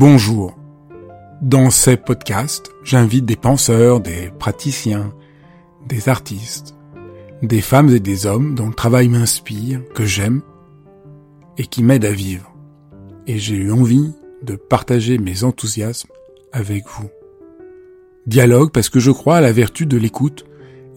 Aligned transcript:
Bonjour. 0.00 0.56
Dans 1.42 1.70
ces 1.70 1.96
podcasts, 1.96 2.70
j'invite 2.84 3.24
des 3.24 3.34
penseurs, 3.34 3.98
des 3.98 4.30
praticiens, 4.38 5.12
des 5.88 6.08
artistes, 6.08 6.76
des 7.42 7.60
femmes 7.60 7.88
et 7.88 7.98
des 7.98 8.24
hommes 8.24 8.54
dont 8.54 8.68
le 8.68 8.74
travail 8.74 9.08
m'inspire, 9.08 9.80
que 9.96 10.04
j'aime 10.04 10.42
et 11.56 11.66
qui 11.66 11.82
m'aident 11.82 12.04
à 12.04 12.12
vivre. 12.12 12.54
Et 13.26 13.38
j'ai 13.38 13.56
eu 13.56 13.72
envie 13.72 14.12
de 14.42 14.54
partager 14.54 15.18
mes 15.18 15.42
enthousiasmes 15.42 16.12
avec 16.52 16.84
vous. 16.86 17.10
Dialogue 18.24 18.70
parce 18.70 18.90
que 18.90 19.00
je 19.00 19.10
crois 19.10 19.38
à 19.38 19.40
la 19.40 19.50
vertu 19.50 19.84
de 19.84 19.96
l'écoute 19.96 20.44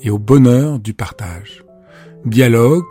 et 0.02 0.12
au 0.12 0.20
bonheur 0.20 0.78
du 0.78 0.94
partage. 0.94 1.66
Dialogue 2.24 2.86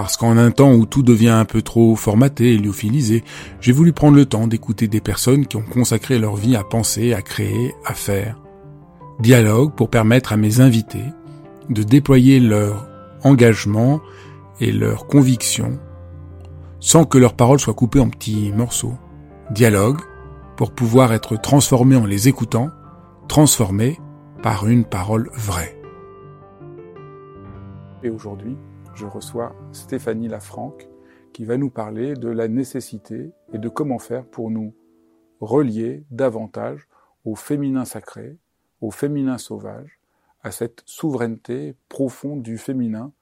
parce 0.00 0.16
qu'en 0.16 0.36
un 0.36 0.52
temps 0.52 0.74
où 0.74 0.86
tout 0.86 1.02
devient 1.02 1.30
un 1.30 1.44
peu 1.44 1.60
trop 1.60 1.96
formaté 1.96 2.54
et 2.54 2.56
lyophilisé, 2.56 3.24
j'ai 3.60 3.72
voulu 3.72 3.92
prendre 3.92 4.16
le 4.16 4.26
temps 4.26 4.46
d'écouter 4.46 4.86
des 4.86 5.00
personnes 5.00 5.44
qui 5.44 5.56
ont 5.56 5.62
consacré 5.62 6.20
leur 6.20 6.36
vie 6.36 6.54
à 6.54 6.62
penser, 6.62 7.12
à 7.14 7.20
créer, 7.20 7.74
à 7.84 7.94
faire. 7.94 8.38
Dialogue 9.18 9.74
pour 9.74 9.90
permettre 9.90 10.32
à 10.32 10.36
mes 10.36 10.60
invités 10.60 11.02
de 11.68 11.82
déployer 11.82 12.38
leur 12.38 12.86
engagement 13.24 14.00
et 14.60 14.70
leur 14.70 15.08
conviction 15.08 15.80
sans 16.78 17.04
que 17.04 17.18
leurs 17.18 17.34
paroles 17.34 17.58
soient 17.58 17.74
coupées 17.74 17.98
en 17.98 18.08
petits 18.08 18.52
morceaux. 18.52 18.94
Dialogue 19.50 19.98
pour 20.56 20.70
pouvoir 20.70 21.12
être 21.12 21.34
transformé 21.40 21.96
en 21.96 22.06
les 22.06 22.28
écoutant, 22.28 22.70
transformé 23.26 23.98
par 24.44 24.68
une 24.68 24.84
parole 24.84 25.28
vraie. 25.34 25.76
Et 28.04 28.10
aujourd'hui, 28.10 28.56
je 28.98 29.06
reçois 29.06 29.54
Stéphanie 29.70 30.26
Lafranc 30.26 30.76
qui 31.32 31.44
va 31.44 31.56
nous 31.56 31.70
parler 31.70 32.14
de 32.14 32.28
la 32.28 32.48
nécessité 32.48 33.30
et 33.52 33.58
de 33.58 33.68
comment 33.68 34.00
faire 34.00 34.26
pour 34.26 34.50
nous 34.50 34.74
relier 35.40 36.04
davantage 36.10 36.88
au 37.24 37.36
féminin 37.36 37.84
sacré, 37.84 38.36
au 38.80 38.90
féminin 38.90 39.38
sauvage, 39.38 40.00
à 40.42 40.50
cette 40.50 40.82
souveraineté 40.84 41.76
profonde 41.88 42.42
du 42.42 42.58
féminin 42.58 43.12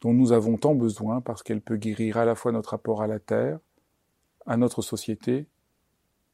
dont 0.00 0.12
nous 0.12 0.32
avons 0.32 0.56
tant 0.56 0.74
besoin 0.74 1.20
parce 1.20 1.44
qu'elle 1.44 1.60
peut 1.60 1.76
guérir 1.76 2.16
à 2.16 2.24
la 2.24 2.34
fois 2.34 2.50
notre 2.50 2.70
rapport 2.70 3.00
à 3.00 3.06
la 3.06 3.20
terre, 3.20 3.60
à 4.46 4.56
notre 4.56 4.82
société 4.82 5.46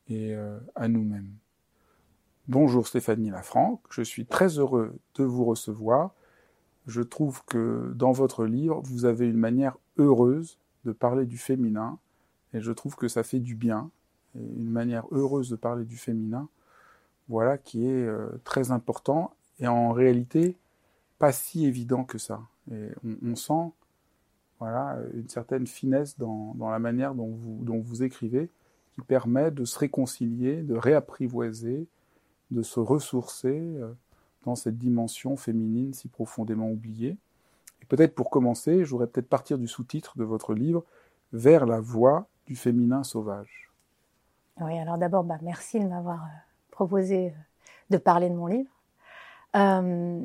et 0.08 0.34
euh, 0.34 0.58
à 0.74 0.88
nous-mêmes. 0.88 1.34
Bonjour 2.48 2.86
Stéphanie 2.86 3.30
Lafranc, 3.30 3.82
je 3.90 4.00
suis 4.00 4.24
très 4.24 4.58
heureux 4.58 4.98
de 5.16 5.24
vous 5.24 5.44
recevoir 5.44 6.14
je 6.86 7.02
trouve 7.02 7.44
que 7.46 7.92
dans 7.94 8.12
votre 8.12 8.44
livre, 8.44 8.80
vous 8.84 9.04
avez 9.04 9.28
une 9.28 9.38
manière 9.38 9.76
heureuse 9.98 10.58
de 10.84 10.92
parler 10.92 11.26
du 11.26 11.38
féminin, 11.38 11.98
et 12.52 12.60
je 12.60 12.72
trouve 12.72 12.96
que 12.96 13.08
ça 13.08 13.22
fait 13.22 13.40
du 13.40 13.54
bien, 13.54 13.90
une 14.34 14.70
manière 14.70 15.06
heureuse 15.10 15.48
de 15.48 15.56
parler 15.56 15.84
du 15.84 15.96
féminin, 15.96 16.48
voilà, 17.28 17.56
qui 17.56 17.86
est 17.86 18.06
euh, 18.06 18.28
très 18.44 18.70
important, 18.70 19.34
et 19.60 19.66
en 19.66 19.92
réalité, 19.92 20.56
pas 21.18 21.32
si 21.32 21.66
évident 21.66 22.04
que 22.04 22.18
ça. 22.18 22.42
Et 22.70 22.88
on, 23.22 23.36
sent, 23.36 23.72
voilà, 24.58 24.98
une 25.14 25.28
certaine 25.28 25.66
finesse 25.66 26.18
dans, 26.18 26.54
la 26.58 26.78
manière 26.78 27.14
dont 27.14 27.28
vous, 27.28 27.64
dont 27.64 27.80
vous 27.80 28.02
écrivez, 28.02 28.50
qui 28.94 29.00
permet 29.02 29.50
de 29.50 29.64
se 29.64 29.78
réconcilier, 29.78 30.62
de 30.62 30.74
réapprivoiser, 30.74 31.86
de 32.50 32.62
se 32.62 32.80
ressourcer. 32.80 33.58
Euh, 33.76 33.92
dans 34.44 34.54
cette 34.54 34.78
dimension 34.78 35.36
féminine 35.36 35.94
si 35.94 36.08
profondément 36.08 36.70
oubliée. 36.70 37.16
Et 37.82 37.86
peut-être 37.86 38.14
pour 38.14 38.30
commencer, 38.30 38.84
j'aurais 38.84 39.06
peut-être 39.06 39.28
partir 39.28 39.58
du 39.58 39.68
sous-titre 39.68 40.16
de 40.16 40.24
votre 40.24 40.54
livre, 40.54 40.84
Vers 41.32 41.66
la 41.66 41.80
voie 41.80 42.28
du 42.46 42.54
féminin 42.54 43.02
sauvage. 43.02 43.72
Oui, 44.60 44.78
alors 44.78 44.98
d'abord, 44.98 45.24
bah, 45.24 45.38
merci 45.42 45.80
de 45.80 45.86
m'avoir 45.86 46.22
euh, 46.22 46.28
proposé 46.70 47.28
euh, 47.28 47.30
de 47.90 47.96
parler 47.96 48.28
de 48.30 48.34
mon 48.34 48.46
livre. 48.46 48.70
Euh, 49.56 50.24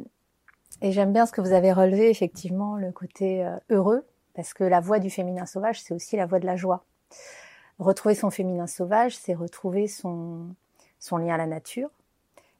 et 0.81 0.91
j'aime 0.91 1.11
bien 1.11 1.25
ce 1.25 1.31
que 1.31 1.41
vous 1.41 1.51
avez 1.51 1.73
relevé, 1.73 2.09
effectivement, 2.09 2.75
le 2.75 2.91
côté 2.91 3.45
heureux, 3.69 4.05
parce 4.33 4.53
que 4.53 4.63
la 4.63 4.79
voie 4.79 4.99
du 4.99 5.09
féminin 5.09 5.45
sauvage, 5.45 5.81
c'est 5.81 5.93
aussi 5.93 6.15
la 6.15 6.25
voie 6.25 6.39
de 6.39 6.45
la 6.45 6.55
joie. 6.55 6.85
Retrouver 7.79 8.15
son 8.15 8.29
féminin 8.29 8.67
sauvage, 8.67 9.17
c'est 9.17 9.33
retrouver 9.33 9.87
son, 9.87 10.47
son 10.99 11.17
lien 11.17 11.33
à 11.33 11.37
la 11.37 11.47
nature, 11.47 11.89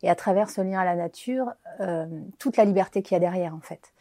et 0.02 0.10
à 0.10 0.16
travers 0.16 0.50
ce 0.50 0.62
lien 0.62 0.80
à 0.80 0.86
la 0.86 0.96
nature, 0.96 1.52
euh, 1.82 2.06
toute 2.38 2.58
la 2.58 2.66
liberté 2.66 3.02
qu'il 3.02 3.16
y 3.16 3.18
a 3.18 3.20
derrière 3.20 3.54
en 3.56 3.60
fait. 3.60 3.94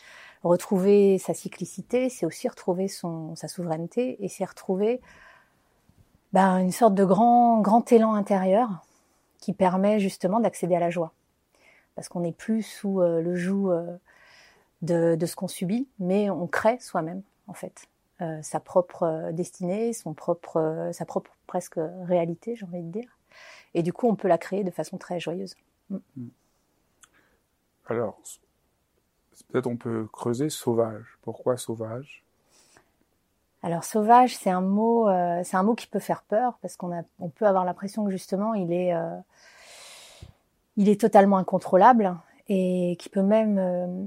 Retrouver 0.44 1.18
sa 1.18 1.34
cyclicité, 1.34 2.08
c'est 2.08 2.24
aussi 2.24 2.48
retrouver 2.48 2.86
son, 2.86 3.34
sa 3.34 3.48
souveraineté 3.48 4.24
et 4.24 4.28
c'est 4.28 4.44
retrouver 4.44 5.00
ben, 6.32 6.58
une 6.58 6.72
sorte 6.72 6.94
de 6.94 7.04
grand, 7.04 7.60
grand 7.60 7.90
élan 7.90 8.14
intérieur 8.14 8.84
qui 9.40 9.52
permet 9.52 9.98
justement 9.98 10.40
d'accéder 10.40 10.76
à 10.76 10.80
la 10.80 10.90
joie. 10.90 11.12
Parce 11.94 12.08
qu'on 12.08 12.20
n'est 12.20 12.32
plus 12.32 12.62
sous 12.62 13.00
euh, 13.00 13.20
le 13.20 13.34
joug 13.34 13.70
euh, 13.70 13.96
de, 14.82 15.16
de, 15.16 15.26
ce 15.26 15.34
qu'on 15.34 15.48
subit, 15.48 15.88
mais 15.98 16.30
on 16.30 16.46
crée 16.46 16.78
soi-même 16.78 17.22
en 17.48 17.54
fait. 17.54 17.88
Euh, 18.20 18.40
sa 18.42 18.60
propre 18.60 19.30
destinée, 19.32 19.92
son 19.92 20.12
propre, 20.12 20.90
sa 20.92 21.04
propre 21.04 21.30
presque 21.46 21.80
réalité, 22.04 22.54
j'ai 22.56 22.66
envie 22.66 22.82
de 22.82 22.90
dire. 22.92 23.18
Et 23.74 23.82
du 23.82 23.92
coup, 23.92 24.08
on 24.08 24.16
peut 24.16 24.28
la 24.28 24.38
créer 24.38 24.64
de 24.64 24.70
façon 24.70 24.98
très 24.98 25.20
joyeuse. 25.20 25.54
Mm. 25.90 25.98
Alors, 27.86 28.20
peut-être 29.48 29.66
on 29.66 29.76
peut 29.76 30.06
creuser 30.12 30.50
sauvage. 30.50 31.18
Pourquoi 31.22 31.56
sauvage? 31.56 32.24
Alors 33.62 33.82
sauvage, 33.82 34.36
c'est 34.36 34.50
un 34.50 34.60
mot, 34.60 35.08
euh, 35.08 35.40
c'est 35.44 35.56
un 35.56 35.62
mot 35.62 35.74
qui 35.74 35.88
peut 35.88 35.98
faire 35.98 36.22
peur 36.22 36.58
parce 36.62 36.76
qu'on 36.76 37.04
on 37.18 37.28
peut 37.28 37.46
avoir 37.46 37.64
l'impression 37.64 38.04
que 38.04 38.10
justement 38.10 38.54
il 38.54 38.72
est, 38.72 38.94
euh, 38.94 40.96
totalement 40.96 41.38
incontrôlable 41.38 42.16
et 42.48 42.96
qui 43.00 43.08
peut 43.08 43.22
même, 43.22 43.58
euh, 43.58 44.06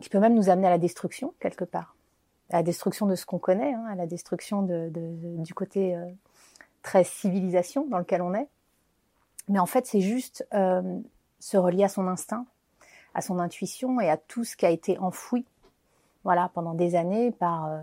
qui 0.00 0.08
peut 0.08 0.18
même 0.18 0.34
nous 0.34 0.48
amener 0.48 0.66
à 0.66 0.70
la 0.70 0.78
destruction 0.78 1.34
quelque 1.40 1.64
part, 1.64 1.94
à 2.50 2.56
la 2.56 2.62
destruction 2.62 3.06
de 3.06 3.16
ce 3.16 3.26
qu'on 3.26 3.38
connaît, 3.38 3.74
hein, 3.74 3.84
à 3.90 3.96
la 3.96 4.06
destruction 4.06 4.62
de, 4.62 4.90
du 4.90 5.52
côté 5.52 5.94
très 6.82 7.04
civilisation 7.04 7.86
dans 7.86 7.98
lequel 7.98 8.22
on 8.22 8.32
est. 8.32 8.48
Mais 9.48 9.58
en 9.58 9.66
fait, 9.66 9.86
c'est 9.86 10.00
juste 10.00 10.46
euh, 10.54 11.00
se 11.38 11.56
relier 11.56 11.84
à 11.84 11.88
son 11.88 12.08
instinct, 12.08 12.46
à 13.14 13.20
son 13.20 13.38
intuition 13.38 14.00
et 14.00 14.10
à 14.10 14.16
tout 14.16 14.44
ce 14.44 14.56
qui 14.56 14.66
a 14.66 14.70
été 14.70 14.98
enfoui, 14.98 15.44
voilà, 16.24 16.50
pendant 16.54 16.74
des 16.74 16.96
années 16.96 17.30
par, 17.30 17.66
euh, 17.66 17.78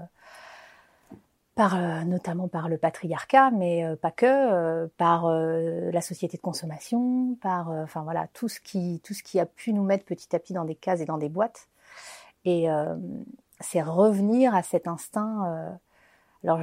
par 1.56 1.78
euh, 1.78 2.04
notamment 2.04 2.50
par 2.50 2.68
le 2.68 2.78
patriarcat, 2.78 3.52
mais 3.52 3.96
pas 4.02 4.12
que, 4.12 4.88
par 4.98 5.30
la 5.30 6.02
société 6.02 6.38
de 6.38 6.42
consommation, 6.42 7.38
par, 7.42 7.70
enfin 7.70 8.02
voilà, 8.04 8.28
tout 8.34 8.50
ce 8.50 8.60
qui, 8.60 9.00
tout 9.04 9.14
ce 9.14 9.24
qui 9.24 9.40
a 9.40 9.46
pu 9.46 9.72
nous 9.74 9.84
mettre 9.84 10.06
petit 10.06 10.36
à 10.36 10.40
petit 10.40 10.54
dans 10.54 10.66
des 10.66 10.76
cases 10.76 11.00
et 11.00 11.06
dans 11.06 11.18
des 11.18 11.30
boîtes. 11.30 11.70
Et 12.44 12.68
c'est 13.62 13.82
revenir 13.82 14.54
à 14.54 14.64
cet 14.64 14.88
instinct. 14.88 15.80
alors 16.44 16.60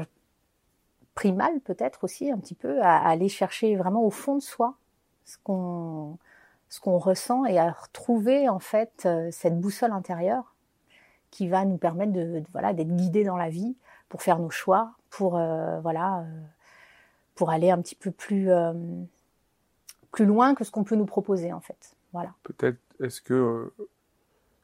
primal 1.14 1.60
peut-être 1.60 2.04
aussi 2.04 2.30
un 2.30 2.38
petit 2.38 2.54
peu 2.54 2.82
à 2.82 2.96
aller 2.96 3.28
chercher 3.28 3.76
vraiment 3.76 4.04
au 4.04 4.10
fond 4.10 4.36
de 4.36 4.42
soi 4.42 4.76
ce 5.30 5.38
qu'on 5.44 6.18
ce 6.68 6.80
qu'on 6.80 6.98
ressent 6.98 7.44
et 7.44 7.58
à 7.58 7.72
retrouver 7.72 8.48
en 8.48 8.58
fait 8.58 9.02
euh, 9.04 9.28
cette 9.32 9.60
boussole 9.60 9.92
intérieure 9.92 10.54
qui 11.30 11.48
va 11.48 11.64
nous 11.64 11.76
permettre 11.76 12.12
de, 12.12 12.42
voilà 12.52 12.72
d'être 12.72 12.94
guidés 12.96 13.24
dans 13.24 13.36
la 13.36 13.48
vie 13.48 13.76
pour 14.08 14.22
faire 14.22 14.38
nos 14.38 14.50
choix 14.50 14.92
pour 15.10 15.36
euh, 15.36 15.80
voilà 15.80 16.20
euh, 16.20 16.40
pour 17.34 17.50
aller 17.50 17.70
un 17.70 17.80
petit 17.80 17.94
peu 17.94 18.10
plus 18.10 18.50
plus 20.12 20.26
loin 20.26 20.54
que 20.54 20.64
ce 20.64 20.70
qu'on 20.70 20.84
peut 20.84 20.96
nous 20.96 21.06
proposer 21.06 21.52
en 21.52 21.60
fait. 21.60 21.96
Voilà. 22.12 22.34
Peut-être 22.42 22.78
est-ce 23.00 23.20
que 23.20 23.72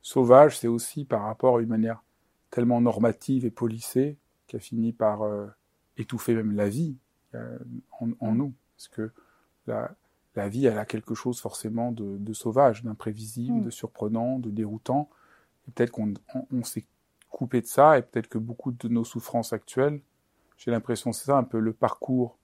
sauvage 0.02 0.58
c'est 0.58 0.68
aussi 0.68 1.04
par 1.04 1.22
rapport 1.22 1.56
à 1.56 1.60
une 1.60 1.68
manière 1.68 2.02
tellement 2.50 2.80
normative 2.80 3.46
et 3.46 3.50
polissée 3.50 4.18
qui 4.46 4.56
a 4.56 4.58
fini 4.58 4.92
par 4.92 5.22
étouffer 5.96 6.34
même 6.34 6.52
la 6.52 6.68
vie 6.68 6.96
en, 8.20 8.34
nous? 8.34 8.52
Parce 8.76 8.88
que 8.88 9.10
la, 9.66 9.90
la 10.36 10.48
vie, 10.48 10.66
elle 10.66 10.78
a 10.78 10.84
quelque 10.84 11.14
chose 11.14 11.40
forcément 11.40 11.92
de, 11.92 12.32
sauvage, 12.32 12.84
d'imprévisible, 12.84 13.58
mm. 13.58 13.64
de 13.64 13.70
surprenant, 13.70 14.38
de 14.38 14.50
déroutant. 14.50 15.08
Et 15.66 15.72
peut-être 15.72 15.90
qu'on 15.90 16.64
s'est 16.64 16.84
coupé 17.30 17.60
de 17.60 17.66
ça, 17.66 17.98
et 17.98 18.02
peut-être 18.02 18.28
que 18.28 18.38
beaucoup 18.38 18.72
de 18.72 18.88
nos 18.88 19.04
souffrances 19.04 19.52
actuelles, 19.52 20.00
j'ai 20.56 20.70
l'impression 20.70 21.12
c'est 21.12 21.26
ça 21.26 21.36
un 21.36 21.44
peu 21.44 21.58
le 21.58 21.72
parcours 21.72 22.38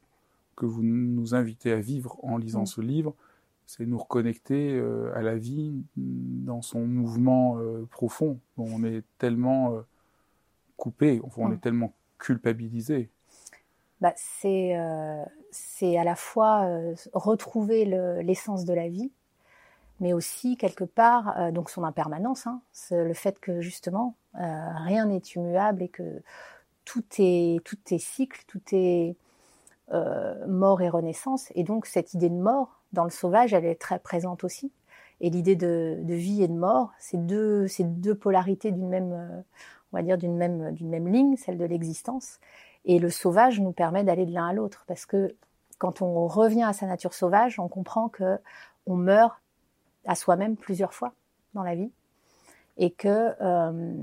que 0.56 0.66
vous 0.66 0.82
nous 0.82 1.34
invitez 1.34 1.72
à 1.72 1.80
vivre 1.80 2.18
en 2.22 2.36
lisant 2.36 2.62
mm. 2.62 2.66
ce 2.66 2.80
livre, 2.80 3.14
c'est 3.66 3.86
nous 3.86 3.98
reconnecter 3.98 4.74
euh, 4.74 5.12
à 5.14 5.22
la 5.22 5.36
vie 5.36 5.84
dans 5.96 6.62
son 6.62 6.86
mouvement 6.86 7.58
euh, 7.58 7.86
profond. 7.90 8.38
on 8.58 8.84
est 8.84 9.02
tellement 9.18 9.74
euh, 9.74 9.80
coupé, 10.76 11.22
on 11.36 11.48
mm. 11.48 11.52
est 11.54 11.58
tellement 11.58 11.94
culpabilisé 12.18 13.08
bah, 14.02 14.12
c'est 14.16 14.76
euh, 14.76 15.24
c'est 15.52 15.96
à 15.96 16.04
la 16.04 16.16
fois 16.16 16.64
euh, 16.64 16.94
retrouver 17.12 17.84
l'essence 18.22 18.64
de 18.64 18.74
la 18.74 18.88
vie, 18.88 19.12
mais 20.00 20.12
aussi 20.12 20.56
quelque 20.56 20.84
part 20.84 21.38
euh, 21.38 21.50
donc 21.52 21.70
son 21.70 21.84
impermanence, 21.84 22.46
hein, 22.48 22.60
le 22.90 23.14
fait 23.14 23.38
que 23.38 23.60
justement 23.60 24.16
rien 24.34 25.06
n'est 25.06 25.22
immuable 25.36 25.82
et 25.82 25.88
que 25.88 26.22
tout 26.84 27.04
est 27.18 27.62
tout 27.64 27.78
est 27.90 27.98
cycle, 27.98 28.42
tout 28.48 28.62
est 28.72 29.14
euh, 29.92 30.46
mort 30.46 30.80
et 30.80 30.88
renaissance. 30.88 31.52
Et 31.54 31.64
donc 31.64 31.84
cette 31.84 32.14
idée 32.14 32.30
de 32.30 32.34
mort 32.34 32.80
dans 32.94 33.04
le 33.04 33.10
sauvage, 33.10 33.52
elle 33.52 33.66
est 33.66 33.74
très 33.74 33.98
présente 33.98 34.42
aussi. 34.42 34.72
Et 35.20 35.28
l'idée 35.28 35.54
de, 35.54 35.98
vie 36.08 36.42
et 36.42 36.48
de 36.48 36.54
mort, 36.54 36.92
c'est 36.98 37.26
deux, 37.26 37.66
deux 37.78 38.14
polarités 38.14 38.70
d'une 38.70 38.88
même, 38.88 39.12
euh, 39.12 39.40
on 39.92 39.98
va 39.98 40.02
dire 40.02 40.16
d'une 40.16 40.36
même, 40.36 40.72
d'une 40.72 40.88
même 40.88 41.08
ligne, 41.08 41.36
celle 41.36 41.58
de 41.58 41.64
l'existence. 41.66 42.38
Et 42.84 42.98
le 42.98 43.10
sauvage 43.10 43.60
nous 43.60 43.72
permet 43.72 44.04
d'aller 44.04 44.26
de 44.26 44.32
l'un 44.32 44.48
à 44.48 44.52
l'autre, 44.52 44.84
parce 44.86 45.06
que 45.06 45.34
quand 45.78 46.02
on 46.02 46.26
revient 46.26 46.62
à 46.62 46.72
sa 46.72 46.86
nature 46.86 47.14
sauvage, 47.14 47.58
on 47.58 47.68
comprend 47.68 48.08
que 48.08 48.38
on 48.86 48.96
meurt 48.96 49.40
à 50.04 50.14
soi-même 50.14 50.56
plusieurs 50.56 50.94
fois 50.94 51.14
dans 51.54 51.62
la 51.62 51.74
vie, 51.74 51.90
et 52.76 52.90
que 52.90 53.34
euh, 53.40 53.94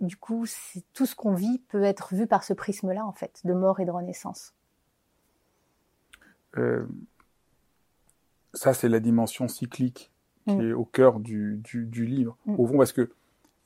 du 0.00 0.16
coup, 0.16 0.46
tout 0.92 1.06
ce 1.06 1.14
qu'on 1.14 1.34
vit 1.34 1.58
peut 1.68 1.84
être 1.84 2.14
vu 2.14 2.26
par 2.26 2.44
ce 2.44 2.52
prisme-là, 2.52 3.06
en 3.06 3.12
fait, 3.12 3.40
de 3.44 3.54
mort 3.54 3.80
et 3.80 3.84
de 3.84 3.90
renaissance. 3.90 4.54
Euh, 6.58 6.86
ça, 8.52 8.74
c'est 8.74 8.88
la 8.88 9.00
dimension 9.00 9.48
cyclique 9.48 10.10
qui 10.46 10.56
mm. 10.56 10.60
est 10.60 10.72
au 10.72 10.84
cœur 10.84 11.20
du, 11.20 11.60
du, 11.62 11.86
du 11.86 12.04
livre. 12.04 12.36
Mm. 12.46 12.54
Au 12.58 12.66
fond, 12.66 12.78
parce 12.78 12.92
que 12.92 13.10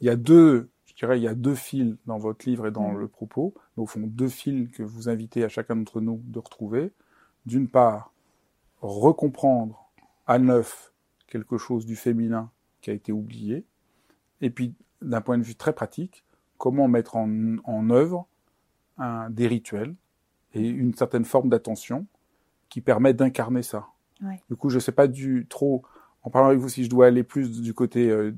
il 0.00 0.06
y 0.06 0.10
a 0.10 0.16
deux, 0.16 0.68
dirais, 1.04 1.18
il 1.18 1.22
y 1.22 1.28
a 1.28 1.34
deux 1.34 1.54
fils 1.54 1.96
dans 2.06 2.18
votre 2.18 2.48
livre 2.48 2.66
et 2.66 2.70
dans 2.70 2.92
le 2.92 3.08
propos. 3.08 3.54
Mais 3.76 3.82
au 3.82 3.86
fond, 3.86 4.00
deux 4.04 4.28
fils 4.28 4.70
que 4.70 4.82
vous 4.82 5.08
invitez 5.08 5.44
à 5.44 5.48
chacun 5.48 5.76
d'entre 5.76 6.00
nous 6.00 6.22
de 6.24 6.38
retrouver. 6.38 6.92
D'une 7.44 7.68
part, 7.68 8.12
recomprendre 8.80 9.90
à 10.26 10.38
neuf 10.38 10.92
quelque 11.26 11.58
chose 11.58 11.86
du 11.86 11.96
féminin 11.96 12.50
qui 12.80 12.90
a 12.90 12.94
été 12.94 13.12
oublié. 13.12 13.64
Et 14.40 14.50
puis, 14.50 14.74
d'un 15.02 15.20
point 15.20 15.38
de 15.38 15.42
vue 15.42 15.54
très 15.54 15.72
pratique, 15.72 16.24
comment 16.58 16.88
mettre 16.88 17.16
en, 17.16 17.56
en 17.64 17.90
œuvre 17.90 18.26
un, 18.98 19.30
des 19.30 19.46
rituels 19.46 19.94
et 20.54 20.66
une 20.66 20.94
certaine 20.94 21.24
forme 21.24 21.48
d'attention 21.48 22.06
qui 22.68 22.80
permet 22.80 23.14
d'incarner 23.14 23.62
ça. 23.62 23.88
Ouais. 24.22 24.40
Du 24.48 24.56
coup, 24.56 24.70
je 24.70 24.76
ne 24.76 24.80
sais 24.80 24.92
pas 24.92 25.06
du 25.06 25.46
trop, 25.48 25.82
en 26.22 26.30
parlant 26.30 26.48
avec 26.48 26.58
vous, 26.58 26.68
si 26.68 26.84
je 26.84 26.90
dois 26.90 27.06
aller 27.06 27.22
plus 27.22 27.60
du 27.60 27.74
côté 27.74 28.10
euh, 28.10 28.34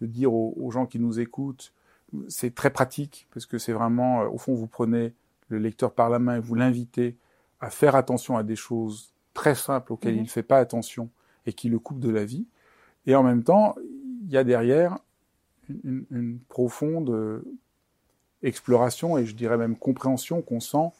de 0.00 0.06
dire 0.06 0.32
aux, 0.32 0.54
aux, 0.56 0.70
gens 0.70 0.86
qui 0.86 0.98
nous 0.98 1.20
écoutent, 1.20 1.72
c'est 2.28 2.54
très 2.54 2.70
pratique 2.70 3.26
parce 3.32 3.46
que 3.46 3.58
c'est 3.58 3.72
vraiment, 3.72 4.22
euh, 4.22 4.28
au 4.28 4.38
fond, 4.38 4.54
vous 4.54 4.66
prenez 4.66 5.14
le 5.48 5.58
lecteur 5.58 5.92
par 5.92 6.10
la 6.10 6.18
main 6.18 6.36
et 6.36 6.40
vous 6.40 6.54
l'invitez 6.54 7.16
à 7.60 7.70
faire 7.70 7.94
attention 7.94 8.36
à 8.36 8.42
des 8.42 8.56
choses 8.56 9.12
très 9.34 9.54
simples 9.54 9.92
auxquelles 9.92 10.14
mmh. 10.14 10.18
il 10.18 10.22
ne 10.22 10.28
fait 10.28 10.42
pas 10.42 10.58
attention 10.58 11.10
et 11.46 11.52
qui 11.52 11.68
le 11.68 11.78
coupent 11.78 12.00
de 12.00 12.10
la 12.10 12.24
vie. 12.24 12.46
Et 13.06 13.14
en 13.14 13.22
même 13.22 13.42
temps, 13.42 13.74
il 14.24 14.30
y 14.30 14.36
a 14.36 14.44
derrière 14.44 14.98
une, 15.84 16.04
une, 16.10 16.38
profonde 16.48 17.10
euh, 17.10 17.42
exploration 18.42 19.18
et 19.18 19.26
je 19.26 19.34
dirais 19.34 19.56
même 19.56 19.76
compréhension 19.76 20.42
qu'on 20.42 20.60
sent 20.60 20.90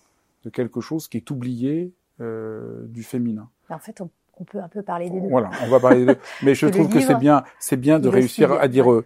de 0.45 0.51
quelque 0.51 0.81
chose 0.81 1.09
qui 1.09 1.17
est 1.19 1.31
oublié 1.31 1.93
euh, 2.21 2.85
du 2.87 3.03
féminin. 3.03 3.49
En 3.69 3.79
fait, 3.79 4.01
on, 4.01 4.11
on, 4.39 4.45
peut 4.45 4.61
un 4.61 4.69
peu 4.69 4.83
parler 4.83 5.11
des 5.11 5.21
deux. 5.21 5.29
Voilà, 5.29 5.51
on 5.63 5.69
va 5.69 5.81
parler 5.81 6.01
des 6.01 6.15
deux. 6.15 6.21
Mais 6.43 6.55
je 6.55 6.67
trouve 6.69 6.89
que 6.89 7.01
c'est 7.01 7.19
bien, 7.19 7.45
c'est 7.59 7.77
bien 7.77 7.99
de 7.99 8.09
réussir 8.09 8.53
à 8.53 8.69
dire. 8.69 8.87
Ouais. 8.87 9.03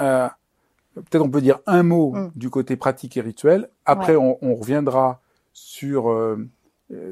Euh, 0.00 0.28
Peut-être 0.94 1.22
on 1.22 1.30
peut 1.30 1.40
dire 1.40 1.58
un 1.66 1.82
mot 1.82 2.12
mm. 2.12 2.32
du 2.36 2.50
côté 2.50 2.76
pratique 2.76 3.16
et 3.16 3.20
rituel. 3.20 3.68
Après, 3.84 4.16
ouais. 4.16 4.36
on, 4.40 4.50
on, 4.50 4.54
reviendra 4.54 5.20
sur 5.52 6.10
euh, 6.10 6.48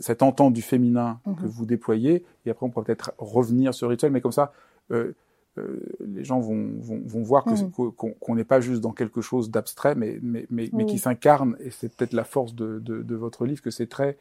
cette 0.01 0.23
entente 0.23 0.53
du 0.53 0.63
féminin 0.63 1.21
mm 1.27 1.33
-hmm. 1.33 1.37
que 1.37 1.47
vous 1.47 1.67
déployez. 1.67 2.25
Et 2.45 2.51
après, 2.51 2.67
on 2.67 2.71
pourra 2.71 2.85
peut-être 2.85 3.13
revenir 3.19 3.75
sur 3.75 3.89
le 3.89 3.93
rituel. 3.93 4.13
Mais 4.13 4.21
comme 4.21 4.33
ça, 4.33 4.53
euh, 4.91 5.13
euh, 5.59 5.81
les 6.01 6.25
gens 6.25 6.41
vont, 6.41 6.71
vont, 6.79 7.03
vont 7.05 7.23
voir 7.23 7.47
Mm-hmm. 7.47 7.95
qu'on 7.95 8.13
qu 8.13 8.33
n'est 8.33 8.45
pas 8.45 8.61
juste 8.61 8.81
dans 8.81 8.93
quelque 8.93 9.21
chose 9.21 9.51
d'abstrait, 9.51 9.95
mais, 9.95 10.19
mais, 10.23 10.47
mais, 10.51 10.71
mais 10.73 10.87
qui 10.87 10.99
s'incarne, 10.99 11.57
et 11.61 11.71
c'est 11.71 11.95
peut-être 11.95 12.15
la 12.15 12.25
force 12.25 12.55
de, 12.55 12.79
de, 12.79 13.03
de, 13.03 13.15
votre 13.17 13.45
livre, 13.45 13.61
que 13.61 13.71
c'est 13.71 13.87
très, 13.87 14.17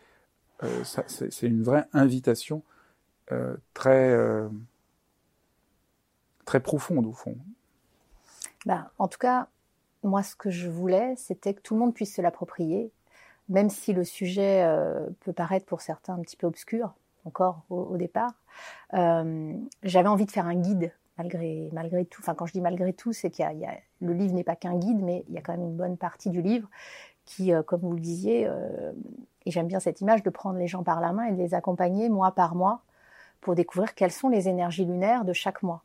euh, 0.63 0.83
c'est 0.83 1.47
une 1.47 1.63
vraie 1.63 1.85
invitation 1.93 2.63
euh, 3.31 3.55
très, 3.73 4.09
euh, 4.11 4.49
très 6.45 6.59
profonde 6.59 7.05
au 7.05 7.13
fond. 7.13 7.37
Bah, 8.65 8.91
en 8.99 9.07
tout 9.07 9.17
cas, 9.17 9.47
moi, 10.03 10.23
ce 10.23 10.35
que 10.35 10.49
je 10.49 10.69
voulais, 10.69 11.15
c'était 11.15 11.53
que 11.53 11.61
tout 11.61 11.73
le 11.73 11.79
monde 11.79 11.93
puisse 11.93 12.15
se 12.15 12.21
l'approprier, 12.21 12.91
même 13.49 13.69
si 13.69 13.93
le 13.93 14.03
sujet 14.03 14.63
euh, 14.63 15.07
peut 15.21 15.33
paraître 15.33 15.65
pour 15.65 15.81
certains 15.81 16.13
un 16.13 16.21
petit 16.21 16.37
peu 16.37 16.47
obscur, 16.47 16.93
encore 17.25 17.63
au, 17.69 17.97
départ. 17.97 18.33
Euh, 18.93 19.53
J'avais 19.83 20.07
envie 20.07 20.25
de 20.25 20.31
faire 20.31 20.47
un 20.47 20.55
guide 20.55 20.93
malgré, 21.17 22.05
tout. 22.05 22.21
Enfin, 22.21 22.33
quand 22.33 22.47
je 22.47 22.53
dis 22.53 22.61
malgré 22.61 22.93
tout, 22.93 23.13
c'est 23.13 23.29
qu'il 23.29 23.45
le 23.99 24.13
livre 24.13 24.33
n'est 24.33 24.43
pas 24.43 24.55
qu'un 24.55 24.75
guide, 24.75 25.03
mais 25.03 25.23
il 25.27 25.35
y 25.35 25.37
a 25.37 25.41
quand 25.41 25.51
même 25.51 25.61
une 25.61 25.77
bonne 25.77 25.97
partie 25.97 26.31
du 26.31 26.41
livre 26.41 26.67
qui, 27.25 27.53
euh, 27.53 27.61
comme 27.61 27.81
vous 27.81 27.93
le 27.93 27.99
disiez, 27.99 28.49
et 29.45 29.51
j'aime 29.51 29.67
bien 29.67 29.79
cette 29.79 30.01
image 30.01 30.23
de 30.23 30.29
prendre 30.31 30.57
les 30.57 30.67
gens 30.67 30.83
par 30.83 30.99
la 30.99 31.13
main 31.13 31.25
et 31.25 31.31
de 31.31 31.37
les 31.37 31.53
accompagner 31.53 32.09
mois 32.09 32.31
par 32.31 32.55
mois 32.55 32.81
pour 33.39 33.53
découvrir 33.53 33.93
quelles 33.93 34.11
sont 34.11 34.29
les 34.29 34.47
énergies 34.47 34.85
lunaires 34.85 35.25
de 35.25 35.33
chaque 35.33 35.61
mois. 35.61 35.83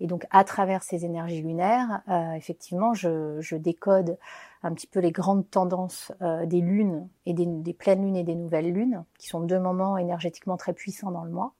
Et 0.00 0.06
donc, 0.06 0.26
à 0.30 0.44
travers 0.44 0.82
ces 0.82 1.04
énergies 1.04 1.42
lunaires, 1.42 2.02
euh, 2.08 2.32
effectivement, 2.32 2.94
je, 2.94 3.56
décode 3.56 4.18
un 4.62 4.74
petit 4.74 4.86
peu 4.86 5.00
les 5.00 5.12
grandes 5.12 5.48
tendances 5.50 6.12
euh, 6.22 6.46
des 6.46 6.60
lunes 6.60 7.08
et 7.24 7.32
des, 7.32 7.72
pleines 7.72 8.02
lunes 8.02 8.16
et 8.16 8.24
des 8.24 8.34
nouvelles 8.34 8.72
lunes, 8.72 9.04
qui 9.18 9.28
sont 9.28 9.40
deux 9.40 9.58
moments 9.58 9.96
énergétiquement 9.96 10.56
très 10.56 10.72
puissants 10.72 11.10
dans 11.10 11.24
le 11.24 11.30
mois. 11.30 11.52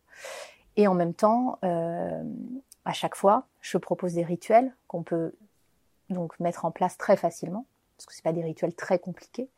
Et 0.76 0.86
en 0.86 0.94
même 0.94 1.14
temps, 1.14 1.58
euh, 1.64 2.22
à 2.84 2.92
chaque 2.92 3.14
fois, 3.14 3.46
je 3.60 3.78
propose 3.78 4.14
des 4.14 4.24
rituels 4.24 4.74
qu'on 4.88 5.02
peut 5.02 5.34
donc 6.10 6.38
mettre 6.38 6.64
en 6.64 6.70
place 6.70 6.98
très 6.98 7.16
facilement, 7.16 7.66
parce 7.96 8.06
que 8.06 8.14
c'est 8.14 8.22
pas 8.22 8.32
des 8.32 8.44
rituels 8.44 8.74
très 8.74 8.98
compliqués. 8.98 9.48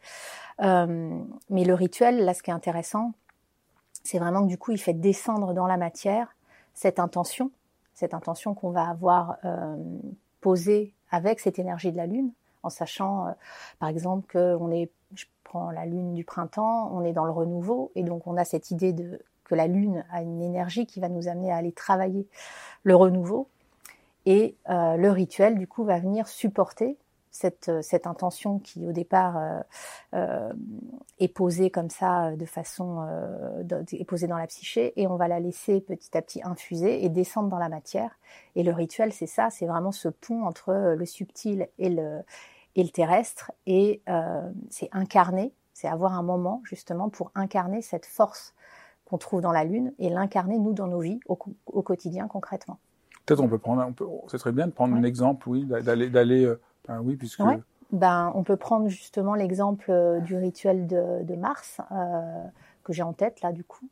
Mais 0.60 1.64
le 1.64 1.74
rituel, 1.74 2.24
là, 2.24 2.34
ce 2.34 2.42
qui 2.42 2.50
est 2.50 2.54
intéressant, 2.54 3.12
c'est 4.04 4.18
vraiment 4.18 4.42
que 4.42 4.48
du 4.48 4.58
coup, 4.58 4.72
il 4.72 4.78
fait 4.78 4.94
descendre 4.94 5.52
dans 5.52 5.66
la 5.66 5.76
matière 5.76 6.34
cette 6.72 7.00
intention, 7.00 7.50
cette 7.98 8.14
intention 8.14 8.54
qu'on 8.54 8.70
va 8.70 8.88
avoir 8.88 9.38
euh, 9.44 9.76
posée 10.40 10.94
avec 11.10 11.40
cette 11.40 11.58
énergie 11.58 11.90
de 11.90 11.96
la 11.96 12.06
lune, 12.06 12.30
en 12.62 12.70
sachant, 12.70 13.26
euh, 13.26 13.30
par 13.80 13.88
exemple, 13.88 14.24
que 14.28 14.56
on 14.60 14.70
est, 14.70 14.88
je 15.14 15.24
prends 15.42 15.72
la 15.72 15.84
lune 15.84 16.14
du 16.14 16.22
printemps, 16.22 16.92
on 16.94 17.02
est 17.02 17.12
dans 17.12 17.24
le 17.24 17.32
renouveau, 17.32 17.90
et 17.96 18.04
donc 18.04 18.28
on 18.28 18.36
a 18.36 18.44
cette 18.44 18.70
idée 18.70 18.92
de 18.92 19.20
que 19.42 19.56
la 19.56 19.66
lune 19.66 20.04
a 20.12 20.22
une 20.22 20.42
énergie 20.42 20.86
qui 20.86 21.00
va 21.00 21.08
nous 21.08 21.26
amener 21.26 21.50
à 21.50 21.56
aller 21.56 21.72
travailler 21.72 22.28
le 22.84 22.94
renouveau. 22.94 23.48
Et 24.26 24.54
euh, 24.68 24.96
le 24.96 25.10
rituel, 25.10 25.58
du 25.58 25.66
coup, 25.66 25.84
va 25.84 25.98
venir 25.98 26.28
supporter 26.28 26.98
cette, 27.38 27.70
cette 27.82 28.06
intention 28.06 28.58
qui, 28.58 28.86
au 28.86 28.92
départ, 28.92 29.36
euh, 29.36 29.60
euh, 30.14 30.52
est 31.20 31.28
posée 31.28 31.70
comme 31.70 31.90
ça, 31.90 32.34
de 32.34 32.44
façon, 32.46 33.06
euh, 33.08 33.84
est 33.92 34.04
posée 34.04 34.26
dans 34.26 34.38
la 34.38 34.46
psyché, 34.48 34.92
et 35.00 35.06
on 35.06 35.16
va 35.16 35.28
la 35.28 35.38
laisser 35.38 35.80
petit 35.80 36.16
à 36.16 36.22
petit 36.22 36.40
infuser 36.42 37.04
et 37.04 37.08
descendre 37.08 37.48
dans 37.48 37.58
la 37.58 37.68
matière. 37.68 38.18
Et 38.56 38.62
le 38.64 38.72
rituel, 38.72 39.12
c'est 39.12 39.26
ça, 39.26 39.50
c'est 39.50 39.66
vraiment 39.66 39.92
ce 39.92 40.08
pont 40.08 40.44
entre 40.44 40.72
le 40.96 41.06
subtil 41.06 41.68
et 41.78 41.90
le, 41.90 42.22
et 42.74 42.82
le 42.82 42.90
terrestre, 42.90 43.52
et 43.66 44.02
euh, 44.08 44.50
c'est 44.70 44.88
incarner, 44.92 45.52
c'est 45.74 45.88
avoir 45.88 46.14
un 46.14 46.24
moment, 46.24 46.60
justement, 46.64 47.08
pour 47.08 47.30
incarner 47.36 47.82
cette 47.82 48.06
force 48.06 48.54
qu'on 49.04 49.18
trouve 49.18 49.40
dans 49.40 49.52
la 49.52 49.64
Lune 49.64 49.92
et 49.98 50.10
l'incarner, 50.10 50.58
nous, 50.58 50.72
dans 50.72 50.88
nos 50.88 51.00
vies, 51.00 51.20
au, 51.28 51.38
au 51.66 51.82
quotidien, 51.82 52.26
concrètement. 52.26 52.78
Peut-être 53.24 53.40
on 53.40 53.48
peut 53.48 53.58
prendre, 53.58 53.84
on 53.86 53.92
peut, 53.92 54.06
ce 54.26 54.38
serait 54.38 54.52
bien 54.52 54.66
de 54.66 54.72
prendre 54.72 54.94
ouais. 54.94 55.00
un 55.00 55.04
exemple, 55.04 55.48
oui, 55.48 55.66
d'aller, 55.66 56.08
d'aller, 56.08 56.44
euh, 56.44 56.60
ben 56.88 57.00
oui, 57.00 57.16
puisque. 57.16 57.42
Ben, 57.90 58.32
on 58.34 58.42
peut 58.42 58.56
prendre 58.56 58.88
justement 58.88 59.34
l'exemple 59.34 59.90
euh, 59.90 60.20
du 60.20 60.36
rituel 60.36 60.86
de, 60.86 61.34
Mars 61.36 61.80
euh, 61.90 62.44
que 62.84 62.92
j'ai 62.92 63.02
en 63.02 63.14
tête 63.14 63.40
là, 63.40 63.52
du 63.52 63.64
coup. 63.64 63.88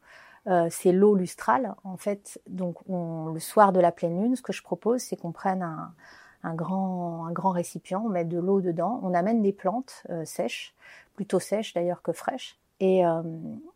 Euh, 0.49 0.69
c'est 0.71 0.93
l'eau 0.93 1.15
lustrale, 1.15 1.75
en 1.83 1.97
fait. 1.97 2.41
Donc, 2.47 2.77
on, 2.89 3.27
le 3.33 3.41
soir 3.41 3.73
de 3.73 3.81
la 3.81 3.93
pleine 3.93 4.23
lune, 4.23 4.37
ce 4.37 4.43
que 4.43 4.53
je 4.53 4.63
propose, 4.63 5.01
c'est 5.01 5.17
qu'on 5.17 5.33
prenne 5.33 5.63
un, 5.63 6.55
grand, 6.55 7.51
récipient, 7.51 8.03
on 8.05 8.09
met 8.09 8.25
de 8.25 8.39
l'eau 8.39 8.61
dedans, 8.61 9.01
on 9.03 9.15
amène 9.15 9.43
des 9.43 9.53
plantes 9.53 10.07
sèches, 10.25 10.77
plutôt 11.17 11.41
sèches 11.41 11.75
d'ailleurs 11.75 12.03
que 12.03 12.13
fraîches, 12.13 12.57
et 12.79 13.03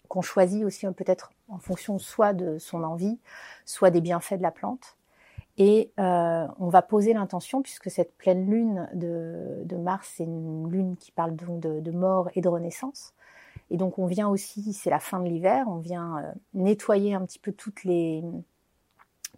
qu'on 0.07 0.23
choisit 0.23 0.65
aussi 0.65 0.87
peut-être 0.93 1.33
en 1.49 1.59
fonction 1.59 1.99
soit 1.99 2.33
de 2.33 2.59
son 2.59 2.85
envie, 2.85 3.19
soit 3.65 3.91
des 3.91 4.01
bienfaits 4.01 4.35
de 4.35 4.43
la 4.43 4.53
plante. 4.53 4.97
Et 5.63 5.93
euh, 6.01 6.47
on 6.59 6.71
va 6.71 6.81
poser 6.81 7.13
l'intention, 7.13 7.61
puisque 7.61 7.91
cette 7.91 8.17
pleine 8.17 8.51
lune 8.51 8.89
de, 8.95 9.77
Mars, 9.77 10.15
c'est 10.17 10.25
une 10.25 10.71
lune 10.71 10.97
qui 10.97 11.13
parle 11.13 11.37
donc 11.37 11.61
de, 11.61 11.81
de, 11.81 11.91
mort 11.91 12.31
et 12.35 12.41
de 12.41 12.49
renaissance. 12.49 13.13
Et 13.71 13.77
donc 13.77 13.99
on 13.99 14.07
vient 14.07 14.31
aussi, 14.31 14.73
c'est 14.73 14.89
la 14.89 14.99
fin 14.99 15.21
de 15.21 15.29
l'hiver, 15.29 15.67
on 15.69 15.77
vient 15.77 16.17
euh, 16.17 16.33
nettoyer 16.55 17.13
un 17.13 17.27
petit 17.27 17.39
peu 17.39 17.53
toutes 17.53 17.85
les, 17.85 18.25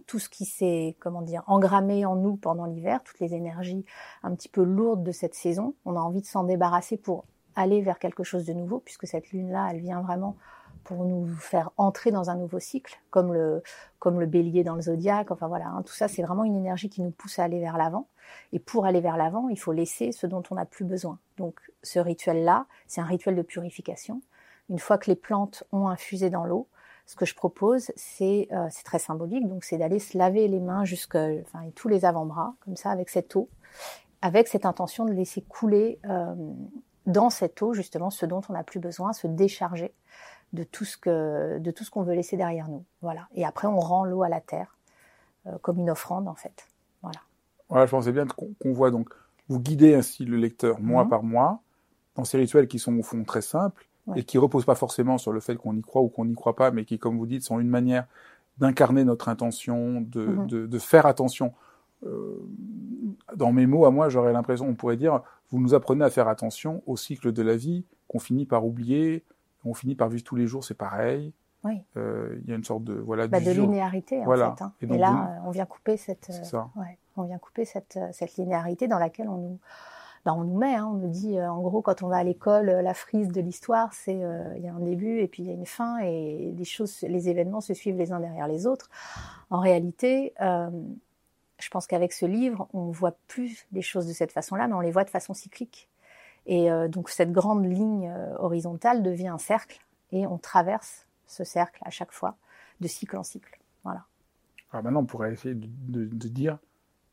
tout 0.07 0.21
ce 0.21 0.29
qui 0.29 0.45
s'est, 0.45 0.97
comment 1.00 1.23
dire, 1.23 1.43
engrammé 1.49 2.07
en 2.07 2.14
nous 2.14 2.37
pendant 2.37 2.67
l'hiver, 2.67 3.02
toutes 3.02 3.19
les 3.19 3.35
énergies 3.35 3.85
un 4.23 4.33
petit 4.37 4.49
peu 4.49 4.62
lourdes 4.62 5.02
de 5.02 5.11
cette 5.11 5.35
saison. 5.35 5.75
On 5.85 5.97
a 5.97 6.00
envie 6.00 6.21
de 6.21 6.26
s'en 6.26 6.45
débarrasser 6.45 6.99
pour 6.99 7.25
aller 7.57 7.83
vers 7.83 7.99
quelque 7.99 8.23
chose 8.23 8.47
de 8.47 8.52
nouveau, 8.52 8.79
puisque 8.79 9.09
cette 9.09 9.33
lune-là, 9.33 9.71
elle 9.73 9.81
vient 9.81 10.00
vraiment 10.00 10.37
pour 10.85 11.05
nous 11.05 11.27
faire 11.35 11.71
entrer 11.77 12.11
dans 12.11 12.31
un 12.31 12.37
nouveau 12.37 12.59
cycle, 12.59 13.01
comme 13.11 13.33
le, 13.33 13.62
comme 13.99 14.21
le 14.21 14.27
bélier 14.27 14.65
dans 14.65 14.75
le 14.75 14.83
zodiaque. 14.83 15.31
Enfin 15.31 15.49
voilà, 15.49 15.69
hein, 15.69 15.83
tout 15.83 15.93
ça, 15.93 16.09
c'est 16.09 16.23
vraiment 16.23 16.45
une 16.45 16.57
énergie 16.57 16.89
qui 16.89 17.03
nous 17.03 17.11
pousse 17.11 17.39
à 17.39 17.45
aller 17.45 17.61
vers 17.61 17.77
l'avant. 17.77 18.09
Et 18.53 18.59
pour 18.59 18.87
aller 18.87 19.01
vers 19.01 19.17
l'avant, 19.17 19.49
il 19.49 19.59
faut 19.59 19.73
laisser 19.73 20.12
ce 20.12 20.27
dont 20.27 20.43
on 20.51 20.55
n'a 20.55 20.65
plus 20.65 20.85
besoin. 20.85 21.19
Donc 21.37 21.61
ce 21.83 21.99
rituel-là, 21.99 22.67
c'est 22.87 23.01
un 23.01 23.07
rituel 23.07 23.37
de 23.37 23.43
purification, 23.43 24.23
Une 24.69 24.79
fois 24.79 24.99
que 24.99 25.11
les 25.11 25.17
plantes 25.17 25.65
ont 25.73 25.89
infusé 25.89 26.31
dans 26.31 26.45
l'eau, 26.45 26.69
ce 27.07 27.17
que 27.17 27.27
je 27.27 27.35
propose, 27.35 27.91
c'est 27.97 28.49
euh, 28.53 28.69
très 28.85 28.99
symbolique, 28.99 29.47
donc 29.49 29.65
c'est 29.65 29.77
d'aller 29.77 29.99
se 29.99 30.17
laver 30.17 30.47
les 30.47 30.61
mains 30.61 30.85
jusque, 30.85 31.17
enfin, 31.17 31.69
tous 31.75 31.89
les 31.89 32.05
avant-bras, 32.05 32.55
comme 32.65 32.77
ça, 32.77 32.91
avec 32.91 33.11
cette 33.11 33.35
eau, 33.35 33.49
avec 34.23 34.47
cette 34.47 34.65
intention 34.65 35.05
de 35.05 35.12
laisser 35.12 35.43
couler 35.43 35.99
euh, 36.07 36.35
dans 37.07 37.31
cette 37.31 37.61
eau 37.61 37.75
justement 37.75 38.11
ce 38.11 38.25
dont 38.25 38.41
on 38.49 38.53
n'a 38.53 38.62
plus 38.62 38.81
besoin, 38.81 39.12
se 39.12 39.27
décharger 39.27 39.93
de 40.53 40.65
tout 40.65 40.85
ce 40.85 40.97
que 40.97 41.59
de 41.59 41.71
tout 41.71 41.85
ce 41.85 41.91
qu'on 41.91 42.03
veut 42.03 42.15
laisser 42.15 42.37
derrière 42.37 42.69
nous. 42.69 42.85
Voilà. 43.01 43.29
Et 43.35 43.45
après, 43.45 43.67
on 43.69 43.79
rend 43.79 44.05
l'eau 44.05 44.23
à 44.23 44.29
la 44.29 44.41
terre 44.41 44.77
euh, 45.47 45.53
comme 45.63 45.79
une 45.79 45.91
offrande 45.91 46.29
en 46.29 46.35
fait. 46.35 46.67
Voilà. 47.03 47.21
Voilà, 47.69 47.87
je 47.87 47.91
pensais 47.91 48.13
bien 48.13 48.27
qu'on 48.27 48.73
voit 48.73 48.91
donc 48.91 49.09
vous 49.49 49.61
guidez 49.61 49.95
ainsi 49.95 50.25
le 50.25 50.37
lecteur 50.37 50.81
mois 50.81 51.05
mhm. 51.05 51.11
par 51.11 51.23
mois 51.23 51.61
dans 52.17 52.25
ces 52.25 52.39
rituels 52.39 52.69
qui 52.69 52.79
sont 52.79 52.97
au 52.99 53.03
fond 53.03 53.25
très 53.25 53.43
simples 53.43 53.87
et 54.17 54.25
qui 54.25 54.37
reposent 54.37 54.65
pas 54.65 54.75
forcément 54.75 55.17
sur 55.17 55.33
le 55.33 55.41
fait 55.41 55.55
qu'on 55.57 55.77
y 55.77 55.81
croit 55.81 56.03
ou 56.03 56.09
qu'on 56.09 56.25
n'y 56.25 56.35
croit 56.35 56.57
pas, 56.57 56.73
mais 56.73 56.85
qui, 56.85 56.99
comme 56.99 57.17
vous 57.17 57.27
dites, 57.27 57.45
sont 57.45 57.61
une 57.61 57.69
manière 57.69 58.07
d'incarner 58.59 59.05
notre 59.05 59.29
intention, 59.29 60.01
de, 60.01 60.27
mhm. 60.27 60.47
de, 60.49 60.67
de 60.67 60.79
faire 60.79 61.07
attention. 61.07 61.53
Euh, 62.05 62.37
dans 63.37 63.53
mes 63.53 63.67
mots, 63.67 63.87
à 63.87 63.91
moi, 63.91 64.09
j'aurais 64.09 64.33
l'impression, 64.33 64.67
on 64.67 64.75
pourrait 64.75 64.97
dire, 64.97 65.23
vous 65.51 65.61
nous 65.61 65.75
apprenez 65.75 66.05
à 66.05 66.11
faire 66.11 66.29
attention 66.29 66.83
au 66.87 66.97
cycle 66.97 67.33
de 67.33 67.43
la 67.43 67.57
vie 67.57 67.85
qu'on 68.09 68.19
finit 68.19 68.45
par 68.45 68.67
oublier, 68.67 69.23
on 69.64 69.75
finit 69.75 69.95
par 69.95 70.09
vivre 70.09 70.25
tous 70.25 70.37
les 70.37 70.47
jours, 70.47 70.64
c'est 70.64 70.75
pareil. 70.75 71.33
Oui. 71.64 71.81
Euh, 71.97 72.38
il 72.42 72.50
y 72.50 72.52
a 72.52 72.57
une 72.57 72.64
sorte 72.64 72.85
de 72.85 72.95
voilà 72.95 73.28
bah, 73.28 73.40
de 73.40 73.50
linéarité 73.50 74.21
en 74.21 74.31
fait. 74.31 74.62
Hein. 74.62 74.73
Et, 74.81 74.87
là, 74.87 75.12
euh, 75.12 75.47
on 75.47 75.50
vient 75.50 75.66
couper 75.66 75.97
cette, 75.97 76.31
euh, 76.31 76.59
ouais, 76.76 76.99
on 77.16 77.23
vient 77.23 77.38
couper 77.38 77.64
cette 77.64 77.99
cette 78.12 78.37
linéarité 78.37 78.88
dans 78.88 78.99
laquelle 78.99 79.28
on 79.28 79.37
nous 79.37 79.59
bah, 80.25 80.35
on 80.35 80.45
nous 80.45 80.57
met, 80.57 80.75
hein, 80.75 80.88
on 80.92 80.97
nous 80.97 81.09
dit 81.09 81.40
en 81.40 81.61
gros 81.61 81.83
quand 81.83 82.02
on 82.02 82.09
va 82.09 82.16
à 82.16 82.25
l'école, 82.25 82.66
la 82.66 82.95
frise 82.95 83.28
de 83.28 83.40
l'histoire, 83.40 83.92
c'est 83.92 84.21
il 84.57 84.62
y 84.62 84.69
a 84.69 84.75
un 84.75 84.81
début 84.81 85.19
et 85.19 85.28
puis 85.28 85.42
il 85.42 85.49
y 85.49 85.50
a 85.50 85.54
une 85.54 85.66
fin 85.66 85.99
et 85.99 86.54
les 86.57 86.64
choses, 86.64 87.02
les 87.02 87.28
événements 87.28 87.61
se 87.61 87.75
suivent 87.75 87.97
les 87.97 88.12
uns 88.12 88.21
derrière 88.21 88.47
les 88.47 88.66
autres. 88.66 88.88
En 89.50 89.59
réalité, 89.59 90.33
je 90.38 91.71
pense 91.71 91.88
qu'avec 91.88 92.12
ce 92.12 92.25
livre, 92.25 92.69
on 92.73 92.92
voit 92.92 93.16
plus 93.26 93.66
les 93.73 93.83
choses 93.83 94.07
de 94.07 94.12
cette 94.12 94.31
façon-là, 94.31 94.69
mais 94.69 94.75
on 94.75 94.81
les 94.81 94.92
voit 94.92 95.04
de 95.04 95.11
façon 95.11 95.35
cyclique. 95.35 95.88
Et 96.47 96.69
donc 96.89 97.09
cette 97.09 97.31
grande 97.31 97.65
ligne 97.65 98.13
horizontale 98.39 99.03
devient 99.03 99.29
un 99.29 99.39
cercle 99.39 99.81
et 100.11 100.27
on 100.27 100.39
traverse 100.39 101.07
ce 101.27 101.45
cercle 101.45 101.81
à 101.85 101.91
chaque 101.91 102.13
fois, 102.13 102.37
de 102.81 102.89
cycle 102.89 103.17
en 103.17 103.23
cycle. 103.23 103.59
Voilà. 103.85 104.05
Alors 104.73 104.85
maintenant, 104.85 105.01
on 105.01 105.07
pourrait 105.07 105.33
essayer 105.33 105.55
de, 105.55 106.29
dire 106.29 106.59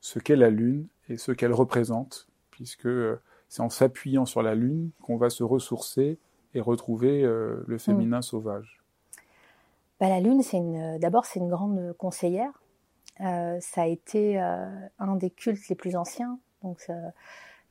ce 0.01 0.19
qu'est 0.19 0.35
la 0.35 0.49
Lune 0.49 0.87
et 1.09 1.17
ce 1.17 1.31
qu'elle 1.31 1.53
représente, 1.53 2.27
puisque 2.51 2.85
euh, 2.85 3.19
c'est 3.49 3.61
en 3.61 3.69
s'appuyant 3.69 4.25
sur 4.25 4.41
la 4.41 4.55
Lune 4.55 4.91
qu'on 5.01 5.17
va 5.17 5.29
se 5.29 5.43
ressourcer 5.43 6.19
et 6.53 6.61
retrouver 6.61 7.23
euh, 7.23 7.63
le 7.67 7.75
mm. 7.75 7.79
féminin 7.79 8.21
sauvage. 8.21 8.81
Bah, 9.99 10.07
la 10.07 10.21
Lune, 10.21 10.41
c'est 10.41 10.57
une, 10.57 10.97
d'abord, 10.99 11.25
c'est 11.25 11.39
une 11.39 11.49
grande 11.49 11.93
conseillère. 11.97 12.61
Euh, 13.19 13.57
ça 13.59 13.81
a 13.81 13.87
été 13.87 14.39
un 14.39 15.15
des 15.17 15.29
cultes 15.29 15.67
les 15.67 15.75
plus 15.75 15.97
anciens. 15.97 16.39
Donc, 16.63 16.89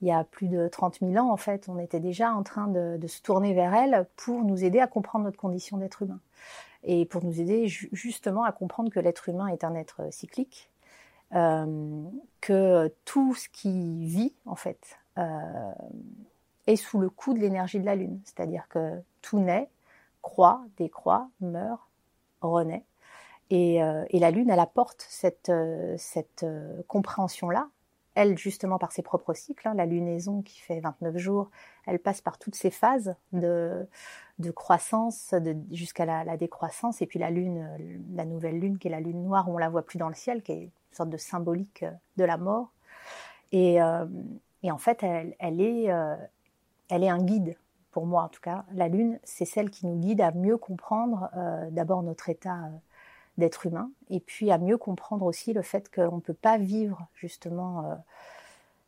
il 0.00 0.09
y 0.09 0.12
a 0.12 0.25
plus 0.25 0.49
de 0.49 0.69
30 0.69 1.00
000 1.00 1.17
ans, 1.17 1.31
en 1.31 1.37
fait, 1.37 1.69
on 1.69 1.78
était 1.78 2.00
déjà 2.00 2.33
en 2.33 2.43
train 2.43 2.69
de, 2.69 2.99
se 3.07 3.21
tourner 3.21 3.52
vers 3.52 3.75
elle 3.75 4.07
pour 4.17 4.45
nous 4.45 4.64
aider 4.64 4.81
à 4.81 4.87
comprendre 4.87 5.25
notre 5.25 5.38
condition 5.38 5.76
d'être 5.76 6.02
humain. 6.02 6.21
Et 6.85 7.05
pour 7.05 7.25
nous 7.25 7.40
aider 7.40 7.67
justement 7.67 8.45
à 8.45 8.52
comprendre 8.52 8.90
que 8.90 9.00
l'être 9.00 9.28
humain 9.28 9.49
est 9.49 9.64
un 9.64 9.75
être 9.75 10.12
cyclique, 10.12 10.71
euh, 11.35 12.05
que 12.40 12.95
tout 13.05 13.35
ce 13.35 13.49
qui 13.49 14.07
vit, 14.07 14.33
en 14.47 14.55
fait, 14.55 14.99
euh, 15.19 15.73
est 16.69 16.76
sous 16.76 17.00
le 17.00 17.11
coup 17.11 17.35
de 17.35 17.40
l'énergie 17.40 17.81
de 17.81 17.85
la 17.85 17.97
Lune. 17.97 18.21
C'est-à-dire 18.25 18.69
que 18.69 19.00
tout 19.21 19.40
naît, 19.40 19.69
croît, 20.23 20.62
décroît, 20.76 21.28
meurt, 21.40 21.88
renaît. 22.40 22.85
Et, 23.50 23.83
euh, 23.83 24.05
et, 24.11 24.21
la 24.21 24.31
Lune, 24.31 24.50
elle 24.50 24.61
apporte 24.61 25.05
cette, 25.09 25.50
cette 25.97 26.47
compréhension-là 26.87 27.69
elle, 28.19 28.37
justement, 28.37 28.79
par 28.79 28.91
ses 28.91 29.03
propres 29.03 29.33
cycles, 29.33 29.69
hein, 29.69 29.75
la 29.75 29.87
lunaison 29.87 30.43
qui 30.43 30.59
fait 30.59 30.81
29 30.81 31.17
jours, 31.19 31.51
elle 31.87 32.01
passe 32.01 32.21
par 32.21 32.37
toutes 32.37 32.57
ces 32.57 32.71
phases 32.71 33.15
de, 33.33 33.87
de 34.41 34.51
croissance 34.51 35.33
jusqu'à 35.71 36.05
la, 36.05 36.37
décroissance, 36.37 37.01
et 37.01 37.07
puis 37.07 37.21
la 37.21 37.31
lune, 37.31 37.69
la 38.17 38.25
nouvelle 38.25 38.59
lune, 38.59 38.77
qui 38.79 38.89
est 38.89 38.91
la 38.91 38.99
lune 38.99 39.23
noire, 39.23 39.49
on 39.49 39.57
la 39.57 39.69
voit 39.69 39.83
plus 39.83 39.99
dans 39.99 40.09
le 40.09 40.17
ciel, 40.17 40.43
qui 40.43 40.51
est 40.51 40.63
une 40.65 40.71
sorte 40.91 41.11
de 41.11 41.17
symbolique 41.17 41.85
de 42.17 42.25
la 42.25 42.39
mort. 42.39 42.73
Et, 43.53 43.81
euh, 43.81 44.05
en 44.65 44.79
fait, 44.79 45.05
elle, 45.05 45.61
est, 45.61 45.93
euh, 45.93 46.17
elle 46.91 47.05
est 47.05 47.09
un 47.09 47.23
guide, 47.23 47.57
pour 47.93 48.05
moi 48.05 48.25
en 48.25 48.29
tout 48.29 48.41
cas. 48.41 48.65
La 48.75 48.89
lune, 48.89 49.21
c'est 49.23 49.45
celle 49.45 49.71
qui 49.71 49.87
nous 49.87 49.97
guide 49.97 50.23
à 50.23 50.33
mieux 50.33 50.57
comprendre 50.57 51.31
euh, 51.37 51.71
d'abord 51.71 52.03
notre 52.03 52.29
état 52.31 52.69
d'être 53.38 53.66
humain, 53.66 53.90
et 54.11 54.21
puis 54.21 54.50
à 54.50 54.59
mieux 54.59 54.76
comprendre 54.76 55.25
aussi 55.25 55.52
le 55.52 55.62
fait 55.62 55.90
qu'on 55.95 56.16
ne 56.16 56.21
peut 56.21 56.35
pas 56.35 56.59
vivre 56.59 57.07
justement 57.14 57.85
euh, 57.85 57.95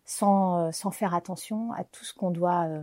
sans, 0.05 0.67
euh, 0.67 0.73
sans, 0.73 0.91
faire 0.91 1.15
attention 1.15 1.73
à 1.73 1.85
tout 1.85 2.05
ce 2.05 2.13
qu'on 2.13 2.33
doit 2.33 2.65
euh, 2.65 2.83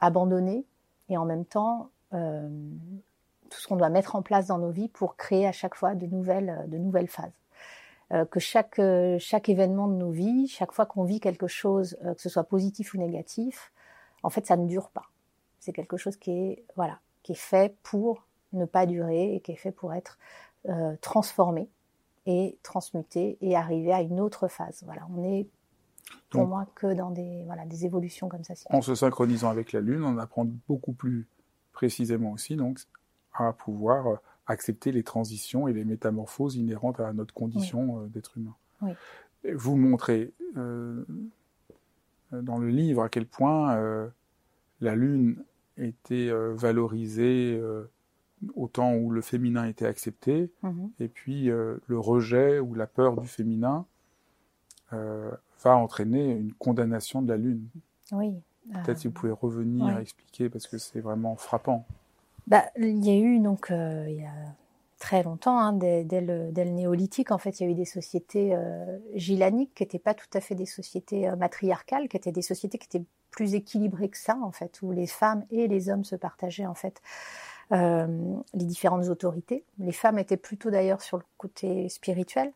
abandonner, 0.00 0.64
et 1.08 1.16
en 1.18 1.26
même 1.26 1.44
temps 1.44 1.90
tout 2.12 3.58
ce 3.58 3.66
qu'on 3.66 3.76
doit 3.76 3.88
mettre 3.88 4.16
en 4.16 4.22
place 4.22 4.48
dans 4.48 4.58
nos 4.58 4.70
vies 4.70 4.88
pour 4.88 5.16
créer 5.16 5.46
à 5.46 5.52
chaque 5.52 5.74
fois 5.74 5.94
de 5.94 6.04
nouvelles, 6.04 7.08
phases. 7.08 7.32
que 8.30 8.38
chaque, 8.38 8.78
événement 9.48 9.88
de 9.88 9.94
nos 9.94 10.10
vies, 10.10 10.46
chaque 10.46 10.72
fois 10.72 10.84
qu'on 10.84 11.04
vit 11.04 11.20
quelque 11.20 11.46
chose, 11.46 11.96
que 12.02 12.20
ce 12.20 12.28
soit 12.28 12.44
positif 12.44 12.92
ou 12.92 12.98
négatif, 12.98 13.72
en 14.22 14.28
fait, 14.28 14.46
ça 14.46 14.58
ne 14.58 14.66
dure 14.66 14.90
pas. 14.90 15.06
C'est 15.58 15.72
quelque 15.72 15.96
chose 15.96 16.16
qui 16.16 16.58
voilà, 16.76 16.98
qui 17.22 17.32
est 17.32 17.34
fait 17.34 17.74
pour 17.82 18.26
ne 18.52 18.64
pas 18.64 18.86
durer 18.86 19.34
et 19.34 19.40
qui 19.40 19.52
est 19.52 19.56
fait 19.56 19.72
pour 19.72 19.92
être 19.92 20.18
euh, 20.68 20.94
transformé 21.00 21.68
et 22.26 22.56
transmuté 22.62 23.36
et 23.40 23.56
arriver 23.56 23.92
à 23.92 24.00
une 24.00 24.20
autre 24.20 24.48
phase. 24.48 24.82
Voilà, 24.84 25.06
on 25.16 25.24
est 25.24 25.48
pour 26.30 26.46
moi 26.46 26.66
que 26.74 26.94
dans 26.94 27.10
des, 27.10 27.42
voilà, 27.46 27.66
des 27.66 27.84
évolutions 27.84 28.28
comme 28.28 28.44
ça. 28.44 28.54
En 28.70 28.80
se 28.80 28.94
synchronisant 28.94 29.50
avec 29.50 29.72
la 29.72 29.80
Lune, 29.80 30.04
on 30.04 30.18
apprend 30.18 30.46
beaucoup 30.68 30.92
plus 30.92 31.26
précisément 31.72 32.32
aussi 32.32 32.54
donc 32.54 32.78
à 33.34 33.52
pouvoir 33.52 34.06
euh, 34.06 34.16
accepter 34.46 34.92
les 34.92 35.02
transitions 35.02 35.66
et 35.66 35.72
les 35.72 35.84
métamorphoses 35.84 36.56
inhérentes 36.56 37.00
à 37.00 37.12
notre 37.12 37.34
condition 37.34 38.02
euh, 38.02 38.06
d'être 38.06 38.38
humain. 38.38 38.54
Oui. 38.82 38.92
Vous 39.52 39.76
montrez 39.76 40.32
dans 40.54 42.58
le 42.58 42.68
livre 42.68 43.02
à 43.02 43.08
quel 43.08 43.26
point 43.26 43.76
la 44.80 44.94
Lune 44.94 45.42
était 45.76 46.30
valorisée 46.54 47.60
au 48.54 48.68
temps 48.68 48.94
où 48.94 49.10
le 49.10 49.20
féminin 49.20 49.66
était 49.66 49.86
accepté, 49.86 50.50
mhm. 50.62 50.90
et 51.00 51.08
puis 51.08 51.50
euh, 51.50 51.78
le 51.86 51.98
rejet 51.98 52.58
ou 52.58 52.74
la 52.74 52.86
peur 52.86 53.20
du 53.20 53.26
féminin 53.26 53.86
euh, 54.92 55.30
va 55.62 55.76
entraîner 55.76 56.32
une 56.32 56.52
condamnation 56.54 57.22
de 57.22 57.28
la 57.28 57.36
Lune. 57.36 57.66
Oui. 58.12 58.34
Peut-être 58.84 58.98
si 58.98 59.08
vous 59.08 59.12
pouvez 59.12 59.32
revenir 59.32 59.98
expliquer, 59.98 60.48
parce 60.48 60.68
que 60.68 60.78
c'est 60.78 61.00
vraiment 61.00 61.34
frappant. 61.36 61.84
Bah, 62.46 62.64
il 62.78 63.04
y 63.04 63.10
a 63.10 63.18
eu, 63.18 63.40
donc, 63.40 63.70
euh, 63.70 64.06
il 64.08 64.16
y 64.16 64.24
a 64.24 64.54
très 64.98 65.24
longtemps, 65.24 65.58
hein, 65.58 65.72
dès, 65.72 66.04
le, 66.20 66.50
néolithique, 66.52 67.32
en 67.32 67.38
fait, 67.38 67.58
il 67.58 67.64
y 67.64 67.66
a 67.66 67.70
eu 67.70 67.74
des 67.74 67.84
sociétés 67.84 68.56
gilaniques 69.14 69.74
qui 69.74 69.82
n'étaient 69.82 69.98
pas 69.98 70.14
tout 70.14 70.28
à 70.32 70.40
fait 70.40 70.54
des 70.54 70.66
sociétés 70.66 71.28
matriarcales, 71.36 72.08
qui 72.08 72.16
étaient 72.16 72.30
des 72.30 72.42
sociétés 72.42 72.78
qui 72.78 72.86
étaient 72.86 73.06
plus 73.32 73.54
équilibrées 73.54 74.10
que 74.10 74.18
ça, 74.18 74.38
en 74.40 74.52
fait, 74.52 74.80
où 74.82 74.92
les 74.92 75.08
femmes 75.08 75.44
et 75.50 75.66
les 75.66 75.88
hommes 75.88 76.04
se 76.04 76.14
partageaient, 76.14 76.66
en 76.66 76.74
fait, 76.74 77.02
euh, 77.70 78.06
les 78.54 78.64
différentes 78.64 79.08
autorités. 79.08 79.64
Les 79.78 79.92
femmes 79.92 80.18
étaient 80.18 80.36
plutôt 80.36 80.70
d'ailleurs 80.70 81.02
sur 81.02 81.16
le 81.16 81.24
côté 81.38 81.88
spirituel. 81.88 82.52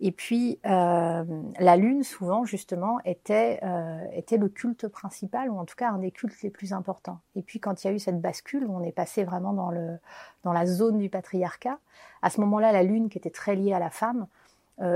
Et 0.00 0.12
puis 0.12 0.60
euh, 0.66 1.24
la 1.58 1.76
lune, 1.76 2.04
souvent 2.04 2.44
justement, 2.44 2.98
était 3.04 3.58
euh, 3.62 4.04
était 4.12 4.36
le 4.36 4.48
culte 4.48 4.86
principal 4.86 5.50
ou 5.50 5.58
en 5.58 5.64
tout 5.64 5.74
cas 5.76 5.90
un 5.90 5.98
des 5.98 6.10
cultes 6.10 6.40
les 6.42 6.50
plus 6.50 6.72
importants. 6.72 7.20
Et 7.36 7.42
puis 7.42 7.58
quand 7.58 7.82
il 7.82 7.86
y 7.88 7.90
a 7.90 7.92
eu 7.92 7.98
cette 7.98 8.20
bascule, 8.20 8.66
on 8.68 8.82
est 8.82 8.92
passé 8.92 9.24
vraiment 9.24 9.52
dans 9.52 9.70
le 9.70 9.98
dans 10.44 10.52
la 10.52 10.66
zone 10.66 10.98
du 10.98 11.08
patriarcat. 11.08 11.78
À 12.22 12.30
ce 12.30 12.40
moment-là, 12.40 12.70
la 12.70 12.82
lune, 12.82 13.08
qui 13.08 13.18
était 13.18 13.30
très 13.30 13.56
liée 13.56 13.72
à 13.72 13.78
la 13.78 13.90
femme, 13.90 14.26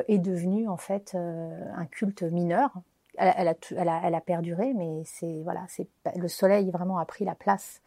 est 0.07 0.19
devenue 0.19 0.69
en 0.69 0.77
fait 0.77 1.17
un 1.17 1.87
culte 1.87 2.23
mineur. 2.23 2.71
Elle, 3.19 3.49
a, 3.49 4.01
elle, 4.05 4.21
perduré, 4.23 4.73
mais 4.75 5.03
c'est 5.05 5.43
voilà, 5.43 5.65
c'est 5.69 5.87
le 6.17 6.29
soleil 6.29 6.71
vraiment 6.71 6.99
a 6.99 7.05
pris 7.05 7.25
la 7.25 7.35
place 7.35 7.83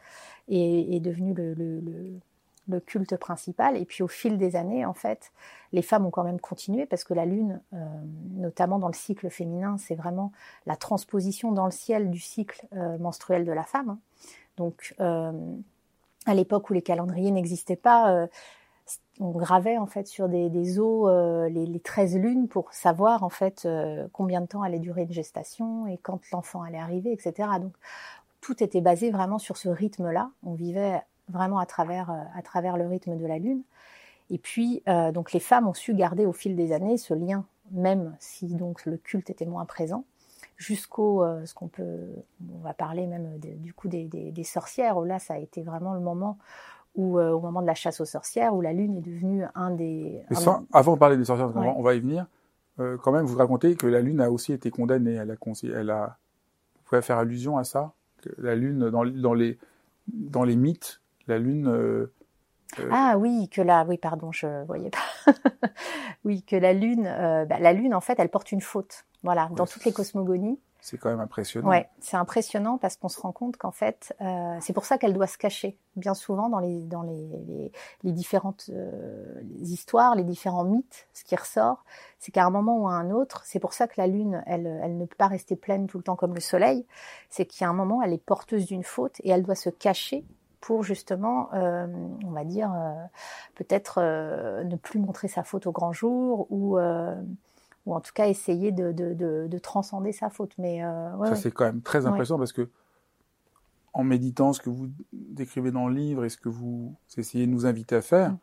est, 0.48 0.96
est 0.96 1.00
devenu 1.00 1.34
le, 1.34 2.80
culte 2.86 3.16
principal. 3.18 3.78
Et 3.78 3.86
puis 3.86 4.04
au 4.04 4.08
fil 4.08 4.38
des 4.38 4.56
années, 4.56 4.86
en 4.86 4.94
fait, 4.94 5.32
les 5.72 5.82
femmes 5.82 6.06
ont 6.06 6.12
quand 6.12 6.24
même 6.24 6.40
continué 6.40 6.86
parce 6.86 7.04
que 7.04 7.14
la 7.14 7.26
lune, 7.26 7.62
euh, 7.74 7.78
notamment 8.34 8.80
dans 8.80 8.88
le 8.88 8.94
cycle 8.94 9.30
féminin, 9.30 9.78
c'est 9.78 9.96
vraiment 9.96 10.32
la 10.66 10.76
transposition 10.76 11.52
dans 11.52 11.66
le 11.66 11.72
ciel 11.72 12.12
du 12.12 12.20
cycle 12.20 12.66
euh, 12.76 12.98
menstruel 12.98 13.46
de 13.46 13.52
la 13.52 13.64
femme. 13.64 13.90
Hein. 13.90 14.00
Donc 14.58 14.96
euh, 15.00 15.32
à 16.26 16.34
l'époque 16.34 16.70
où 16.70 16.74
les 16.74 16.82
calendriers 16.82 17.32
n'existaient 17.32 17.76
pas, 17.76 18.28
on 19.20 19.32
gravait 19.32 19.78
en 19.78 19.86
fait 19.86 20.08
sur 20.08 20.28
des, 20.28 20.50
des 20.50 20.80
os 20.80 21.10
les, 21.50 21.66
les 21.66 21.80
13 21.80 22.18
lunes 22.18 22.48
pour 22.48 22.74
savoir 22.74 23.24
en 23.24 23.30
fait 23.30 23.68
combien 24.12 24.42
de 24.42 24.46
temps 24.46 24.62
allait 24.62 24.80
durer 24.80 25.04
une 25.04 25.14
gestation 25.14 25.88
et 25.88 25.98
quand 25.98 26.20
l'enfant 26.32 26.62
allait 26.64 26.80
arriver, 26.80 27.12
etc. 27.12 27.50
Donc 27.62 27.74
tout 28.42 28.64
était 28.64 28.82
basé 28.82 29.12
vraiment 29.12 29.40
sur 29.40 29.58
ce 29.58 29.70
rythme-là. 29.70 30.32
On 30.44 30.54
vivait 30.54 31.02
vraiment 31.30 31.60
à 31.60 31.66
travers, 31.66 32.12
à 32.36 32.42
travers 32.42 32.78
le 32.78 32.88
rythme 32.88 33.18
de 33.18 33.26
la 33.26 33.40
Lune. 33.40 33.64
Et 34.30 34.38
puis, 34.38 34.84
donc 35.14 35.34
les 35.34 35.40
femmes 35.40 35.68
ont 35.68 35.74
su 35.74 35.94
garder 35.94 36.26
au 36.26 36.34
fil 36.34 36.56
des 36.56 36.72
années 36.72 36.98
ce 36.98 37.14
lien, 37.14 37.46
même 37.72 38.16
si 38.20 38.48
donc 38.56 38.86
le 38.86 38.98
culte 38.98 39.30
était 39.30 39.46
moins 39.46 39.66
présent, 39.66 40.04
jusqu'au 40.58 41.26
ce 41.46 41.54
qu'on 41.54 41.68
peut, 41.68 42.08
on 42.54 42.60
va 42.60 42.74
parler 42.74 43.08
même 43.08 43.38
du 43.40 43.74
coup 43.74 43.88
des, 43.88 44.06
des, 44.06 44.44
sorcières. 44.44 44.98
Où 44.98 45.04
là, 45.04 45.20
ça 45.20 45.36
a 45.36 45.38
été 45.38 45.62
vraiment 45.62 45.94
le 45.94 46.00
moment 46.00 46.38
où, 46.96 47.20
au 47.20 47.40
moment 47.40 47.62
de 47.62 47.68
la 47.68 47.76
chasse 47.76 48.02
aux 48.02 48.06
sorcières, 48.06 48.56
où 48.56 48.62
la 48.62 48.74
lune 48.74 48.98
est 48.98 49.02
devenue 49.02 49.44
un 49.54 49.72
des. 49.72 50.22
avant 50.74 50.94
de 50.94 51.00
parler 51.00 51.18
des 51.18 51.26
sorcières, 51.26 51.52
on 51.56 51.82
va 51.82 51.96
y 51.96 52.00
venir. 52.00 52.26
quand 52.78 53.12
même, 53.12 53.26
vous 53.26 53.38
racontez 53.38 53.76
que 53.76 53.88
la 53.88 54.02
lune 54.02 54.22
a 54.22 54.32
aussi 54.32 54.54
été 54.54 54.72
condamnée. 54.72 55.14
Elle 55.16 55.32
a, 55.32 55.36
elle 55.64 55.90
a, 55.90 56.18
vous 56.76 56.90
pouvez 56.90 57.02
faire 57.02 57.18
allusion 57.18 57.58
à 57.58 57.64
ça 57.64 57.94
que 58.22 58.30
La 58.38 58.56
lune 58.56 58.90
dans, 58.90 59.06
dans 59.06 59.34
les 59.34 59.58
dans 60.08 60.44
les 60.44 60.56
mythes, 60.56 61.02
la 61.28 61.40
lune. 61.40 61.68
Euh, 61.68 62.12
euh, 62.80 62.90
ah 62.92 63.16
oui, 63.18 63.48
que 63.50 63.62
la, 63.62 63.86
oui, 63.86 63.98
pardon, 63.98 64.32
je 64.32 64.66
voyais 64.66 64.90
pas. 64.90 65.34
oui, 66.26 66.44
que 66.44 66.56
la 66.56 66.74
lune, 66.74 67.06
euh, 67.08 67.46
bah, 67.46 67.60
la 67.60 67.74
lune 67.74 67.94
en 67.94 68.02
fait, 68.02 68.20
elle 68.20 68.30
porte 68.30 68.52
une 68.52 68.62
faute. 68.62 69.06
Voilà, 69.24 69.50
dans 69.56 69.66
toutes 69.66 69.86
les 69.86 69.92
cosmogonies. 69.94 70.60
C'est 70.86 71.00
quand 71.00 71.10
même 71.10 71.20
impressionnant. 71.20 71.68
Ouais, 71.68 71.90
c'est 72.00 72.16
impressionnant 72.16 72.78
parce 72.78 72.96
qu'on 72.96 73.10
se 73.10 73.20
rend 73.20 73.32
compte 73.32 73.58
qu'en 73.58 73.72
fait, 73.72 74.16
euh, 74.22 74.56
c'est 74.62 74.74
pour 74.74 74.86
ça 74.86 75.00
qu'elle 75.00 75.14
doit 75.14 75.26
se 75.26 75.40
cacher. 75.40 75.80
Bien 75.96 76.14
souvent 76.14 76.48
dans 76.48 76.60
les 76.60 76.80
dans 76.82 77.02
les, 77.02 77.28
les, 77.48 77.72
les 78.04 78.12
différentes 78.12 78.70
euh, 78.70 79.42
histoires, 79.62 80.14
les 80.14 80.24
différents 80.24 80.64
mythes, 80.64 81.08
ce 81.14 81.24
qui 81.24 81.36
ressort, 81.36 81.84
c'est 82.20 82.32
qu'à 82.32 82.46
un 82.46 82.52
moment 82.52 82.78
ou 82.78 82.88
à 82.88 82.92
un 82.92 83.10
autre, 83.10 83.42
c'est 83.46 83.60
pour 83.60 83.74
ça 83.74 83.88
que 83.88 83.96
la 83.98 84.06
lune, 84.06 84.44
elle, 84.46 84.68
elle 84.84 85.00
ne 85.00 85.06
peut 85.06 85.16
pas 85.18 85.26
rester 85.26 85.56
pleine 85.56 85.88
tout 85.88 85.98
le 85.98 86.04
temps 86.04 86.16
comme 86.16 86.36
le 86.36 86.40
soleil. 86.40 86.86
C'est 87.32 87.48
a 87.64 87.68
un 87.68 87.74
moment, 87.74 88.04
elle 88.04 88.14
est 88.14 88.24
porteuse 88.24 88.68
d'une 88.68 88.84
faute 88.84 89.20
et 89.24 89.32
elle 89.32 89.42
doit 89.42 89.56
se 89.56 89.72
cacher 89.72 90.24
pour 90.66 90.84
justement, 90.84 91.50
euh, 91.54 91.86
on 92.26 92.32
va 92.32 92.44
dire, 92.44 92.72
euh, 92.74 92.94
peut-être 93.54 94.00
euh, 94.02 94.64
ne 94.64 94.76
plus 94.76 95.00
montrer 95.00 95.28
sa 95.28 95.44
faute 95.44 95.68
au 95.68 95.72
grand 95.72 95.94
jour 95.94 96.48
ou 96.50 96.78
ou 97.86 97.94
en 97.94 98.02
tout 98.02 98.12
cas 98.14 98.28
essayer 98.28 98.72
de, 98.72 98.92
de, 98.92 99.14
de, 99.14 99.48
de 99.48 99.58
transcender 99.58 100.12
sa 100.12 100.30
faute. 100.30 100.54
Mais 100.58 100.84
ouais, 100.86 101.30
ça 101.30 101.36
c'est 101.36 101.52
quand 101.52 101.66
même 101.66 101.82
très 101.82 102.06
impressionnant 102.06 102.40
parce 102.40 102.54
que 102.54 102.70
en 103.94 104.04
méditant 104.04 104.54
ce 104.54 104.60
que 104.60 104.70
vous 104.70 104.90
décrivez 105.14 105.72
dans 105.72 105.88
le 105.88 105.96
livre 105.96 106.26
et 106.26 106.30
ce 106.30 106.38
que 106.38 106.50
vous 106.50 106.96
essayez 107.18 107.46
de 107.48 107.52
nous 107.52 107.66
inviter 107.66 107.96
à 107.96 108.02
faire, 108.02 108.32
mm. 108.32 108.38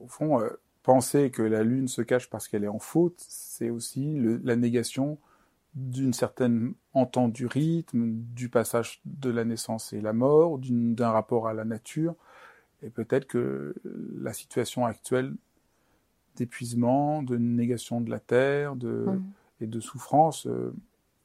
au 0.00 0.08
fond, 0.08 0.40
penser 0.82 1.30
que 1.30 1.42
la 1.42 1.64
lune 1.64 1.88
se 1.88 2.00
cache 2.00 2.30
parce 2.30 2.48
qu'elle 2.48 2.64
est 2.64 2.68
en 2.68 2.78
faute, 2.78 3.16
c'est 3.18 3.70
aussi 3.70 4.14
le, 4.14 4.40
la 4.44 4.54
négation 4.56 5.18
d'une 5.74 6.14
certaine 6.14 6.74
entente 6.94 7.32
du 7.32 7.46
rythme, 7.46 8.12
du 8.34 8.48
passage 8.48 9.00
de 9.04 9.28
la 9.28 9.44
naissance 9.44 9.92
et 9.92 10.00
la 10.00 10.12
mort, 10.12 10.58
d'un 10.62 11.10
rapport 11.10 11.48
à 11.48 11.54
la 11.54 11.64
nature. 11.64 12.14
Et 12.82 12.90
peut-être 12.90 13.26
que 13.26 13.74
la 14.18 14.32
situation 14.32 14.86
actuelle 14.86 15.34
d'épuisement, 16.36 17.22
de 17.22 17.36
négation 17.36 18.00
de 18.00 18.10
la 18.10 18.20
terre 18.20 18.76
de, 18.76 19.06
mmh. 19.06 19.24
et 19.62 19.66
de 19.66 19.80
souffrance 19.80 20.46
euh, 20.46 20.74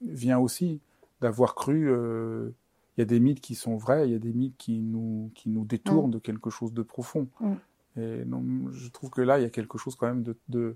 vient 0.02 0.40
aussi 0.40 0.82
d'avoir 1.22 1.56
cru. 1.56 1.90
Euh, 1.90 2.50
il 2.98 3.02
y 3.02 3.04
a 3.04 3.06
des 3.06 3.20
mythes 3.20 3.42
qui 3.42 3.56
sont 3.56 3.78
vrais, 3.78 4.08
il 4.08 4.12
y 4.12 4.16
a 4.16 4.20
des 4.20 4.34
mythes 4.34 4.58
qui 4.58 4.80
nous, 4.80 5.32
qui 5.36 5.50
nous 5.50 5.66
détournent 5.66 6.10
mmh. 6.10 6.14
de 6.14 6.20
quelque 6.20 6.50
chose 6.50 6.74
de 6.74 6.82
profond. 6.82 7.28
Mmh. 7.40 7.54
Et 7.98 8.26
donc, 8.26 8.72
je 8.72 8.90
trouve 8.90 9.10
que 9.10 9.22
là, 9.22 9.40
il 9.40 9.44
y 9.44 9.46
a 9.46 9.50
quelque 9.50 9.78
chose 9.78 9.96
quand 9.96 10.08
même 10.08 10.24
de, 10.24 10.38
de, 10.50 10.76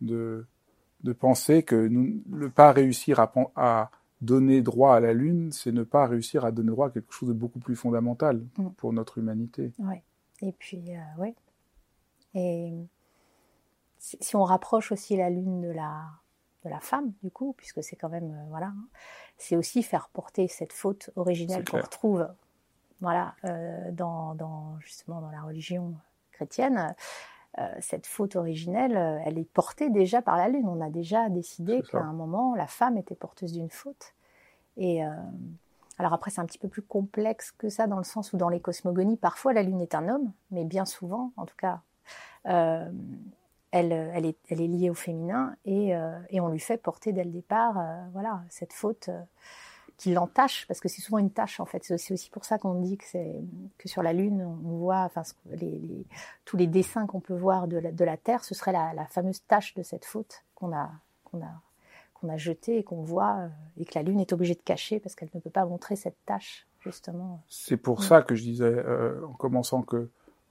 de 0.00 0.46
de 1.04 1.12
penser 1.12 1.62
que 1.62 1.88
ne 1.88 2.48
pas 2.48 2.72
réussir 2.72 3.20
à, 3.20 3.32
à, 3.56 3.90
donner 4.20 4.62
droit 4.62 4.96
à 4.96 5.00
la 5.00 5.12
Lune, 5.12 5.52
c'est 5.52 5.72
ne 5.72 5.84
pas 5.84 6.06
réussir 6.06 6.44
à 6.44 6.50
donner 6.50 6.70
droit 6.70 6.88
à 6.88 6.90
quelque 6.90 7.12
chose 7.12 7.28
de 7.28 7.34
beaucoup 7.34 7.60
plus 7.60 7.76
fondamental 7.76 8.44
pour 8.76 8.92
notre 8.92 9.18
humanité. 9.18 9.72
Oui. 9.78 9.96
Et 10.42 10.52
puis, 10.52 10.96
euh, 10.96 11.00
oui. 11.18 11.34
Et 12.34 12.72
si 13.98 14.36
on 14.36 14.44
rapproche 14.44 14.92
aussi 14.92 15.16
la 15.16 15.30
Lune 15.30 15.60
de 15.60 15.70
la, 15.70 16.04
de 16.64 16.70
la 16.70 16.80
femme, 16.80 17.12
du 17.22 17.30
coup, 17.30 17.54
puisque 17.56 17.82
c'est 17.82 17.96
quand 17.96 18.08
même, 18.08 18.32
euh, 18.32 18.48
voilà, 18.48 18.66
hein, 18.66 18.88
c'est 19.36 19.56
aussi 19.56 19.82
faire 19.82 20.08
porter 20.08 20.48
cette 20.48 20.72
faute 20.72 21.10
originelle 21.16 21.64
qu'on 21.64 21.80
retrouve, 21.80 22.28
voilà, 23.00 23.34
euh, 23.44 23.90
dans, 23.92 24.34
dans, 24.34 24.78
justement 24.80 25.20
dans 25.20 25.30
la 25.30 25.42
religion 25.42 25.94
chrétienne. 26.32 26.94
Euh, 27.58 27.68
cette 27.80 28.06
faute 28.06 28.36
originelle, 28.36 28.96
elle 29.24 29.38
est 29.38 29.48
portée 29.48 29.90
déjà 29.90 30.22
par 30.22 30.36
la 30.36 30.48
Lune. 30.48 30.68
On 30.68 30.80
a 30.80 30.90
déjà 30.90 31.28
décidé 31.28 31.82
qu'à 31.82 31.98
un 31.98 32.12
moment, 32.12 32.54
la 32.54 32.66
femme 32.66 32.96
était 32.96 33.14
porteuse 33.14 33.52
d'une 33.52 33.70
faute. 33.70 34.14
Et 34.76 35.02
alors 35.98 36.12
après, 36.12 36.30
c'est 36.30 36.40
un 36.40 36.46
petit 36.46 36.58
peu 36.58 36.68
plus 36.68 36.82
complexe 36.82 37.50
que 37.50 37.68
ça, 37.68 37.88
dans 37.88 37.96
le 37.96 38.04
sens 38.04 38.32
où 38.32 38.36
dans 38.36 38.48
les 38.48 38.60
cosmogonies, 38.60 39.16
parfois 39.16 39.52
la 39.52 39.64
Lune 39.64 39.80
est 39.80 39.96
un 39.96 40.08
homme, 40.08 40.30
mais 40.52 40.64
bien 40.64 40.84
souvent, 40.84 41.32
en 41.36 41.46
tout 41.46 41.56
cas, 41.56 41.80
elle, 43.70 43.92
elle, 43.92 44.26
est, 44.26 44.36
elle, 44.48 44.60
est, 44.60 44.66
liée 44.66 44.90
au 44.90 44.94
féminin 44.94 45.54
et, 45.64 45.90
et, 46.30 46.40
on 46.40 46.48
lui 46.48 46.60
fait 46.60 46.78
porter 46.78 47.12
dès 47.12 47.24
le 47.24 47.30
départ, 47.30 47.74
voilà, 48.12 48.42
cette 48.48 48.72
faute 48.72 49.10
qui 49.98 50.12
l'entache, 50.12 50.64
parce 50.68 50.80
que 50.80 50.88
c'est 50.88 51.02
souvent 51.02 51.18
une 51.18 51.30
tâche 51.30 51.58
en 51.60 51.66
fait. 51.66 51.82
C'est 51.84 52.14
aussi 52.14 52.30
pour 52.30 52.44
ça 52.44 52.56
qu'on 52.56 52.80
dit 52.80 52.96
que 52.96 53.88
sur 53.88 54.02
la 54.02 54.12
Lune, 54.12 54.42
on 54.42 54.76
voit, 54.76 55.00
enfin, 55.00 55.22
les, 55.50 56.06
tous 56.44 56.56
les 56.56 56.68
dessins 56.68 57.06
qu'on 57.06 57.20
peut 57.20 57.36
voir 57.36 57.66
de 57.66 57.78
la, 57.78 57.90
de 57.90 58.04
la 58.04 58.16
Terre, 58.16 58.44
ce 58.44 58.54
serait 58.54 58.72
la, 58.72 58.94
la 58.94 59.06
fameuse 59.06 59.42
tâche 59.46 59.74
de 59.74 59.82
cette 59.82 60.04
faute 60.04 60.44
qu'on 60.54 60.72
a 60.72 60.90
qu'on 61.24 61.42
a 61.42 61.60
qu'on 62.14 62.28
a 62.28 62.36
jetée 62.36 62.78
et 62.78 62.82
qu'on 62.82 63.02
voit 63.02 63.38
euh, 63.38 63.48
et 63.76 63.84
que 63.84 63.92
la 63.94 64.02
Lune 64.02 64.20
est 64.20 64.32
obligée 64.32 64.54
de 64.54 64.62
cacher 64.62 65.00
parce 65.00 65.14
qu'elle 65.14 65.30
ne 65.34 65.40
peut 65.40 65.50
pas 65.50 65.66
montrer 65.66 65.96
cette 65.96 66.16
tâche 66.26 66.66
justement. 66.80 67.42
C'est 67.48 67.76
pour 67.76 68.02
ça 68.02 68.22
que 68.22 68.34
je 68.34 68.42
disais 68.42 68.64
euh, 68.64 69.24
en 69.26 69.32
commençant 69.34 69.82
que 69.82 70.08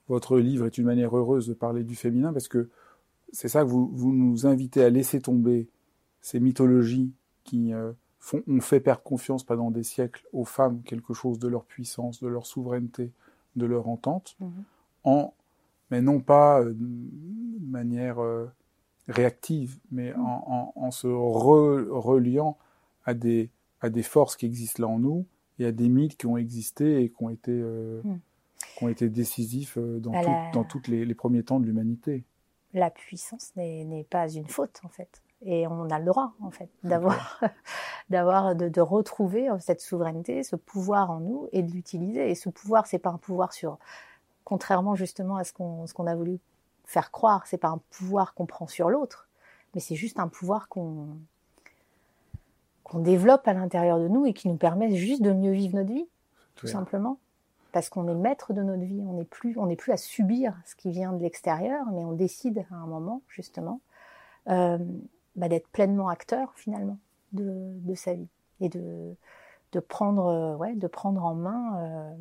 votre 0.08 0.38
livre 0.38 0.66
est 0.66 0.78
une 0.78 0.86
manière 0.86 1.16
heureuse 1.16 1.48
de 1.48 1.54
parler 1.54 1.84
du 1.84 1.96
féminin 1.96 2.32
parce 2.34 2.48
que 2.48 2.70
c'est 3.32 3.48
ça 3.48 3.64
que 3.64 3.70
vous, 3.70 3.90
vous 3.94 4.14
nous 4.14 4.46
invitez 4.46 4.84
à 4.84 4.90
laisser 4.90 5.22
tomber 5.22 5.68
ces 6.22 6.40
mythologies 6.40 7.14
qui 7.44 7.74
euh, 7.74 7.94
ont 8.48 8.62
fait 8.62 8.80
perdre 8.80 9.02
confiance 9.02 9.44
pendant 9.44 9.72
des 9.72 9.84
siècles 9.84 10.26
aux 10.34 10.46
femmes 10.46 10.82
quelque 10.84 11.14
chose 11.14 11.40
de 11.40 11.48
leur 11.48 11.64
puissance, 11.64 12.22
de 12.22 12.28
leur 12.28 12.46
souveraineté, 12.46 13.12
de 13.56 13.66
leur 13.66 13.88
entente, 13.88 14.36
mhm. 14.40 14.52
en, 15.06 15.34
mais 15.90 16.02
non 16.02 16.20
pas 16.20 16.62
euh, 16.62 16.74
de 16.74 17.66
manière 17.66 18.20
euh, 18.20 18.48
réactive, 19.08 19.78
mais 19.92 20.12
mhm. 20.12 20.22
en, 20.22 20.74
en, 20.76 20.92
se 20.92 21.08
reliant 21.08 22.58
à 23.06 23.14
des, 23.14 23.50
à 23.80 23.90
des 23.90 24.04
forces 24.04 24.36
qui 24.36 24.46
existent 24.46 24.84
là 24.84 24.90
en 24.90 25.00
nous 25.00 25.26
et 25.60 25.66
à 25.66 25.72
des 25.72 25.88
mythes 25.88 26.18
qui 26.18 26.26
ont 26.26 26.38
existé 26.38 27.02
et 27.04 27.10
qui 27.10 27.24
ont 27.24 27.30
été, 27.30 27.54
mhm. 27.54 28.20
qui 28.78 28.84
ont 28.84 28.90
été 28.90 29.10
décisifs 29.10 29.78
dans, 29.78 30.64
tous 30.66 30.82
les, 30.88 31.06
les 31.06 31.16
premiers 31.16 31.44
temps 31.44 31.60
de 31.60 31.66
l'humanité. 31.66 32.26
La 32.74 32.90
puissance 32.90 33.56
n'est 33.56 34.06
pas 34.10 34.30
une 34.30 34.48
faute, 34.48 34.82
en 34.84 34.90
fait. 34.90 35.22
Et 35.46 35.68
on 35.68 35.90
a 35.90 36.00
le 36.00 36.06
droit 36.06 36.34
en 36.42 36.50
fait 36.50 36.70
d'avoir 36.84 37.40
d'avoir 38.10 38.56
de, 38.56 38.70
de, 38.70 38.82
retrouver 38.82 39.50
euh, 39.50 39.58
cette 39.60 39.82
souveraineté 39.82 40.42
ce 40.44 40.56
pouvoir 40.56 41.12
en 41.12 41.20
nous 41.20 41.48
et 41.52 41.62
de 41.62 41.72
l'utiliser. 41.72 42.32
Et 42.32 42.36
ce 42.36 42.50
pouvoir 42.50 42.88
c'est 42.88 42.98
pas 42.98 43.12
un 43.12 43.18
pouvoir 43.18 43.54
sur 43.54 43.78
contrairement 44.44 44.96
justement 44.96 45.38
à 45.38 45.44
ce 45.44 45.54
qu'on 45.54 45.86
ce 45.86 45.94
qu'on 45.94 46.08
a 46.08 46.16
voulu 46.16 46.40
faire 46.86 47.12
croire 47.12 47.46
c'est 47.46 47.58
pas 47.58 47.68
un 47.68 47.82
pouvoir 47.92 48.34
qu'on 48.34 48.46
prend 48.46 48.66
sur 48.66 48.90
l'autre 48.90 49.28
mais 49.76 49.82
c'est 49.82 49.96
juste 49.96 50.20
un 50.20 50.28
pouvoir 50.28 50.70
qu'on 50.70 51.18
qu'on 52.84 53.00
développe 53.00 53.48
à 53.48 53.54
l'intérieur 53.54 54.00
de 54.00 54.08
nous 54.08 54.26
et 54.26 54.34
qui 54.34 54.48
nous 54.48 54.56
permet 54.56 54.96
juste 54.96 55.22
de 55.22 55.34
mieux 55.34 55.52
vivre 55.52 55.76
notre 55.76 55.94
vie 55.94 56.08
tout 56.56 56.68
simplement 56.68 57.20
parce 57.78 57.90
qu'on 57.90 58.08
est 58.08 58.16
maître 58.16 58.54
de 58.54 58.64
notre 58.64 58.82
vie 58.82 59.04
on 59.08 59.14
n'est 59.14 59.24
plus 59.24 59.56
on 59.60 59.68
n'est 59.68 59.76
plus 59.76 59.92
à 59.92 59.98
subir 59.98 60.58
ce 60.66 60.74
qui 60.76 60.90
vient 60.90 61.14
de 61.14 61.22
l'extérieur 61.22 61.86
mais 61.92 62.04
on 62.04 62.14
décide 62.14 62.66
à 62.72 62.76
un 62.76 62.88
moment 62.88 63.22
justement 63.28 63.82
euh, 64.50 64.80
bah, 65.36 65.48
d'être 65.48 65.68
pleinement 65.68 66.10
acteur 66.10 66.52
finalement 66.56 66.98
de, 67.34 67.46
de, 67.46 67.94
sa 67.94 68.16
vie 68.16 68.30
et 68.62 68.70
de, 68.70 69.14
de, 69.74 69.80
prendre, 69.80 70.26
euh, 70.26 70.56
ouais, 70.56 70.74
de 70.74 70.88
prendre 70.88 71.24
en 71.24 71.36
main 71.36 71.78
euh, 71.78 72.16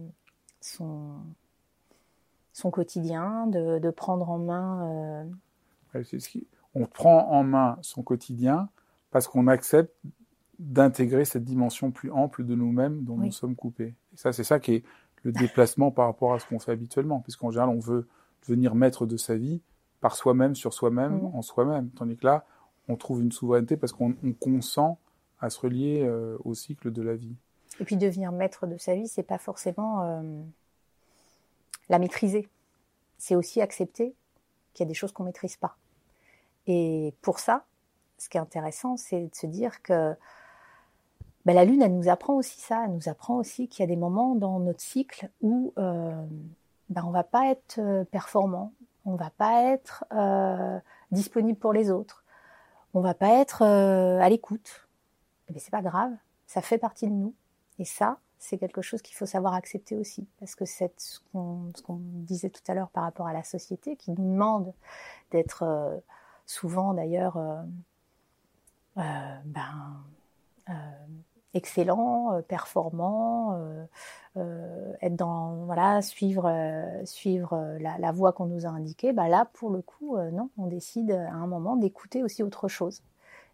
son, 0.61 1.15
son 2.53 2.71
quotidien, 2.71 3.47
de, 3.47 3.79
de 3.79 3.91
prendre 3.91 4.29
en 4.29 4.39
main. 4.39 5.25
Euh... 5.95 6.05
Ce 6.05 6.39
on 6.75 6.85
prend 6.85 7.31
en 7.31 7.45
main 7.45 7.79
son 7.81 8.03
quotidien 8.03 8.69
parce 9.11 9.27
qu'on 9.27 9.47
accepte 9.47 9.97
d'intégrer 10.59 11.25
cette 11.25 11.45
dimension 11.45 11.93
plus 11.93 12.11
ample 12.11 12.45
de 12.45 12.55
nous-mêmes 12.55 13.05
dont 13.05 13.17
nous 13.17 13.33
sommes 13.33 13.57
coupés. 13.57 13.95
Et 14.13 14.17
ça, 14.17 14.35
c'est 14.35 14.45
ça 14.45 14.61
qui 14.61 14.75
est 14.75 14.85
le 15.27 15.33
déplacement 15.33 15.91
par 15.91 16.07
rapport 16.07 16.35
à 16.35 16.39
ce 16.39 16.47
qu'on 16.47 16.61
fait 16.61 16.71
habituellement, 16.71 17.19
puisqu'en 17.21 17.51
général, 17.51 17.69
on 17.69 17.81
veut 17.81 18.07
devenir 18.47 18.77
maître 18.77 19.07
de 19.07 19.17
sa 19.17 19.35
vie 19.35 19.61
par 20.01 20.15
soi-même, 20.15 20.55
sur 20.55 20.73
soi-même, 20.73 21.21
en 21.35 21.43
soi-même. 21.43 21.91
Tandis 21.91 22.17
que 22.17 22.27
là, 22.27 22.45
on 22.87 22.95
trouve 22.95 23.23
une 23.23 23.33
souveraineté 23.33 23.77
parce 23.77 23.93
qu'on 23.93 24.15
consent 24.39 25.01
à 25.41 25.51
se 25.51 25.59
relier 25.59 26.05
euh, 26.05 26.39
au 26.45 26.55
cycle 26.55 26.93
de 26.93 27.03
la 27.03 27.17
vie. 27.17 27.35
Et 27.81 27.85
puis 27.85 27.97
devenir 27.97 28.31
maître 28.31 28.69
de 28.69 28.79
sa 28.79 28.95
vie, 28.95 29.09
c'est 29.09 29.25
pas 29.25 29.39
forcément 29.39 30.05
euh, 30.05 30.23
la 31.89 31.99
maîtriser. 31.99 32.49
C'est 33.19 33.35
aussi 33.35 33.61
accepter 33.61 34.15
qu'il 34.75 34.85
y 34.85 34.87
a 34.87 34.89
des 34.89 34.95
choses 34.95 35.11
qu'on 35.11 35.25
maîtrise 35.25 35.57
pas. 35.57 35.77
Et 36.69 37.15
pour 37.21 37.41
ça, 37.41 37.65
ce 38.19 38.29
qui 38.29 38.37
est 38.37 38.41
intéressant, 38.41 38.97
c'est 38.97 39.23
de 39.23 39.35
se 39.35 39.47
dire 39.47 39.83
que 39.83 40.15
ben, 41.47 41.55
la 41.55 41.65
lune, 41.65 41.81
elle 41.81 41.95
nous 41.95 42.09
apprend 42.09 42.35
aussi 42.35 42.61
ça. 42.61 42.83
Elle 42.85 42.93
nous 42.93 43.09
apprend 43.09 43.37
aussi 43.37 43.69
qu'il 43.69 43.85
y 43.85 43.85
a 43.85 43.87
des 43.87 43.97
moments 43.97 44.35
dans 44.35 44.59
notre 44.59 44.81
cycle 44.81 45.31
où 45.41 45.73
euh, 45.79 46.27
ben, 46.91 47.05
on 47.07 47.11
va 47.11 47.23
pas 47.23 47.53
être 47.53 47.79
euh, 47.79 48.03
performant, 48.03 48.73
on 49.05 49.15
va 49.15 49.31
pas 49.31 49.63
être 49.73 50.05
euh, 50.13 50.81
disponible 51.13 51.57
pour 51.57 51.73
les 51.73 51.93
autres, 51.93 52.25
on 52.95 53.01
va 53.01 53.15
pas 53.15 53.41
être 53.41 53.63
à 53.63 54.29
l'écoute. 54.29 54.89
Mais 55.49 55.61
c'est 55.61 55.71
pas 55.71 55.83
grave, 55.83 56.11
ça 56.49 56.63
fait 56.63 56.79
partie 56.79 57.07
de 57.07 57.13
nous. 57.13 57.33
Et 57.79 57.85
ça, 57.85 58.19
c'est 58.41 58.59
quelque 58.59 58.83
chose 58.83 59.01
qu'il 59.01 59.15
faut 59.15 59.27
savoir 59.27 59.55
accepter 59.55 59.95
aussi, 59.95 60.27
parce 60.41 60.57
que 60.57 60.65
c'est 60.65 60.93
ce 60.99 61.21
qu'on 61.31 61.71
disait 62.01 62.51
tout 62.51 62.63
à 62.67 62.75
l'heure 62.75 62.91
par 62.91 63.05
rapport 63.05 63.29
à 63.29 63.33
la 63.33 63.45
société, 63.45 63.95
qui 63.95 64.11
nous 64.11 64.33
demande 64.33 64.73
d'être 65.31 66.03
souvent 66.45 66.93
d'ailleurs 66.93 67.39
ben, 68.97 70.03
excellent, 71.55 72.35
euh, 72.35 72.43
performant, 72.43 73.55
euh, 73.55 73.85
euh, 74.37 74.93
être 75.01 75.17
dans 75.17 75.65
voilà 75.65 76.03
suivre 76.03 76.53
suivre 77.05 77.77
la, 77.81 77.99
la 77.99 78.13
voie 78.13 78.33
qu'on 78.33 78.47
nous 78.47 78.67
a 78.67 78.69
indiquée. 78.69 79.13
Bah 79.13 79.29
là 79.29 79.49
pour 79.55 79.71
le 79.71 79.81
coup 79.81 80.17
non, 80.33 80.51
on 80.59 80.67
décide 80.67 81.13
à 81.13 81.33
un 81.35 81.47
moment 81.47 81.77
d'écouter 81.77 82.23
aussi 82.23 82.43
autre 82.43 82.69
chose, 82.69 83.03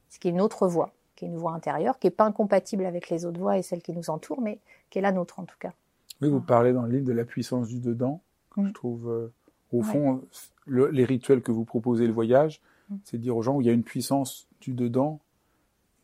ce 0.08 0.18
qui 0.18 0.28
est 0.28 0.32
une 0.32 0.40
autre 0.40 0.66
voie, 0.66 0.90
qui 1.14 1.24
est 1.24 1.28
une 1.28 1.36
voie 1.36 1.52
intérieure, 1.52 1.98
qui 1.98 2.08
est 2.08 2.10
pas 2.10 2.24
incompatible 2.24 2.84
avec 2.84 3.10
les 3.10 3.24
autres 3.24 3.38
voies 3.38 3.58
et 3.58 3.62
celles 3.62 3.82
qui 3.82 3.92
nous 3.92 4.10
entourent, 4.10 4.40
mais 4.40 4.58
qui 4.90 4.98
est 4.98 5.02
la 5.02 5.12
nôtre 5.12 5.38
en 5.38 5.44
tout 5.44 5.58
cas. 5.58 5.72
Oui, 6.20 6.28
vous 6.28 6.40
parlez 6.40 6.72
dans 6.72 6.82
le 6.82 6.90
livre 6.90 7.06
de 7.06 7.12
la 7.12 7.24
puissance 7.24 7.68
du 7.68 7.78
dedans. 7.78 8.20
Mm. 8.56 8.66
Je 8.68 8.72
trouve, 8.72 9.30
au 9.72 9.82
fond, 9.82 10.22
les 10.66 11.04
rituels 11.04 11.42
que 11.42 11.52
vous 11.52 11.64
proposez, 11.64 12.06
le 12.06 12.12
voyage, 12.12 12.60
mm. 12.90 12.96
c'est 13.04 13.16
de 13.18 13.22
dire 13.22 13.36
aux 13.36 13.42
gens 13.42 13.56
où 13.56 13.60
il 13.60 13.66
y 13.66 13.70
a 13.70 13.72
une 13.72 13.84
puissance 13.84 14.48
du 14.60 14.74
dedans 14.74 15.20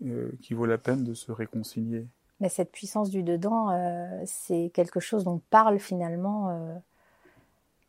euh, 0.04 0.30
qui 0.42 0.54
vaut 0.54 0.66
la 0.66 0.78
peine 0.78 1.02
de 1.02 1.12
se 1.12 1.32
réconcilier. 1.32 2.06
Mais 2.38 2.48
cette 2.48 2.70
puissance 2.70 3.10
du 3.10 3.24
dedans, 3.24 3.70
euh, 3.70 4.22
c'est 4.26 4.70
quelque 4.72 5.00
chose 5.00 5.24
dont 5.24 5.40
parle 5.50 5.80
finalement, 5.80 6.50
euh, 6.50 6.78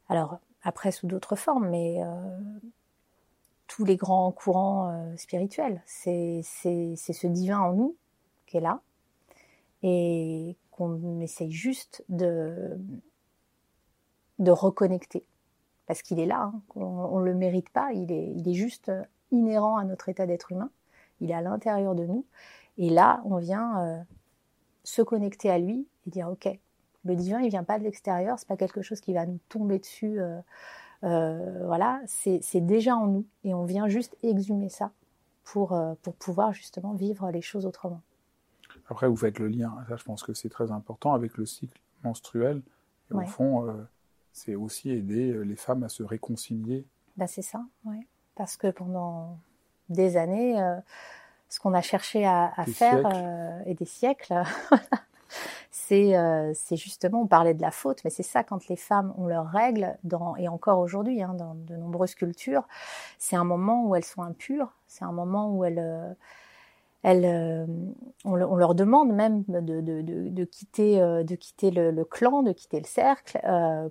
alors 0.08 0.40
après 0.64 0.92
sous 0.92 1.06
d'autres 1.06 1.36
formes, 1.36 1.70
mais 1.70 2.00
tous 3.68 3.86
les 3.86 3.96
grands 3.96 4.32
courants 4.32 5.16
spirituels. 5.18 5.84
C'est 5.86 6.42
ce 6.42 7.28
divin 7.28 7.60
en 7.60 7.74
nous 7.74 7.96
qui 8.48 8.58
est 8.58 8.62
là 8.62 8.82
et 9.84 10.58
qu'on 10.72 11.20
essaye 11.22 11.52
juste 11.52 12.04
de, 12.10 12.76
de 14.40 14.52
reconnecter. 14.52 15.24
Parce 15.86 16.02
qu'il 16.02 16.20
est 16.20 16.26
là, 16.26 16.52
hein. 16.52 16.62
on 16.76 17.20
ne 17.20 17.26
le 17.26 17.36
mérite 17.36 17.70
pas, 17.70 17.94
il 17.94 18.12
est, 18.12 18.34
il 18.36 18.50
est 18.50 18.56
juste 18.56 18.92
inhérent 19.32 19.78
à 19.78 19.84
notre 19.84 20.10
état 20.10 20.26
d'être 20.26 20.52
humain 20.52 20.72
il 21.22 21.32
est 21.32 21.36
à 21.36 21.42
l'intérieur 21.42 21.96
de 21.96 22.06
nous. 22.06 22.26
Et 22.78 22.90
là, 22.90 23.22
on 23.26 23.38
vient 23.38 23.84
euh, 23.84 24.02
se 24.84 25.02
connecter 25.02 25.50
à 25.50 25.60
lui 25.60 25.88
et 26.08 26.10
dire 26.10 26.30
ok, 26.30 26.50
le 27.06 27.16
divin, 27.16 27.40
il 27.42 27.50
vient 27.50 27.64
pas 27.64 27.80
de 27.80 27.84
l'extérieur, 27.84 28.40
c'est 28.40 28.48
pas 28.48 28.58
quelque 28.58 28.82
chose 28.82 29.02
qui 29.02 29.14
va 29.14 29.26
nous 29.26 29.40
tomber 29.50 29.80
dessus. 29.80 30.20
Euh, 30.20 30.40
euh, 31.04 31.66
voilà, 31.66 32.02
c'est 32.08 32.42
déjà 32.56 32.96
en 32.96 33.08
nous 33.08 33.26
et 33.44 33.54
on 33.54 33.64
vient 33.64 33.88
juste 33.88 34.18
exhumer 34.22 34.70
ça 34.70 34.92
pour, 35.44 35.80
pour 36.02 36.14
pouvoir 36.16 36.54
justement 36.54 36.94
vivre 36.94 37.32
les 37.32 37.42
choses 37.42 37.66
autrement. 37.66 38.02
Après, 38.90 39.08
vous 39.08 39.16
faites 39.16 39.40
le 39.40 39.48
lien, 39.48 39.74
ça 39.88 39.96
je 39.96 40.04
pense 40.04 40.24
que 40.24 40.34
c'est 40.34 40.50
très 40.50 40.72
important 40.72 41.14
avec 41.14 41.38
le 41.38 41.46
cycle 41.46 41.80
menstruel. 42.04 42.62
Et 43.10 43.14
Au 43.14 43.22
fond, 43.22 43.66
c'est 44.34 44.56
aussi 44.56 44.92
aider 44.92 45.44
les 45.44 45.56
femmes 45.56 45.84
à 45.84 45.90
se 45.90 46.04
réconcilier. 46.04 46.86
Bah, 47.18 47.28
c'est 47.28 47.42
ça, 47.42 47.66
oui. 47.86 48.06
Parce 48.36 48.56
que 48.56 48.68
pendant 48.68 49.40
des 49.90 50.18
années, 50.18 50.62
euh, 50.62 50.76
ce 51.50 51.60
qu'on 51.60 51.74
a 51.74 51.82
cherché 51.82 52.26
à, 52.26 52.54
faire 52.74 53.06
euh, 53.06 53.60
et 53.66 53.74
des 53.74 53.86
siècles. 53.86 54.34
Euh, 55.92 56.52
c'est 56.54 56.76
justement, 56.76 57.24
on 57.24 57.26
parlait 57.26 57.56
de 57.56 57.64
la 57.64 57.72
faute, 57.72 58.04
mais 58.04 58.12
c'est 58.12 58.22
ça 58.22 58.44
quand 58.44 58.68
les 58.68 58.76
femmes 58.76 59.12
ont 59.18 59.26
leurs 59.26 59.48
règles, 59.48 59.98
dans, 60.04 60.36
et 60.36 60.48
encore 60.48 60.78
aujourd'hui, 60.78 61.24
hein, 61.24 61.34
dans 61.34 61.56
de 61.56 61.76
nombreuses 61.76 62.14
cultures, 62.14 62.68
c'est 63.18 63.36
un 63.36 63.44
moment 63.44 63.88
où 63.88 63.96
elles 63.96 64.06
sont 64.06 64.22
impures, 64.22 64.72
c'est 64.86 65.04
un 65.04 65.12
moment 65.12 65.52
où 65.52 65.66
elles, 65.66 66.16
elles, 67.02 67.68
on, 68.24 68.36
leur 68.36 68.76
demande 68.76 69.12
même 69.12 69.44
de, 69.48 69.62
de, 69.62 69.82
de, 69.82 70.30
de 70.30 70.44
quitter, 70.44 71.00
de 71.00 71.36
quitter 71.36 71.72
le, 71.72 71.90
le, 71.90 72.06
clan, 72.06 72.44
de 72.44 72.52
quitter 72.52 72.80
le 72.80 72.86
cercle 72.88 73.40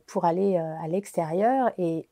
pour 0.06 0.24
aller 0.24 0.56
à 0.56 0.86
l'extérieur. 0.86 1.72
Et 1.78 2.08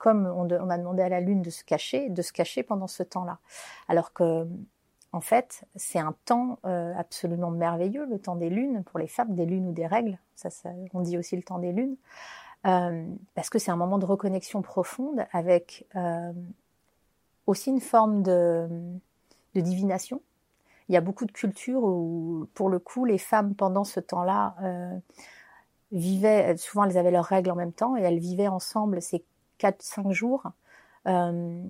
comme 0.00 0.26
on, 0.26 0.48
a 0.70 0.78
demandé 0.78 1.02
à 1.02 1.10
la 1.10 1.20
Lune 1.20 1.42
de 1.42 1.50
se 1.50 1.62
cacher, 1.62 2.08
de 2.08 2.22
se 2.22 2.32
cacher 2.32 2.62
pendant 2.62 2.86
ce 2.86 3.02
temps-là. 3.02 3.38
Alors 3.86 4.14
que, 4.14 4.48
en 5.12 5.20
fait, 5.20 5.66
c'est 5.76 5.98
un 5.98 6.14
temps 6.24 6.58
euh, 6.64 6.94
absolument 6.96 7.50
merveilleux, 7.50 8.06
le 8.06 8.18
temps 8.18 8.34
des 8.34 8.48
lunes, 8.48 8.82
pour 8.82 8.98
les 8.98 9.06
femmes, 9.06 9.34
des 9.34 9.44
lunes 9.44 9.68
ou 9.68 9.72
des 9.72 9.86
règles, 9.86 10.18
ça, 10.36 10.48
on 10.94 11.02
dit 11.02 11.18
aussi 11.18 11.36
le 11.36 11.42
temps 11.42 11.58
des 11.58 11.72
lunes, 11.72 11.96
euh, 12.66 13.04
parce 13.34 13.50
que 13.50 13.58
c'est 13.58 13.70
un 13.70 13.76
moment 13.76 13.98
de 13.98 14.06
reconnexion 14.06 14.62
profonde 14.62 15.26
avec 15.32 15.86
euh, 15.96 16.32
aussi 17.46 17.68
une 17.68 17.82
forme 17.82 18.22
de, 18.22 18.68
de, 19.54 19.60
divination. 19.60 20.22
Il 20.88 20.94
y 20.94 20.96
a 20.96 21.02
beaucoup 21.02 21.26
de 21.26 21.32
cultures 21.32 21.84
où, 21.84 22.48
pour 22.54 22.70
le 22.70 22.78
coup, 22.78 23.04
les 23.04 23.18
femmes, 23.18 23.54
pendant 23.54 23.84
ce 23.84 24.00
temps-là, 24.00 24.56
vivaient, 25.92 26.56
souvent 26.56 26.84
elles 26.84 26.96
avaient 26.96 27.10
leurs 27.10 27.26
règles 27.26 27.50
en 27.50 27.54
même 27.54 27.74
temps, 27.74 27.98
et 27.98 28.00
elles 28.00 28.18
vivaient 28.18 28.48
ensemble 28.48 29.02
ces 29.02 29.22
4-5 29.60 30.12
jours, 30.12 30.44
euh, 31.06 31.62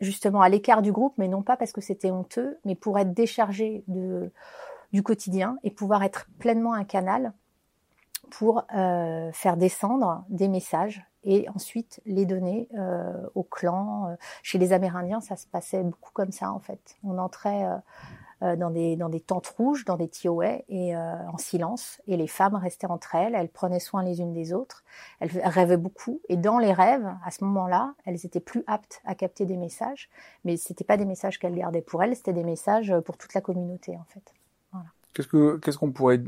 justement 0.00 0.40
à 0.40 0.48
l'écart 0.48 0.82
du 0.82 0.92
groupe, 0.92 1.14
mais 1.18 1.28
non 1.28 1.42
pas 1.42 1.56
parce 1.56 1.72
que 1.72 1.80
c'était 1.80 2.10
honteux, 2.10 2.58
mais 2.64 2.74
pour 2.74 2.98
être 2.98 3.12
déchargé 3.12 3.84
du 3.86 5.02
quotidien 5.02 5.58
et 5.64 5.70
pouvoir 5.70 6.02
être 6.02 6.26
pleinement 6.38 6.72
un 6.72 6.84
canal 6.84 7.32
pour 8.30 8.64
euh, 8.74 9.30
faire 9.32 9.56
descendre 9.56 10.24
des 10.28 10.48
messages 10.48 11.02
et 11.24 11.48
ensuite 11.54 12.00
les 12.04 12.26
donner 12.26 12.68
euh, 12.76 13.12
au 13.34 13.42
clan. 13.42 14.16
Chez 14.42 14.58
les 14.58 14.72
Amérindiens, 14.72 15.20
ça 15.20 15.36
se 15.36 15.46
passait 15.46 15.82
beaucoup 15.82 16.12
comme 16.12 16.32
ça 16.32 16.52
en 16.52 16.60
fait. 16.60 16.96
On 17.02 17.18
entrait 17.18 17.66
dans 18.40 18.70
des 18.70 18.96
dans 18.96 19.08
des 19.08 19.20
tentes 19.20 19.48
rouges, 19.48 19.84
dans 19.84 19.96
des 19.96 20.08
tioets 20.08 20.64
et 20.68 20.94
euh, 20.94 21.28
en 21.28 21.38
silence. 21.38 22.00
Et 22.06 22.16
les 22.16 22.26
femmes 22.26 22.54
restaient 22.54 22.86
entre 22.86 23.14
elles, 23.14 23.34
elles 23.34 23.48
prenaient 23.48 23.80
soin 23.80 24.02
les 24.02 24.20
unes 24.20 24.32
des 24.32 24.52
autres. 24.52 24.84
Elles 25.20 25.30
rêvaient 25.44 25.76
beaucoup. 25.76 26.20
Et 26.28 26.36
dans 26.36 26.58
les 26.58 26.72
rêves, 26.72 27.06
à 27.24 27.30
ce 27.30 27.44
moment-là, 27.44 27.94
elles 28.04 28.24
étaient 28.24 28.40
plus 28.40 28.62
aptes 28.66 29.00
à 29.04 29.14
capter 29.14 29.44
des 29.44 29.56
messages, 29.56 30.08
mais 30.44 30.56
c'était 30.56 30.84
pas 30.84 30.96
des 30.96 31.04
messages 31.04 31.38
qu'elles 31.38 31.56
gardaient 31.56 31.82
pour 31.82 32.02
elles, 32.02 32.14
c'était 32.14 32.32
des 32.32 32.44
messages 32.44 32.94
pour 33.04 33.16
toute 33.16 33.34
la 33.34 33.40
communauté 33.40 33.96
en 33.96 34.04
fait. 34.04 34.34
Voilà. 34.72 34.86
Qu'est-ce 35.14 35.28
que 35.28 35.56
qu'est-ce 35.56 35.78
qu'on 35.78 35.92
pourrait 35.92 36.22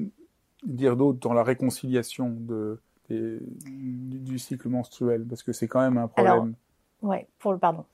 dire 0.64 0.96
d'autre 0.96 1.20
dans 1.20 1.32
la 1.32 1.44
réconciliation 1.44 2.30
de 2.30 2.80
du, 3.08 4.38
cycle 4.38 4.68
menstruel? 4.68 5.24
Parce 5.24 5.42
que 5.42 5.52
c'est 5.52 5.68
quand 5.68 5.80
même 5.80 5.98
un 5.98 6.08
problème. 6.08 6.32
Alors, 6.32 6.46
ouais, 7.02 7.28
pour 7.38 7.52
le 7.52 7.58
pardon. 7.58 7.84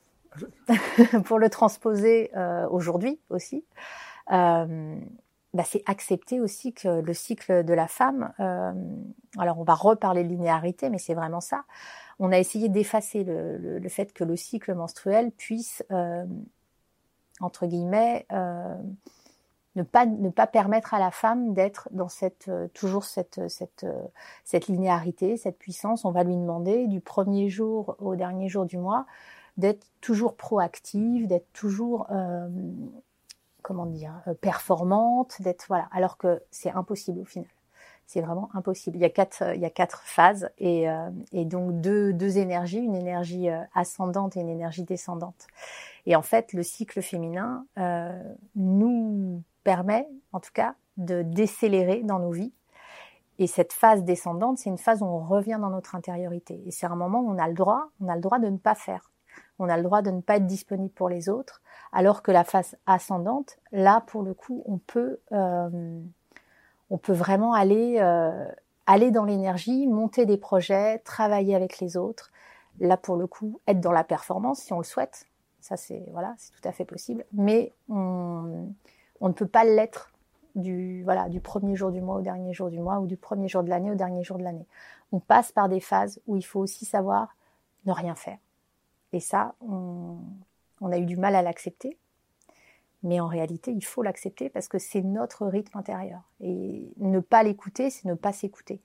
pour 1.25 1.39
le 1.39 1.51
transposer 1.51 2.31
euh, 2.37 2.69
aujourd'hui 2.69 3.21
aussi, 3.31 3.65
euh, 4.33 4.97
bah, 5.55 5.63
c'est 5.65 5.83
accepter 5.87 6.41
aussi 6.41 6.73
que 6.73 7.01
le 7.01 7.15
cycle 7.15 7.65
de 7.65 7.75
la 7.75 7.89
femme, 7.89 8.33
euh, 8.41 8.73
alors 9.39 9.59
on 9.59 9.65
va 9.65 9.75
reparler 9.75 10.25
de 10.25 10.29
linéarité, 10.29 10.91
mais 10.91 10.99
c'est 10.99 11.15
vraiment 11.15 11.41
ça. 11.41 11.65
On 12.19 12.33
a 12.33 12.39
essayé 12.39 12.69
d'effacer 12.69 13.25
le, 13.25 13.79
le, 13.79 13.89
fait 13.89 14.13
que 14.13 14.25
le 14.25 14.37
cycle 14.37 14.75
menstruel 14.75 15.31
puisse, 15.33 15.85
entre 17.41 17.67
guillemets, 17.67 18.27
ne 18.31 19.83
pas 19.83 20.07
ne 20.07 20.31
pas 20.31 20.47
permettre 20.47 20.95
à 20.95 20.99
la 20.99 21.11
femme 21.11 21.53
d'être 21.53 21.91
dans 21.93 22.09
cette 22.09 22.51
toujours 22.73 23.05
cette 23.05 23.47
cette 23.49 23.85
cette 24.45 24.67
linéarité, 24.67 25.37
cette 25.37 25.59
puissance. 25.59 26.07
On 26.07 26.11
va 26.11 26.25
lui 26.25 26.37
demander 26.37 26.87
du 26.87 27.03
premier 27.03 27.51
jour 27.51 27.97
au 27.99 28.17
dernier 28.17 28.49
jour 28.49 28.65
du 28.65 28.79
mois 28.79 29.05
d'être 29.57 29.87
toujours 30.01 30.37
proactive, 30.37 31.27
d'être 31.27 31.53
toujours 31.53 32.07
euh, 32.11 32.49
comment 33.63 33.87
dire 33.87 34.21
euh, 34.27 34.35
performante, 34.35 35.41
d'être 35.41 35.67
voilà. 35.69 35.89
Alors 35.93 36.19
que 36.19 36.43
c'est 36.51 36.71
impossible 36.71 37.21
au 37.21 37.25
final. 37.25 37.49
C'est 38.09 38.21
vraiment 38.21 38.49
impossible. 38.55 38.97
Il 38.97 39.01
y 39.01 39.05
a 39.05 39.11
quatre, 39.11 39.43
il 39.57 39.61
y 39.61 39.65
a 39.65 39.71
quatre 39.71 40.03
phases 40.05 40.49
et, 40.59 40.89
euh, 40.89 41.11
et 41.33 41.45
donc 41.45 41.81
deux, 41.81 42.13
deux 42.13 42.39
énergies, 42.39 42.79
une 42.79 42.95
énergie 42.95 43.49
ascendante 43.75 44.37
et 44.37 44.41
une 44.41 44.49
énergie 44.49 44.85
descendante. 44.85 45.49
Et 46.07 46.15
en 46.15 46.23
fait, 46.23 46.53
le 46.53 46.63
cycle 46.63 47.03
féminin 47.03 47.67
nous 48.55 49.43
permet, 49.65 50.07
en 50.33 50.39
tout 50.39 50.53
cas, 50.55 50.77
de 50.99 51.23
décélérer 51.23 52.05
dans 52.05 52.21
nos 52.21 52.31
vies 52.31 52.53
et 53.39 53.47
cette 53.47 53.73
phase 53.73 54.03
descendante, 54.03 54.59
c'est 54.59 54.71
une 54.71 54.79
phase 54.79 55.03
où 55.03 55.07
on 55.07 55.21
revient 55.21 55.59
dans 55.61 55.71
notre 55.71 55.95
intériorité. 55.95 56.63
Et 56.67 56.71
c'est 56.71 56.87
un 56.87 56.97
moment 56.97 57.21
où 57.21 57.31
on 57.31 57.39
a 57.39 57.49
le 57.49 57.55
droit, 57.55 57.91
on 58.01 58.09
a 58.09 58.15
le 58.15 58.21
droit 58.21 58.39
de 58.39 58.49
ne 58.49 58.57
pas 58.57 58.75
faire 58.75 59.11
on 59.59 59.69
a 59.69 59.77
le 59.77 59.83
droit 59.83 60.03
de 60.03 60.11
ne 60.11 60.21
pas 60.21 60.37
être 60.37 60.47
disponible 60.47 60.93
pour 60.93 61.09
les 61.09 61.29
autres, 61.29 61.63
alors 61.93 62.23
que 62.23 62.31
la 62.31 62.45
phase 62.45 62.77
ascendante, 62.87 63.57
là 63.73 64.03
pour 64.07 64.23
le 64.23 64.35
coup, 64.35 64.63
on 64.67 64.79
peut, 64.79 65.19
euh, 65.33 66.01
vraiment 67.09 67.53
aller, 67.55 67.97
euh, 68.01 68.47
aller 68.87 69.11
dans 69.11 69.25
l'énergie, 69.25 69.87
monter 69.87 70.27
des 70.27 70.37
projets, 70.37 70.99
travailler 71.01 71.55
avec 71.55 71.81
les 71.81 71.97
autres. 71.97 72.31
Là 72.81 72.97
pour 72.97 73.17
le 73.17 73.27
coup, 73.27 73.61
être 73.67 73.81
dans 73.81 73.93
la 73.93 74.05
performance 74.05 74.61
si 74.61 74.73
on 74.73 74.79
le 74.79 74.85
souhaite, 74.85 75.27
ça 75.61 75.77
c'est 75.77 76.07
voilà, 76.13 76.35
tout 76.55 76.69
à 76.69 76.73
fait 76.73 76.85
possible. 76.85 77.25
Mais 77.33 77.73
on, 77.89 78.73
ne 79.21 79.33
peut 79.33 79.47
pas 79.47 79.65
l'être 79.65 80.13
du 80.55 81.05
premier 81.43 81.75
jour 81.77 81.91
du 81.91 82.03
mois 82.03 82.17
au 82.17 82.21
dernier 82.21 82.53
jour 82.53 82.69
du 82.69 82.79
mois 82.79 82.99
ou 83.01 83.07
du 83.07 83.17
premier 83.17 83.49
jour 83.49 83.63
de 83.63 83.71
l'année 83.71 83.91
au 83.91 83.95
dernier 83.95 84.23
jour 84.23 84.37
de 84.37 84.45
l'année. 84.45 84.67
On 85.13 85.21
passe 85.21 85.53
par 85.53 85.71
des 85.71 85.81
phases 85.81 86.21
où 86.27 86.37
il 86.37 86.45
faut 86.45 86.61
aussi 86.61 86.85
savoir 86.85 87.35
ne 87.87 87.93
rien 87.93 88.15
faire. 88.15 88.39
Et 89.17 89.21
ça, 89.21 89.55
on, 89.63 90.19
on 90.83 90.93
a 90.93 90.99
eu 90.99 91.07
du 91.07 91.17
mal 91.17 91.35
à 91.35 91.41
l'accepter. 91.41 91.97
Mais 93.03 93.19
en 93.19 93.29
réalité, 93.29 93.73
il 93.73 93.83
faut 93.83 94.03
l'accepter 94.03 94.51
parce 94.51 94.69
que 94.69 94.79
c'est 94.79 95.01
notre 95.01 95.47
rythme 95.47 95.79
intérieur. 95.79 96.21
Et 96.41 96.93
ne 96.99 97.21
pas 97.21 97.43
l'écouter, 97.43 97.89
c'est 97.89 98.07
ne 98.07 98.13
pas 98.13 98.35
s'écouter. 98.35 98.83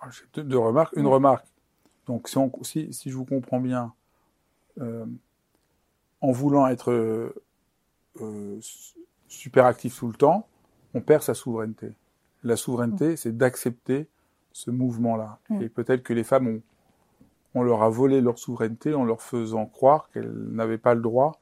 Ah, 0.00 0.08
j'ai 0.10 0.42
deux, 0.42 0.58
remarques. 0.58 0.96
Une 0.96 1.06
remarque. 1.06 1.46
Donc, 2.06 2.28
si, 2.28 2.36
on, 2.36 2.50
si, 2.62 2.92
si, 2.92 3.10
je 3.10 3.16
vous 3.16 3.24
comprends 3.24 3.60
bien, 3.60 3.94
euh, 4.80 5.06
en 6.20 6.32
voulant 6.32 6.66
être 6.66 6.90
euh, 6.90 8.60
super 9.28 9.66
actif 9.66 10.00
tout 10.00 10.08
le 10.08 10.14
temps, 10.14 10.48
on 10.94 11.00
perd 11.00 11.22
sa 11.22 11.34
souveraineté. 11.34 11.92
La 12.42 12.56
souveraineté, 12.56 13.12
mm. 13.12 13.16
c'est 13.18 13.36
d'accepter 13.36 14.08
ce 14.50 14.72
mouvement-là. 14.72 15.38
Mm. 15.48 15.62
Et 15.62 15.68
peut-être 15.68 16.02
que 16.02 16.12
les 16.12 16.24
femmes 16.24 16.48
ont, 16.48 16.62
on 17.54 17.62
leur 17.62 17.82
a 17.82 17.88
volé 17.88 18.20
leur 18.20 18.38
souveraineté 18.38 18.94
en 18.94 19.04
leur 19.04 19.22
faisant 19.22 19.66
croire 19.66 20.08
qu'elles 20.12 20.30
n'avaient 20.30 20.78
pas 20.78 20.94
le 20.94 21.00
droit 21.00 21.40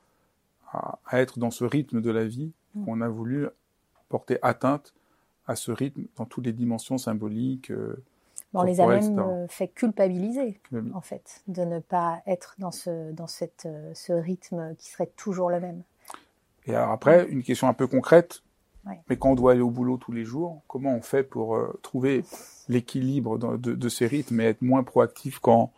à, 0.73 0.99
être 1.13 1.39
dans 1.39 1.51
ce 1.51 1.65
rythme 1.65 2.01
de 2.01 2.11
la 2.11 2.25
vie. 2.25 2.53
Mm. 2.75 2.85
On 2.87 3.01
a 3.01 3.09
voulu 3.09 3.49
porter 4.09 4.39
atteinte 4.43 4.95
à 5.47 5.57
ce 5.57 5.73
rythme 5.73 6.05
dans 6.17 6.25
toutes 6.25 6.47
les 6.47 6.53
dimensions 6.53 6.99
symboliques. 6.99 7.71
Euh, 7.71 8.03
on 8.55 8.63
les 8.63 8.81
a 8.81 8.87
même 8.87 9.19
euh, 9.19 9.47
fait 9.49 9.69
culpabiliser, 9.69 10.59
en 10.95 11.03
fait, 11.03 11.43
de 11.49 11.65
ne 11.65 11.81
pas 11.81 12.23
être 12.27 12.55
dans 12.59 12.71
ce, 12.71 13.13
dans 13.13 13.27
cette, 13.27 13.67
euh, 13.67 13.91
ce 13.95 14.13
rythme 14.13 14.75
qui 14.79 14.91
serait 14.91 15.11
toujours 15.17 15.51
le 15.51 15.61
même. 15.61 15.83
Et 16.67 16.75
alors 16.75 16.91
après, 16.91 17.29
une 17.29 17.43
question 17.43 17.69
un 17.69 17.75
peu 17.75 17.87
concrète, 17.87 18.43
mais 19.09 19.17
quand 19.17 19.33
on 19.33 19.35
doit 19.35 19.53
aller 19.53 19.61
au 19.61 19.71
boulot 19.71 19.99
tous 19.99 20.13
les 20.13 20.25
jours, 20.25 20.63
comment 20.67 20.95
on 20.95 21.03
fait 21.03 21.23
pour 21.23 21.57
euh, 21.57 21.79
trouver 21.83 22.25
l'équilibre 22.69 23.39
de, 23.39 23.75
de, 23.75 23.89
ces 23.89 24.07
rythmes 24.07 24.41
et 24.41 24.45
être 24.45 24.63
moins 24.63 24.83
proactif 24.83 25.39
quand 25.41 25.73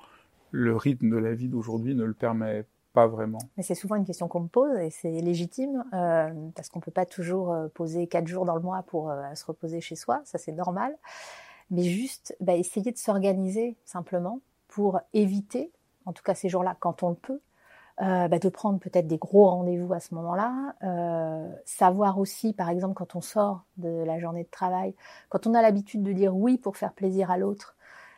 le 0.51 0.77
rythme 0.77 1.11
de 1.11 1.17
la 1.17 1.35
vie 1.35 1.49
d'aujourd'hui 1.49 1.95
ne 1.95 2.05
le 2.05 2.15
permet 2.15 2.65
pas 2.93 3.07
vraiment. 3.07 3.39
Mais 3.57 3.63
c'est 3.63 3.75
souvent 3.75 3.95
une 3.95 4.05
question 4.05 4.27
qu'on 4.27 4.41
me 4.41 4.49
pose 4.49 4.77
et 4.79 4.91
c'est 4.91 5.21
légitime 5.21 5.85
euh, 5.95 6.31
parce 6.57 6.69
qu'on 6.69 6.81
peut 6.81 6.91
pas 6.91 7.07
toujours 7.07 7.55
poser 7.75 8.09
quatre 8.09 8.27
jours 8.27 8.45
dans 8.45 8.57
le 8.57 8.63
mois 8.63 8.83
pour 8.83 9.13
se 9.35 9.45
reposer 9.45 9.81
chez 9.81 9.95
soi, 9.95 10.21
ça 10.25 10.39
c'est 10.39 10.53
normal. 10.53 10.97
Mais 11.71 11.85
juste 11.85 12.37
bah, 12.41 12.57
essayer 12.57 12.91
de 12.91 12.99
s'organiser 12.99 13.77
simplement 13.85 14.41
pour 14.67 15.01
éviter, 15.13 15.71
en 16.05 16.13
tout 16.13 16.23
cas 16.25 16.35
ces 16.35 16.49
jours-là, 16.49 16.77
quand 16.81 17.05
on 17.05 17.11
le 17.11 17.15
peut, 17.15 17.41
euh, 18.03 18.29
bah, 18.29 18.39
de 18.39 18.49
prendre 18.49 18.79
peut-être 18.79 19.07
des 19.07 19.19
gros 19.19 19.51
rendez-vous 19.51 19.93
à 19.93 20.01
ce 20.01 20.15
moment-là, 20.15 20.75
euh, 20.83 21.53
savoir 21.67 22.19
aussi, 22.19 22.55
par 22.55 22.71
exemple, 22.71 22.95
quand 22.95 23.15
on 23.15 23.21
sort 23.21 23.65
de 23.77 23.91
la 24.05 24.19
journée 24.19 24.45
de 24.45 24.49
travail, 24.49 24.95
quand 25.29 25.47
on 25.47 25.53
a 25.53 25.61
l'habitude 25.61 26.03
de 26.03 26.13
dire 26.13 26.35
oui 26.35 26.57
pour 26.57 26.79
faire 26.79 26.95
plaisir 26.95 27.31
à 27.31 27.37
l'autre, 27.37 27.77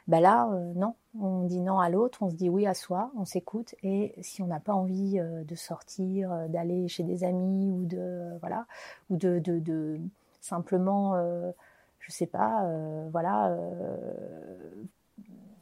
bah 0.09 0.21
là, 0.21 0.49
euh, 0.53 0.73
non, 0.75 0.95
on 1.21 1.45
dit 1.45 1.61
non 1.61 1.79
à 1.79 1.89
l'autre, 1.89 2.23
on 2.23 2.31
se 2.31 2.35
dit 2.35 2.49
oui 2.49 2.67
à 2.67 2.75
soi, 2.75 3.13
on 3.17 3.25
s'écoute, 3.25 3.75
et 3.83 4.15
si 4.21 4.43
on 4.43 4.47
n'a 4.47 4.61
pas 4.61 4.73
envie 4.75 5.19
euh, 5.21 5.45
de 5.45 5.55
sortir, 5.55 6.33
euh, 6.33 6.49
d'aller 6.49 6.89
chez 6.89 7.05
des 7.05 7.25
amis 7.25 7.71
ou 7.71 7.85
de 7.87 8.39
voilà, 8.41 8.67
ou 9.11 9.17
de, 9.17 9.39
de, 9.39 9.59
de 9.59 10.01
simplement 10.41 11.15
je 12.01 12.11
sais 12.11 12.27
pas, 12.27 12.69
voilà, 13.13 13.57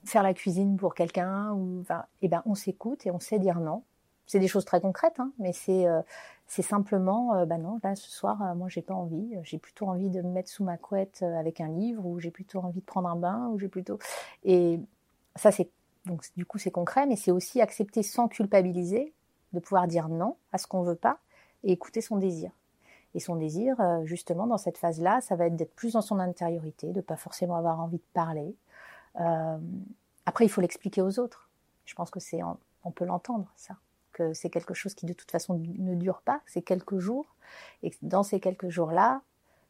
faire 0.04 0.22
la 0.22 0.32
cuisine 0.34 0.76
pour 0.76 0.94
quelqu'un, 0.94 1.52
ou, 1.52 1.84
eh 2.22 2.28
ben, 2.28 2.42
on 2.46 2.54
s'écoute 2.54 3.06
et 3.06 3.10
on 3.10 3.20
sait 3.20 3.38
dire 3.38 3.60
non. 3.60 3.82
C'est 4.30 4.38
des 4.38 4.48
choses 4.48 4.64
très 4.64 4.80
concrètes, 4.80 5.18
hein, 5.18 5.32
mais 5.38 5.52
c'est 5.52 5.86
euh, 5.86 6.02
c'est 6.46 6.62
simplement, 6.62 7.46
ben 7.46 7.58
non, 7.58 7.78
là 7.84 7.94
ce 7.94 8.10
soir, 8.10 8.56
moi 8.56 8.68
j'ai 8.68 8.82
pas 8.82 8.94
envie, 8.94 9.36
j'ai 9.44 9.58
plutôt 9.58 9.86
envie 9.86 10.10
de 10.10 10.20
me 10.20 10.30
mettre 10.30 10.50
sous 10.50 10.64
ma 10.64 10.76
couette 10.76 11.22
avec 11.22 11.60
un 11.60 11.68
livre, 11.68 12.04
ou 12.04 12.18
j'ai 12.18 12.32
plutôt 12.32 12.58
envie 12.58 12.80
de 12.80 12.84
prendre 12.84 13.08
un 13.08 13.14
bain, 13.14 13.48
ou 13.52 13.58
j'ai 13.58 13.68
plutôt, 13.68 13.98
et 14.42 14.80
ça 15.36 15.52
c'est 15.52 15.70
donc 16.06 16.24
du 16.36 16.44
coup 16.44 16.58
c'est 16.58 16.72
concret, 16.72 17.06
mais 17.06 17.14
c'est 17.14 17.30
aussi 17.30 17.60
accepter 17.60 18.02
sans 18.02 18.26
culpabiliser, 18.26 19.12
de 19.52 19.60
pouvoir 19.60 19.86
dire 19.86 20.08
non 20.08 20.36
à 20.52 20.58
ce 20.58 20.66
qu'on 20.66 20.82
veut 20.82 20.96
pas 20.96 21.18
et 21.62 21.72
écouter 21.72 22.00
son 22.00 22.16
désir. 22.16 22.50
Et 23.14 23.20
son 23.20 23.36
désir, 23.36 23.80
euh, 23.80 24.04
justement, 24.04 24.46
dans 24.46 24.58
cette 24.58 24.78
phase-là, 24.78 25.20
ça 25.20 25.34
va 25.34 25.46
être 25.46 25.56
d'être 25.56 25.74
plus 25.74 25.94
dans 25.94 26.00
son 26.00 26.20
intériorité, 26.20 26.92
de 26.92 27.00
pas 27.00 27.16
forcément 27.16 27.56
avoir 27.56 27.80
envie 27.80 27.98
de 27.98 28.04
parler. 28.12 28.54
Euh, 29.20 29.58
après, 30.26 30.44
il 30.44 30.48
faut 30.48 30.60
l'expliquer 30.60 31.02
aux 31.02 31.18
autres. 31.18 31.48
Je 31.84 31.94
pense 31.94 32.10
que 32.10 32.20
c'est, 32.20 32.40
on 32.84 32.90
peut 32.92 33.04
l'entendre, 33.04 33.52
ça, 33.56 33.76
que 34.12 34.32
c'est 34.32 34.50
quelque 34.50 34.74
chose 34.74 34.94
qui 34.94 35.06
de 35.06 35.12
toute 35.12 35.30
façon 35.30 35.54
ne 35.58 35.94
dure 35.94 36.22
pas, 36.22 36.40
c'est 36.46 36.62
quelques 36.62 36.98
jours, 36.98 37.34
et 37.82 37.92
dans 38.02 38.22
ces 38.22 38.40
quelques 38.40 38.68
jours-là, 38.68 39.22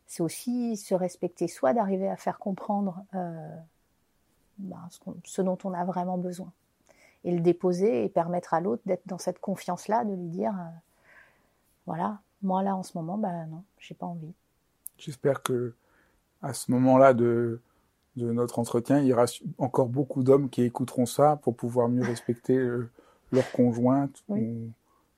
c'est 0.06 0.22
aussi 0.22 0.76
se 0.76 0.94
respecter, 0.94 1.46
soit 1.46 1.72
d'arriver 1.72 2.08
à 2.08 2.16
faire 2.16 2.38
comprendre 2.38 3.04
euh, 3.14 3.56
ben, 4.58 4.88
ce, 5.24 5.42
dont 5.42 5.58
on 5.64 5.72
a 5.72 5.84
vraiment 5.84 6.18
besoin, 6.18 6.52
et 7.24 7.32
le 7.32 7.40
déposer 7.40 8.04
et 8.04 8.08
permettre 8.08 8.54
à 8.54 8.60
l'autre 8.60 8.82
d'être 8.86 9.06
dans 9.06 9.18
cette 9.18 9.38
confiance-là, 9.38 10.04
de 10.04 10.14
lui 10.14 10.28
dire, 10.28 10.52
euh, 10.52 10.70
voilà, 11.86 12.20
moi, 12.42 12.62
là, 12.62 12.74
en 12.74 12.82
ce 12.82 12.96
moment, 12.96 13.18
bah 13.18 13.46
non, 13.46 13.62
j'ai 13.78 13.94
pas 13.94 14.06
envie. 14.06 14.32
J'espère 14.96 15.42
que 15.42 15.74
à 16.42 16.54
ce 16.54 16.70
moment-là 16.70 17.12
de, 17.14 17.60
de 18.16 18.32
notre 18.32 18.58
entretien, 18.58 18.98
il 18.98 19.06
y 19.06 19.12
aura 19.12 19.26
encore 19.58 19.88
beaucoup 19.88 20.22
d'hommes 20.22 20.48
qui 20.48 20.62
écouteront 20.62 21.06
ça 21.06 21.36
pour 21.36 21.54
pouvoir 21.54 21.88
mieux 21.88 22.02
respecter 22.02 22.56
euh, 22.56 22.90
leur 23.32 23.50
conjointe 23.52 24.22
ou 24.28 24.70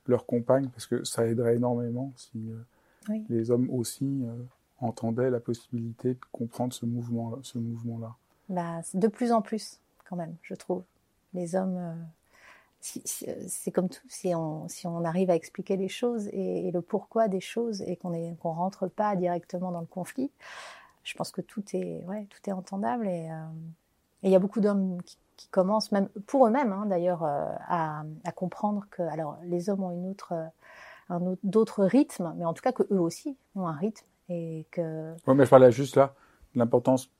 leur 0.06 0.26
compagne, 0.26 0.68
parce 0.68 0.86
que 0.86 1.04
ça 1.04 1.26
aiderait 1.26 1.56
énormément 1.56 2.12
si 2.16 2.50
euh, 2.50 3.18
les 3.28 3.50
hommes 3.50 3.70
aussi 3.70 4.24
euh, 4.24 4.34
entendaient 4.80 5.30
la 5.30 5.40
possibilité 5.40 6.14
de 6.14 6.20
comprendre 6.32 6.72
ce 6.72 6.86
mouvement-là. 6.86 7.38
Ce 7.42 7.58
mouvement-là. 7.58 8.14
Bah, 8.48 8.80
de 8.94 9.08
plus 9.08 9.32
en 9.32 9.42
plus, 9.42 9.80
quand 10.08 10.16
même, 10.16 10.34
je 10.42 10.54
trouve. 10.54 10.82
Les 11.34 11.54
hommes 11.54 11.96
c'est 12.82 13.70
comme 13.70 13.88
tout, 13.88 14.02
si 14.08 14.34
on, 14.34 14.68
si 14.68 14.86
on 14.86 15.04
arrive 15.04 15.30
à 15.30 15.36
expliquer 15.36 15.76
les 15.76 15.88
choses 15.88 16.28
et, 16.32 16.70
le 16.72 16.80
pourquoi 16.82 17.28
des 17.28 17.40
choses 17.40 17.80
et 17.82 17.96
qu'on 17.96 18.10
ne 18.10 18.34
qu'on 18.34 18.52
rentre 18.52 18.88
pas 18.88 19.14
directement 19.14 19.70
dans 19.70 19.80
le 19.80 19.86
conflit, 19.86 20.30
je 21.04 21.14
pense 21.14 21.30
que 21.30 21.40
tout 21.40 21.62
est, 21.74 22.04
ouais, 22.06 22.26
tout 22.28 22.50
est 22.50 22.52
entendable 22.52 23.06
et 23.06 23.30
euh, 23.30 23.44
il 24.24 24.30
y 24.30 24.34
a 24.34 24.38
beaucoup 24.40 24.60
d'hommes 24.60 25.00
qui, 25.02 25.16
qui, 25.36 25.48
commencent, 25.48 25.92
même 25.92 26.08
pour 26.26 26.46
eux-mêmes 26.46 26.72
hein, 26.72 26.86
d'ailleurs, 26.86 27.24
euh, 27.24 27.44
à, 27.68 28.04
à, 28.24 28.32
comprendre 28.32 28.86
que 28.90 29.02
alors 29.02 29.38
les 29.44 29.70
hommes 29.70 29.82
ont 29.82 29.90
une 29.90 30.08
autre, 30.10 30.32
un 31.08 31.20
autre, 31.26 31.40
d'autres 31.42 31.84
rythmes, 31.84 32.32
mais 32.36 32.44
en 32.44 32.54
tout 32.54 32.62
cas 32.62 32.72
que 32.72 32.84
eux 32.90 33.00
aussi 33.00 33.36
ont 33.54 33.66
un 33.66 33.76
rythme 33.76 34.06
et 34.28 34.66
que. 34.70 35.12
Oui, 35.26 35.34
mais 35.34 35.44
je 35.44 35.50
parlais 35.50 35.72
juste 35.72 35.96
là 35.96 36.14
l'importance 36.54 37.10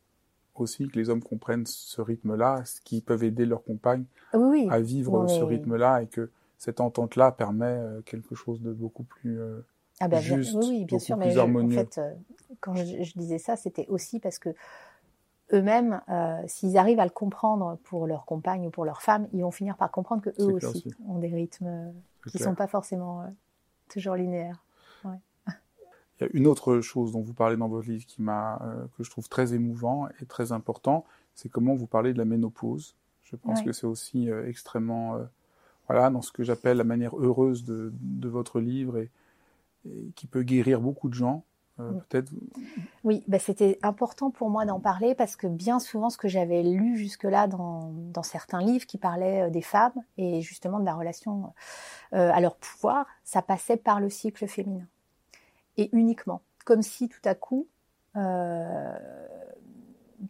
aussi 0.54 0.88
que 0.88 0.98
les 0.98 1.08
hommes 1.08 1.22
comprennent 1.22 1.66
ce 1.66 2.00
rythme-là, 2.00 2.62
ce 2.64 2.80
qui 2.80 3.00
peuvent 3.00 3.24
aider 3.24 3.46
leurs 3.46 3.64
compagnes 3.64 4.04
à 4.32 4.80
vivre 4.80 5.26
ce 5.26 5.42
rythme-là 5.42 6.02
et 6.02 6.06
que 6.06 6.30
cette 6.58 6.80
entente-là 6.80 7.32
permet 7.32 7.64
euh, 7.66 8.00
quelque 8.02 8.34
chose 8.34 8.60
de 8.60 8.72
beaucoup 8.72 9.02
plus 9.02 9.40
euh, 9.40 9.60
ah 10.00 10.08
bah, 10.08 10.20
juste, 10.20 10.54
oui, 10.54 10.66
oui, 10.68 10.84
bien 10.84 10.98
sûr, 10.98 11.16
mais 11.16 11.36
en 11.38 11.70
fait, 11.70 11.98
euh, 11.98 12.12
quand 12.60 12.74
je, 12.74 13.18
disais 13.18 13.38
ça, 13.38 13.56
c'était 13.56 13.86
aussi 13.88 14.20
parce 14.20 14.38
que 14.38 14.50
eux-mêmes, 15.52 16.00
s'ils 16.46 16.76
arrivent 16.78 17.00
à 17.00 17.04
le 17.04 17.10
comprendre 17.10 17.78
pour 17.84 18.06
leurs 18.06 18.24
compagnes 18.24 18.66
ou 18.66 18.70
pour 18.70 18.84
leurs 18.84 19.02
femmes, 19.02 19.28
ils 19.32 19.42
vont 19.42 19.50
finir 19.50 19.76
par 19.76 19.90
comprendre 19.90 20.22
que 20.22 20.30
eux 20.40 20.54
aussi, 20.54 20.94
ont 21.06 21.18
des 21.18 21.28
rythmes 21.28 21.92
qui 22.28 22.38
ne 22.38 22.42
sont 22.42 22.54
pas 22.54 22.66
forcément 22.66 23.24
toujours 23.88 24.16
linéaires. 24.16 24.64
Il 26.20 26.24
y 26.24 26.24
a 26.24 26.28
une 26.34 26.46
autre 26.46 26.80
chose 26.80 27.12
dont 27.12 27.20
vous 27.20 27.34
parlez 27.34 27.56
dans 27.56 27.68
votre 27.68 27.88
livre 27.88 28.06
qui 28.06 28.22
m'a, 28.22 28.60
euh, 28.62 28.86
que 28.96 29.02
je 29.02 29.10
trouve 29.10 29.28
très 29.28 29.54
émouvant 29.54 30.08
et 30.20 30.26
très 30.26 30.52
important, 30.52 31.04
c'est 31.34 31.48
comment 31.48 31.74
vous 31.74 31.86
parlez 31.86 32.12
de 32.12 32.18
la 32.18 32.24
ménopause. 32.24 32.96
Je 33.24 33.36
pense 33.36 33.62
que 33.62 33.72
c'est 33.72 33.86
aussi 33.86 34.30
euh, 34.30 34.46
extrêmement, 34.46 35.16
euh, 35.16 35.24
voilà, 35.88 36.10
dans 36.10 36.20
ce 36.20 36.30
que 36.30 36.44
j'appelle 36.44 36.76
la 36.76 36.84
manière 36.84 37.16
heureuse 37.16 37.64
de, 37.64 37.90
de 37.94 38.28
votre 38.28 38.60
livre 38.60 38.98
et, 38.98 39.10
qui 40.14 40.26
peut 40.26 40.42
guérir 40.42 40.80
beaucoup 40.80 41.08
de 41.08 41.14
gens. 41.14 41.44
Peut-être. 41.76 42.30
Oui, 43.02 43.24
bah 43.26 43.38
c'était 43.38 43.78
important 43.82 44.30
pour 44.30 44.50
moi 44.50 44.64
d'en 44.64 44.78
parler 44.78 45.14
parce 45.14 45.36
que 45.36 45.46
bien 45.46 45.78
souvent, 45.80 46.10
ce 46.10 46.18
que 46.18 46.28
j'avais 46.28 46.62
lu 46.62 46.96
jusque-là 46.96 47.48
dans, 47.48 47.90
dans, 48.12 48.22
certains 48.22 48.60
livres 48.60 48.86
qui 48.86 48.98
parlaient 48.98 49.50
des 49.50 49.62
femmes 49.62 49.94
et 50.16 50.42
justement 50.42 50.78
de 50.78 50.84
la 50.84 50.94
relation 50.94 51.54
à 52.12 52.40
leur 52.40 52.56
pouvoir, 52.56 53.06
ça 53.24 53.42
passait 53.42 53.78
par 53.78 54.00
le 54.00 54.10
cycle 54.10 54.46
féminin 54.46 54.86
et 55.76 55.90
uniquement, 55.92 56.42
comme 56.64 56.82
si 56.82 57.08
tout 57.08 57.20
à 57.24 57.34
coup, 57.34 57.68
euh, 58.16 58.98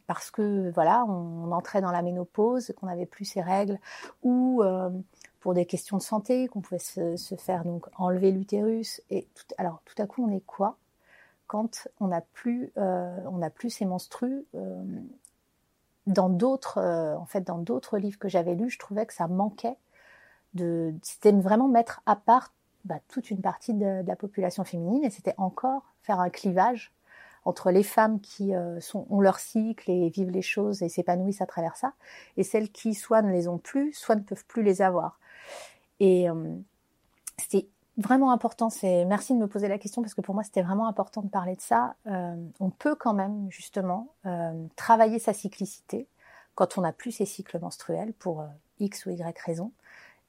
parce 0.06 0.30
que 0.30 0.70
voilà, 0.70 1.04
on, 1.06 1.50
entrait 1.52 1.80
dans 1.80 1.90
la 1.90 2.02
ménopause, 2.02 2.72
qu'on 2.76 2.86
n'avait 2.86 3.06
plus 3.06 3.24
ses 3.24 3.42
règles, 3.42 3.78
ou 4.22 4.62
euh, 4.62 4.90
pour 5.40 5.54
des 5.54 5.66
questions 5.66 5.96
de 5.96 6.02
santé, 6.02 6.48
qu'on 6.48 6.60
pouvait 6.60 6.78
se, 6.78 7.16
se, 7.16 7.34
faire 7.34 7.64
donc 7.64 7.86
enlever 7.96 8.30
l'utérus. 8.30 9.02
Et 9.10 9.28
tout, 9.34 9.44
alors 9.58 9.82
tout 9.84 10.00
à 10.00 10.06
coup, 10.06 10.24
on 10.24 10.34
est 10.34 10.44
quoi? 10.46 10.78
Quand 11.52 11.86
on 12.00 12.06
n'a 12.06 12.22
plus, 12.22 12.72
euh, 12.78 13.14
on 13.26 13.50
plus 13.50 13.68
ces 13.68 13.84
menstrues 13.84 14.46
euh, 14.54 14.82
Dans 16.06 16.30
d'autres, 16.30 16.78
euh, 16.78 17.14
en 17.14 17.26
fait, 17.26 17.42
dans 17.42 17.58
d'autres 17.58 17.98
livres 17.98 18.18
que 18.18 18.30
j'avais 18.30 18.54
lus, 18.54 18.70
je 18.70 18.78
trouvais 18.78 19.04
que 19.04 19.12
ça 19.12 19.28
manquait 19.28 19.76
de, 20.54 20.94
c'était 21.02 21.30
vraiment 21.30 21.68
mettre 21.68 22.00
à 22.06 22.16
part 22.16 22.54
bah, 22.86 23.00
toute 23.06 23.30
une 23.30 23.42
partie 23.42 23.74
de, 23.74 24.02
la 24.06 24.16
population 24.16 24.64
féminine 24.64 25.04
et 25.04 25.10
c'était 25.10 25.34
encore 25.36 25.92
faire 26.00 26.20
un 26.20 26.30
clivage 26.30 26.94
entre 27.44 27.70
les 27.70 27.82
femmes 27.82 28.18
qui 28.20 28.52
ont 28.54 29.20
leur 29.20 29.38
cycle 29.38 29.90
et 29.90 30.08
vivent 30.08 30.30
les 30.30 30.42
choses 30.42 30.82
et 30.82 30.88
s'épanouissent 30.88 31.42
à 31.42 31.46
travers 31.46 31.76
ça, 31.76 31.92
et 32.38 32.44
celles 32.44 32.70
qui 32.70 32.94
soit 32.94 33.20
ne 33.20 33.30
les 33.30 33.46
ont 33.46 33.58
plus, 33.58 33.92
soit 33.92 34.14
ne 34.14 34.22
peuvent 34.22 34.46
plus 34.46 34.62
les 34.62 34.80
avoir. 34.80 35.18
Et 35.98 36.28
c'était 37.36 37.66
vraiment 37.96 38.32
important. 38.32 38.70
C'est 38.70 39.04
merci 39.04 39.34
de 39.34 39.38
me 39.38 39.46
poser 39.46 39.68
la 39.68 39.78
question 39.78 40.02
parce 40.02 40.14
que 40.14 40.20
pour 40.20 40.34
moi 40.34 40.44
c'était 40.44 40.62
vraiment 40.62 40.86
important 40.86 41.22
de 41.22 41.28
parler 41.28 41.56
de 41.56 41.60
ça. 41.60 41.94
Euh, 42.06 42.34
on 42.60 42.70
peut 42.70 42.94
quand 42.94 43.14
même 43.14 43.46
justement 43.50 44.08
travailler 44.76 45.18
sa 45.18 45.32
cyclicité 45.32 46.06
quand 46.54 46.78
on 46.78 46.82
n'a 46.82 46.92
plus 46.92 47.12
ses 47.12 47.26
cycles 47.26 47.58
menstruels 47.58 48.12
pour 48.14 48.44
x 48.78 49.06
ou 49.06 49.10
y 49.10 49.38
raison. 49.44 49.72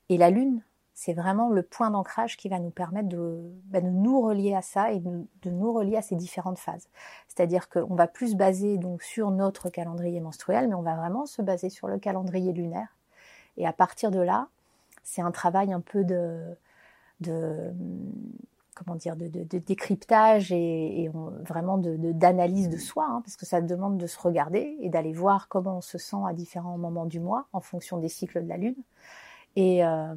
Et 0.09 0.17
la 0.17 0.29
lune 0.29 0.61
c'est 0.93 1.13
vraiment 1.13 1.49
le 1.49 1.63
point 1.63 1.89
d'ancrage 1.89 2.37
qui 2.37 2.49
va 2.49 2.59
nous 2.59 2.69
permettre 2.69 3.09
de, 3.09 3.51
bah, 3.65 3.81
de, 3.81 3.89
nous 3.89 4.21
relier 4.21 4.53
à 4.53 4.61
ça 4.61 4.91
et 4.91 4.99
de, 4.99 5.49
nous 5.49 5.73
relier 5.73 5.97
à 5.97 6.01
ces 6.01 6.15
différentes 6.15 6.59
phases. 6.59 6.87
C'est-à-dire 7.27 7.67
qu'on 7.67 7.95
va 7.95 8.07
plus 8.07 8.31
se 8.31 8.35
baser 8.35 8.77
donc 8.77 9.01
sur 9.01 9.31
notre 9.31 9.69
calendrier 9.69 10.19
menstruel, 10.21 10.67
mais 10.67 10.75
on 10.75 10.81
va 10.81 10.95
vraiment 10.95 11.25
se 11.25 11.41
baser 11.41 11.69
sur 11.69 11.87
le 11.87 11.97
calendrier 11.97 12.53
lunaire. 12.53 12.95
Et 13.57 13.65
à 13.65 13.73
partir 13.73 14.11
de 14.11 14.19
là, 14.19 14.47
c'est 15.03 15.21
un 15.21 15.31
travail 15.31 15.73
un 15.73 15.81
peu 15.81 16.03
de, 16.03 16.55
de 17.23 17.73
comment 18.75 18.95
dire, 18.95 19.15
de, 19.15 19.27
décryptage 19.59 20.51
et, 20.51 21.09
vraiment 21.47 21.77
d'analyse 21.77 22.69
de, 22.69 22.77
soi, 22.77 23.05
hein, 23.07 23.21
parce 23.23 23.35
que 23.35 23.45
ça 23.45 23.61
demande 23.61 23.97
de 23.97 24.07
se 24.07 24.19
regarder 24.19 24.77
et 24.81 24.89
d'aller 24.89 25.13
voir 25.13 25.47
comment 25.47 25.77
on 25.77 25.81
se 25.81 25.97
sent 25.97 26.17
à 26.27 26.33
différents 26.33 26.77
moments 26.77 27.05
du 27.05 27.19
mois 27.19 27.47
en 27.53 27.61
fonction 27.61 27.97
des 27.99 28.09
cycles 28.09 28.43
de 28.43 28.49
la 28.49 28.57
lune. 28.57 28.75
Et, 29.55 29.85
euh, 29.85 30.15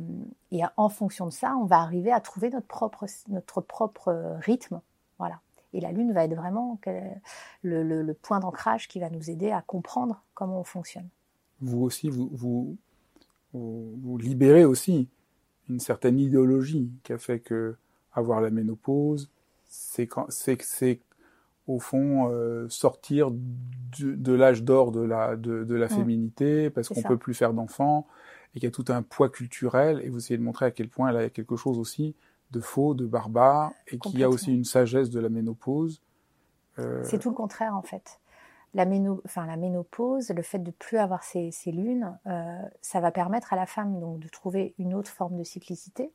et, 0.50 0.62
en 0.76 0.88
fonction 0.88 1.26
de 1.26 1.32
ça, 1.32 1.54
on 1.60 1.64
va 1.64 1.80
arriver 1.80 2.10
à 2.10 2.20
trouver 2.20 2.48
notre 2.48 2.66
propre, 2.66 3.04
notre 3.28 3.60
propre 3.60 4.38
rythme. 4.40 4.80
Voilà. 5.18 5.40
Et 5.74 5.80
la 5.80 5.92
Lune 5.92 6.12
va 6.12 6.24
être 6.24 6.34
vraiment 6.34 6.78
le, 6.86 7.82
le, 7.82 8.02
le 8.02 8.14
point 8.14 8.40
d'ancrage 8.40 8.88
qui 8.88 8.98
va 8.98 9.10
nous 9.10 9.28
aider 9.28 9.50
à 9.50 9.60
comprendre 9.60 10.22
comment 10.32 10.60
on 10.60 10.64
fonctionne. 10.64 11.08
Vous 11.60 11.82
aussi, 11.82 12.08
vous, 12.08 12.30
vous, 12.32 12.76
vous, 13.52 14.18
libérez 14.18 14.64
aussi 14.64 15.08
une 15.68 15.80
certaine 15.80 16.18
idéologie 16.18 16.90
qui 17.02 17.12
a 17.12 17.18
fait 17.18 17.40
que 17.40 17.76
avoir 18.12 18.40
la 18.40 18.50
ménopause, 18.50 19.30
c'est 19.64 20.08
c'est 20.28 21.00
au 21.66 21.80
fond 21.80 22.30
euh, 22.30 22.68
sortir 22.68 23.30
de, 23.30 24.14
de 24.14 24.32
l'âge 24.32 24.62
d'or 24.62 24.92
de 24.92 25.00
la 25.00 25.36
de, 25.36 25.64
de 25.64 25.74
la 25.74 25.86
mmh. 25.86 25.90
féminité 25.90 26.70
parce 26.70 26.88
qu'on 26.88 27.02
peut 27.02 27.18
plus 27.18 27.34
faire 27.34 27.52
d'enfants 27.52 28.06
et 28.56 28.58
qu'il 28.58 28.68
y 28.68 28.72
a 28.72 28.72
tout 28.72 28.86
un 28.88 29.02
poids 29.02 29.28
culturel, 29.28 30.00
et 30.02 30.08
vous 30.08 30.16
essayez 30.16 30.38
de 30.38 30.42
montrer 30.42 30.64
à 30.64 30.70
quel 30.70 30.88
point 30.88 31.10
elle 31.10 31.16
a 31.18 31.28
quelque 31.28 31.56
chose 31.56 31.78
aussi 31.78 32.14
de 32.52 32.60
faux, 32.60 32.94
de 32.94 33.04
barbare, 33.04 33.72
et 33.88 33.98
qu'il 33.98 34.18
y 34.18 34.24
a 34.24 34.30
aussi 34.30 34.54
une 34.54 34.64
sagesse 34.64 35.10
de 35.10 35.20
la 35.20 35.28
ménopause. 35.28 36.00
Euh... 36.78 37.02
C'est 37.04 37.18
tout 37.18 37.28
le 37.28 37.34
contraire 37.34 37.76
en 37.76 37.82
fait. 37.82 38.18
La, 38.76 38.84
ménopause, 38.84 40.28
le 40.28 40.42
fait 40.42 40.58
de 40.58 40.70
plus 40.70 40.98
avoir 40.98 41.24
ces, 41.24 41.50
lunes, 41.66 42.18
euh, 42.26 42.62
ça 42.82 43.00
va 43.00 43.10
permettre 43.10 43.54
à 43.54 43.56
la 43.56 43.64
femme 43.64 43.98
donc 43.98 44.18
de 44.18 44.28
trouver 44.28 44.74
une 44.78 44.92
autre 44.92 45.10
forme 45.10 45.38
de 45.38 45.44
cyclicité, 45.44 46.12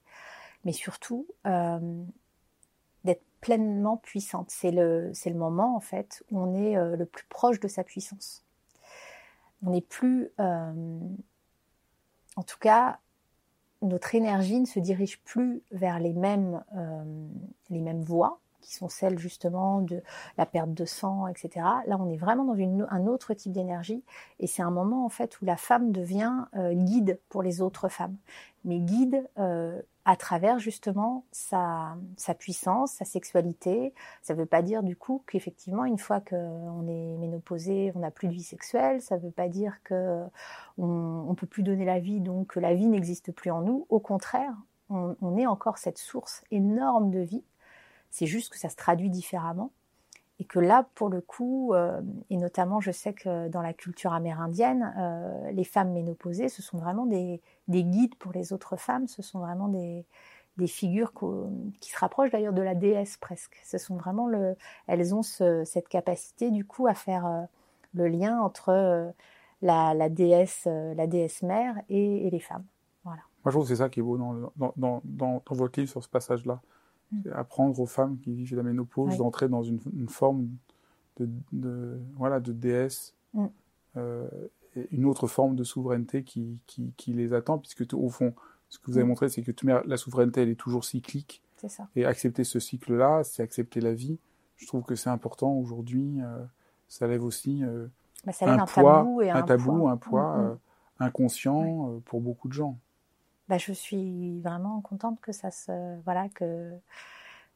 mais 0.63 0.71
surtout 0.71 1.25
euh, 1.47 1.79
d'être 3.03 3.23
pleinement 3.41 3.97
puissante. 3.97 4.51
C'est 4.51 4.69
le, 4.69 5.11
moment 5.33 5.75
en 5.75 5.79
fait 5.79 6.23
où 6.29 6.39
on 6.39 6.53
est 6.53 6.77
euh, 6.77 6.95
le 6.95 7.07
plus 7.07 7.25
proche 7.25 7.59
de 7.59 7.67
sa 7.67 7.83
puissance. 7.83 8.45
On 9.63 9.71
n'est 9.71 9.81
plus 9.81 10.29
en 10.37 12.43
tout 12.43 12.59
cas, 12.59 12.99
notre 13.81 14.13
énergie 14.13 14.59
ne 14.59 14.65
se 14.65 14.79
dirige 14.79 15.19
plus 15.23 15.63
vers 15.71 15.99
les 15.99 16.13
mêmes 16.13 16.63
voies, 18.03 18.39
qui 18.61 18.73
sont 18.73 18.89
celles 18.89 19.19
justement 19.19 19.81
de 19.81 20.01
la 20.37 20.45
perte 20.45 20.73
de 20.73 20.85
sang, 20.85 21.27
etc. 21.27 21.65
Là, 21.87 21.97
on 21.99 22.09
est 22.09 22.17
vraiment 22.17 22.45
dans 22.45 22.55
un 22.89 23.07
autre 23.07 23.33
type 23.33 23.51
d'énergie, 23.51 24.03
et 24.39 24.47
c'est 24.47 24.61
un 24.61 24.71
moment 24.71 25.05
en 25.05 25.09
fait 25.09 25.41
où 25.41 25.45
la 25.45 25.57
femme 25.57 25.91
devient 25.91 26.45
euh, 26.55 26.73
guide 26.73 27.19
pour 27.29 27.43
les 27.43 27.61
autres 27.61 27.89
femmes, 27.89 28.15
mais 28.63 28.79
guide 28.79 29.27
euh, 29.37 29.81
à 30.05 30.15
travers 30.15 30.59
justement 30.59 31.25
sa, 31.31 31.95
sa 32.17 32.33
puissance, 32.33 32.93
sa 32.93 33.05
sexualité. 33.05 33.93
Ça 34.21 34.33
ne 34.33 34.39
veut 34.39 34.45
pas 34.45 34.61
dire 34.61 34.83
du 34.83 34.95
coup 34.95 35.23
qu'effectivement, 35.27 35.85
une 35.85 35.99
fois 35.99 36.21
qu'on 36.21 36.87
est 36.87 37.17
ménopausé, 37.17 37.91
on 37.95 37.99
n'a 37.99 38.11
plus 38.11 38.27
de 38.27 38.33
vie 38.33 38.43
sexuelle. 38.43 39.01
Ça 39.01 39.17
ne 39.17 39.21
veut 39.21 39.31
pas 39.31 39.47
dire 39.47 39.77
que 39.83 40.23
on, 40.77 41.27
ne 41.29 41.35
peut 41.35 41.47
plus 41.47 41.63
donner 41.63 41.85
la 41.85 41.99
vie, 41.99 42.19
donc 42.19 42.47
que 42.47 42.59
la 42.59 42.73
vie 42.73 42.87
n'existe 42.87 43.31
plus 43.31 43.51
en 43.51 43.61
nous. 43.61 43.85
Au 43.89 43.99
contraire, 43.99 44.55
on, 44.89 45.15
on 45.21 45.37
est 45.37 45.45
encore 45.45 45.77
cette 45.77 45.99
source 45.99 46.43
énorme 46.51 47.11
de 47.11 47.19
vie. 47.19 47.43
C'est 48.11 48.27
juste 48.27 48.51
que 48.51 48.59
ça 48.59 48.69
se 48.69 48.75
traduit 48.75 49.09
différemment. 49.09 49.71
Et 50.39 50.43
que 50.43 50.59
là, 50.59 50.87
pour 50.95 51.09
le 51.09 51.21
coup, 51.21 51.73
euh, 51.73 52.01
et 52.31 52.37
notamment, 52.37 52.81
je 52.81 52.91
sais 52.91 53.13
que 53.13 53.47
dans 53.47 53.61
la 53.61 53.73
culture 53.73 54.11
amérindienne, 54.11 54.91
euh, 54.97 55.51
les 55.51 55.63
femmes 55.63 55.93
ménopausées, 55.93 56.49
ce 56.49 56.63
sont 56.63 56.79
vraiment 56.79 57.05
des, 57.05 57.41
des, 57.67 57.83
guides 57.83 58.15
pour 58.15 58.31
les 58.31 58.51
autres 58.51 58.75
femmes. 58.75 59.07
Ce 59.07 59.21
sont 59.21 59.39
vraiment 59.39 59.67
des, 59.67 60.05
figures 60.67 61.11
qui 61.79 61.89
se 61.89 61.97
rapprochent 61.97 62.29
d'ailleurs 62.31 62.53
de 62.53 62.61
la 62.61 62.75
déesse 62.75 63.17
presque. 63.17 63.59
Ce 63.63 63.79
sont 63.79 63.95
vraiment 63.95 64.27
le, 64.27 64.55
elles 64.85 65.15
ont 65.15 65.23
ce, 65.23 65.63
cette 65.63 65.87
capacité 65.87 66.51
du 66.51 66.65
coup 66.65 66.85
à 66.85 66.93
faire 66.93 67.25
euh, 67.25 67.41
le 67.95 68.07
lien 68.07 68.39
entre 68.39 69.13
la, 69.61 70.09
déesse, 70.09 70.65
la 70.65 71.07
déesse 71.07 71.41
mère 71.41 71.75
et, 71.89 72.27
et, 72.27 72.29
les 72.29 72.39
femmes. 72.39 72.65
Voilà. 73.03 73.21
Moi, 73.43 73.51
je 73.51 73.51
trouve 73.51 73.63
que 73.63 73.69
c'est 73.69 73.81
ça 73.81 73.89
qui 73.89 74.01
est 74.01 74.03
beau 74.03 74.17
dans, 74.17 74.51
dans, 74.55 74.73
dans, 74.75 75.01
dans, 75.03 75.41
votre 75.49 75.79
livre 75.79 75.91
sur 75.91 76.03
ce 76.03 76.09
passage-là 76.09 76.61
apprendre 77.33 77.79
aux 77.79 77.85
femmes 77.85 78.17
qui 78.19 78.33
vivent 78.33 78.55
la 78.55 78.63
ménopause 78.63 79.17
d'entrer 79.17 79.49
dans 79.49 79.63
une, 79.63 79.79
forme 80.07 80.47
de, 81.17 81.29
de, 81.51 81.99
voilà, 82.15 82.39
de 82.39 82.51
déesse, 82.51 83.13
mm. 83.33 83.45
euh, 83.97 84.27
et 84.75 84.87
une 84.91 85.05
autre 85.05 85.27
forme 85.27 85.55
de 85.55 85.63
souveraineté 85.63 86.23
qui, 86.23 86.59
qui, 86.67 86.93
qui 86.95 87.13
les 87.13 87.33
attend, 87.33 87.57
puisque 87.57 87.85
au 87.93 88.09
fond, 88.09 88.33
ce 88.69 88.79
que 88.79 88.87
vous 88.87 88.97
avez 88.97 89.05
mm. 89.05 89.09
montré, 89.09 89.29
c'est 89.29 89.41
que 89.41 89.51
la 89.85 89.97
souveraineté, 89.97 90.41
elle 90.41 90.49
est 90.49 90.59
toujours 90.59 90.85
cyclique. 90.85 91.41
Ça. 91.67 91.87
Et 91.95 92.05
accepter 92.05 92.43
ce 92.43 92.59
cycle-là, 92.59 93.23
c'est 93.23 93.43
accepter 93.43 93.81
la 93.81 93.93
vie. 93.93 94.17
Je 94.57 94.65
trouve 94.65 94.81
que 94.83 94.95
c'est 94.95 95.11
important 95.11 95.53
aujourd'hui. 95.53 96.19
Euh, 96.19 96.43
ça 96.87 97.05
lève 97.05 97.23
aussi 97.23 97.63
euh, 97.63 97.87
bah, 98.25 98.31
ça 98.31 98.47
lève 98.47 98.59
un, 98.59 98.65
poids, 98.65 98.97
tabou, 98.97 99.21
et 99.21 99.29
un, 99.29 99.41
tabou, 99.43 99.77
poids. 99.77 99.91
un 99.91 99.97
poids 99.97 100.37
mm, 100.37 100.57
inconscient 101.03 102.01
pour 102.05 102.19
beaucoup 102.21 102.47
de 102.47 102.53
gens. 102.53 102.79
Bah, 103.51 103.57
je 103.57 103.73
suis 103.73 104.39
vraiment 104.39 104.79
contente 104.79 105.19
que 105.19 105.33
ça 105.33 105.51
se 105.51 105.99
voilà 106.05 106.29
que 106.29 106.71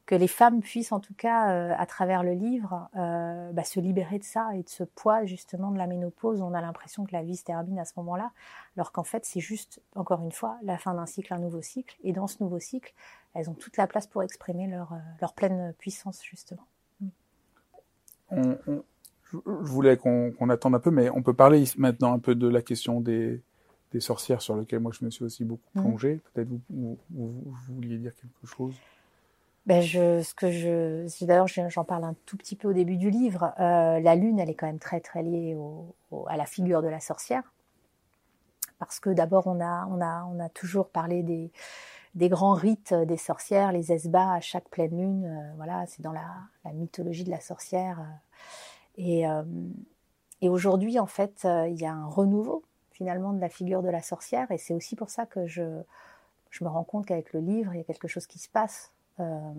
que 0.04 0.14
les 0.14 0.28
femmes 0.28 0.60
puissent 0.60 0.92
en 0.92 1.00
tout 1.00 1.14
cas 1.14 1.52
euh, 1.52 1.74
à 1.74 1.86
travers 1.86 2.22
le 2.22 2.32
livre 2.32 2.90
euh, 2.96 3.50
bah, 3.52 3.64
se 3.64 3.80
libérer 3.80 4.18
de 4.18 4.24
ça 4.24 4.50
et 4.54 4.62
de 4.62 4.68
ce 4.68 4.84
poids 4.84 5.24
justement 5.24 5.70
de 5.70 5.78
la 5.78 5.86
ménopause. 5.86 6.42
On 6.42 6.52
a 6.52 6.60
l'impression 6.60 7.06
que 7.06 7.12
la 7.12 7.22
vie 7.22 7.34
se 7.34 7.44
termine 7.44 7.78
à 7.78 7.86
ce 7.86 7.94
moment-là, 7.96 8.30
alors 8.76 8.92
qu'en 8.92 9.04
fait 9.04 9.24
c'est 9.24 9.40
juste 9.40 9.80
encore 9.94 10.20
une 10.20 10.32
fois 10.32 10.58
la 10.62 10.76
fin 10.76 10.92
d'un 10.92 11.06
cycle, 11.06 11.32
un 11.32 11.38
nouveau 11.38 11.62
cycle. 11.62 11.96
Et 12.04 12.12
dans 12.12 12.26
ce 12.26 12.42
nouveau 12.42 12.58
cycle, 12.60 12.92
elles 13.32 13.48
ont 13.48 13.54
toute 13.54 13.78
la 13.78 13.86
place 13.86 14.06
pour 14.06 14.22
exprimer 14.22 14.66
leur 14.66 14.92
euh, 14.92 14.98
leur 15.22 15.32
pleine 15.32 15.72
puissance 15.78 16.22
justement. 16.22 16.66
Mm. 18.32 18.52
je 19.32 19.38
voulais 19.72 19.96
qu'on 19.96 20.50
attende 20.50 20.74
un 20.74 20.78
peu, 20.78 20.90
mais 20.90 21.08
on 21.08 21.22
peut 21.22 21.32
parler 21.32 21.64
maintenant 21.78 22.12
un 22.12 22.18
peu 22.18 22.34
de 22.34 22.48
la 22.48 22.60
question 22.60 23.00
des 23.00 23.40
des 23.96 24.00
sorcières 24.00 24.42
sur 24.42 24.54
lequel 24.54 24.80
moi 24.80 24.92
je 24.92 25.04
me 25.04 25.10
suis 25.10 25.24
aussi 25.24 25.44
beaucoup 25.44 25.70
mmh. 25.74 25.80
plongée. 25.80 26.20
Peut-être 26.32 26.48
vous, 26.48 26.60
vous, 26.70 26.98
vous, 27.10 27.56
vouliez 27.68 27.96
dire 27.96 28.12
quelque 28.14 28.46
chose? 28.46 28.74
Ben 29.64 29.80
je, 29.82 30.22
ce 30.22 30.32
que 30.32 30.52
je, 30.52 31.24
d'ailleurs 31.24 31.48
j'en 31.48 31.84
parle 31.84 32.04
un 32.04 32.14
tout 32.24 32.36
petit 32.36 32.54
peu 32.54 32.68
au 32.68 32.72
début 32.72 32.96
du 32.96 33.10
livre. 33.10 33.52
Euh, 33.58 33.98
la 33.98 34.14
lune, 34.14 34.38
elle 34.38 34.50
est 34.50 34.54
quand 34.54 34.66
même 34.66 34.78
très 34.78 35.00
très 35.00 35.24
liée 35.24 35.56
au, 35.56 35.94
à 36.28 36.36
la 36.36 36.46
figure 36.46 36.82
de 36.82 36.88
la 36.88 37.00
sorcière, 37.00 37.42
parce 38.78 39.00
que 39.00 39.10
d'abord 39.10 39.48
on 39.48 39.60
a 39.60 39.86
on 39.90 40.00
a 40.00 40.24
on 40.32 40.38
a 40.38 40.48
toujours 40.50 40.88
parlé 40.88 41.24
des 41.24 41.50
des 42.14 42.28
grands 42.28 42.54
rites 42.54 42.94
des 42.94 43.16
sorcières, 43.16 43.72
les 43.72 43.92
esbats 43.92 44.32
à 44.32 44.40
chaque 44.40 44.68
pleine 44.70 44.96
lune. 44.96 45.24
Euh, 45.24 45.54
voilà, 45.56 45.84
c'est 45.86 46.00
dans 46.00 46.12
la, 46.12 46.26
la, 46.64 46.72
mythologie 46.72 47.24
de 47.24 47.30
la 47.30 47.40
sorcière. 47.40 48.00
Euh, 48.00 48.04
et 48.98 49.28
euh, 49.28 49.42
et 50.42 50.48
aujourd'hui 50.48 50.98
en 50.98 51.06
fait 51.06 51.46
il 51.68 51.80
y 51.80 51.86
a 51.86 51.92
un 51.92 52.06
renouveau 52.06 52.62
finalement 52.96 53.34
de 53.34 53.40
la 53.40 53.50
figure 53.50 53.82
de 53.82 53.90
la 53.90 54.00
sorcière. 54.00 54.50
Et 54.50 54.58
c'est 54.58 54.72
aussi 54.72 54.96
pour 54.96 55.10
ça 55.10 55.26
que 55.26 55.46
je, 55.46 55.82
je 56.50 56.64
me 56.64 56.68
rends 56.70 56.84
compte 56.84 57.06
qu'avec 57.06 57.32
le 57.34 57.40
livre, 57.40 57.74
il 57.74 57.78
y 57.78 57.80
a 57.80 57.84
quelque 57.84 58.08
chose 58.08 58.26
qui 58.26 58.38
se 58.38 58.48
passe. 58.48 58.92
Euh, 59.20 59.52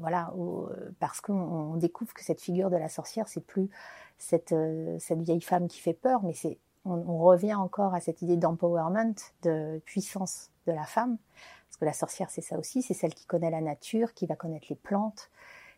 voilà, 0.00 0.32
parce 0.98 1.20
qu'on 1.20 1.76
découvre 1.76 2.12
que 2.12 2.24
cette 2.24 2.40
figure 2.40 2.70
de 2.70 2.76
la 2.76 2.88
sorcière, 2.88 3.28
c'est 3.28 3.44
plus 3.44 3.70
cette, 4.18 4.52
euh, 4.52 4.96
cette 4.98 5.20
vieille 5.20 5.40
femme 5.40 5.68
qui 5.68 5.80
fait 5.80 5.94
peur, 5.94 6.22
mais 6.22 6.32
c'est 6.32 6.58
on, 6.84 7.18
revient 7.18 7.54
encore 7.54 7.94
à 7.94 8.00
cette 8.00 8.20
idée 8.20 8.36
d'empowerment, 8.36 9.14
de 9.42 9.80
puissance 9.84 10.50
de 10.66 10.72
la 10.72 10.84
femme, 10.84 11.16
parce 11.68 11.78
que 11.78 11.84
la 11.84 11.92
sorcière, 11.92 12.30
c'est 12.30 12.42
ça 12.42 12.58
aussi, 12.58 12.82
c'est 12.82 12.94
celle 12.94 13.14
qui 13.14 13.26
connaît 13.26 13.50
la 13.50 13.60
nature, 13.60 14.12
qui 14.12 14.26
va 14.26 14.36
connaître 14.36 14.66
les 14.68 14.76
plantes, 14.76 15.30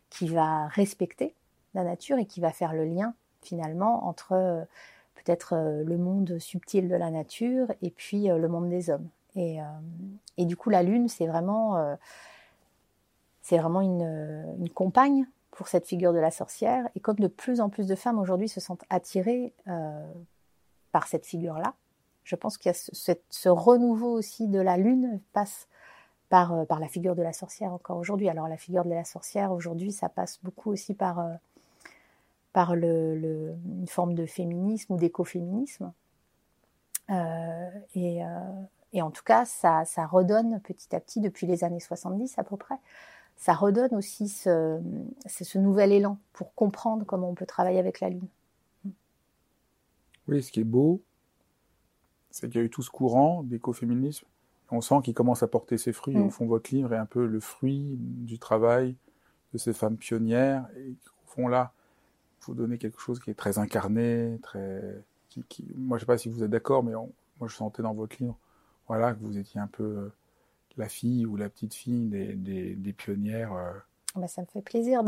qui 0.09 0.27
va 0.27 0.67
respecter 0.67 1.33
la 1.73 1.83
nature 1.83 2.17
et 2.17 2.25
qui 2.25 2.41
va 2.41 2.51
faire 2.51 2.73
le 2.73 2.85
lien 2.85 3.13
finalement 3.41 4.07
entre 4.07 4.67
peut-être 5.27 5.53
euh, 5.53 5.83
le 5.83 5.97
monde 5.97 6.39
subtil 6.39 6.87
de 6.87 6.95
la 6.95 7.11
nature 7.11 7.67
et 7.81 7.91
puis 7.91 8.31
euh, 8.31 8.37
le 8.37 8.47
monde 8.47 8.69
des 8.69 8.89
hommes. 8.89 9.07
Et, 9.35 9.59
et 10.37 10.45
du 10.45 10.57
coup, 10.57 10.71
la 10.71 10.81
lune, 10.81 11.07
c'est 11.09 11.27
vraiment, 11.27 11.95
c'est 13.43 13.59
vraiment 13.59 13.81
une, 13.81 14.55
une 14.57 14.69
compagne 14.71 15.27
pour 15.51 15.67
cette 15.67 15.85
figure 15.85 16.11
de 16.11 16.17
la 16.17 16.31
sorcière. 16.31 16.89
Et 16.95 16.99
comme 16.99 17.17
de 17.17 17.27
plus 17.27 17.61
en 17.61 17.69
plus 17.69 17.85
de 17.85 17.93
femmes 17.93 18.17
aujourd'hui 18.17 18.49
se 18.49 18.59
sentent 18.59 18.83
attirées 18.89 19.53
par 20.91 21.05
cette 21.05 21.27
figure-là, 21.27 21.75
je 22.27 22.35
pense 22.35 22.57
qu'il 22.57 22.69
y 22.69 22.71
a 22.71 22.73
ce, 22.73 23.13
ce, 23.29 23.49
renouveau 23.49 24.11
aussi 24.11 24.47
de 24.47 24.59
la 24.59 24.75
lune 24.75 25.21
passe 25.33 25.67
par, 26.29 26.53
euh, 26.53 26.65
par 26.65 26.79
la 26.79 26.87
figure 26.87 27.15
de 27.15 27.21
la 27.21 27.33
sorcière 27.33 27.73
encore 27.73 27.97
aujourd'hui. 27.97 28.29
Alors 28.29 28.47
la 28.47 28.57
figure 28.57 28.83
de 28.83 28.89
la 28.89 29.05
sorcière 29.05 29.51
aujourd'hui, 29.51 29.91
ça 29.91 30.09
passe 30.09 30.39
beaucoup 30.43 30.71
aussi 30.71 30.93
par, 30.93 31.19
euh, 31.19 31.33
par 32.53 32.75
le, 32.75 33.15
le, 33.15 33.55
une 33.65 33.87
forme 33.87 34.13
de 34.13 34.25
féminisme 34.25 34.93
ou 34.93 34.97
d'écoféminisme. 34.97 35.93
Euh, 37.09 37.69
et, 37.95 38.23
euh, 38.23 38.27
et, 38.93 39.01
en 39.01 39.11
tout 39.11 39.23
cas, 39.23 39.45
ça, 39.45 39.85
ça 39.85 40.05
redonne 40.05 40.59
petit 40.61 40.95
à 40.95 40.99
petit, 40.99 41.21
depuis 41.21 41.47
les 41.47 41.63
années 41.63 41.79
70 41.79 42.37
à 42.37 42.43
peu 42.43 42.57
près, 42.57 42.75
ça 43.37 43.53
redonne 43.53 43.93
aussi 43.93 44.27
ce, 44.27 44.81
ce 45.27 45.57
nouvel 45.57 45.91
élan 45.91 46.17
pour 46.33 46.53
comprendre 46.55 47.05
comment 47.05 47.29
on 47.29 47.35
peut 47.35 47.45
travailler 47.45 47.79
avec 47.79 47.99
la 47.99 48.09
Lune. 48.09 48.27
Oui, 50.27 50.43
ce 50.43 50.51
qui 50.51 50.61
est 50.61 50.65
beau, 50.65 51.01
c'est 52.31 52.47
qu'il 52.49 52.59
y 52.59 52.63
a 52.63 52.65
eu 52.65 52.69
tout 52.69 52.81
ce 52.81 52.89
courant 52.89 53.43
d'écoféminisme. 53.43 54.25
On 54.69 54.81
sent 54.81 54.95
qu'il 55.03 55.13
commence 55.13 55.43
à 55.43 55.47
porter 55.47 55.77
ses 55.77 55.93
fruits. 55.93 56.17
Au 56.17 56.25
mm. 56.25 56.31
fond, 56.31 56.45
votre 56.45 56.73
livre 56.73 56.93
est 56.93 56.97
un 56.97 57.05
peu 57.05 57.25
le 57.25 57.39
fruit 57.39 57.95
du 57.97 58.37
travail 58.37 58.95
de 59.53 59.57
ces 59.57 59.73
femmes 59.73 59.97
pionnières. 59.97 60.67
Et 60.75 60.89
au 60.91 61.27
fond, 61.27 61.47
là, 61.47 61.71
vous 62.41 62.53
donnez 62.53 62.77
quelque 62.77 62.99
chose 62.99 63.19
qui 63.19 63.29
est 63.29 63.35
très 63.35 63.57
incarné, 63.59 64.39
très. 64.41 64.81
Qui. 65.49 65.67
Moi, 65.75 65.97
je 65.97 66.01
sais 66.01 66.07
pas 66.07 66.17
si 66.17 66.29
vous 66.29 66.43
êtes 66.43 66.49
d'accord, 66.49 66.83
mais 66.83 66.93
moi, 66.93 67.47
je 67.47 67.55
sentais 67.55 67.83
dans 67.83 67.93
votre 67.93 68.17
livre, 68.19 68.37
voilà, 68.87 69.13
que 69.13 69.19
vous 69.19 69.37
étiez 69.37 69.59
un 69.59 69.67
peu 69.67 69.83
euh, 69.83 70.13
la 70.77 70.89
fille 70.89 71.25
ou 71.25 71.35
la 71.35 71.49
petite 71.49 71.73
fille 71.73 72.07
des, 72.07 72.93
pionnières. 72.93 73.53
Euh. 73.53 73.73
Bah, 74.15 74.27
ça 74.27 74.41
me 74.41 74.47
fait 74.47 74.61
plaisir 74.61 75.03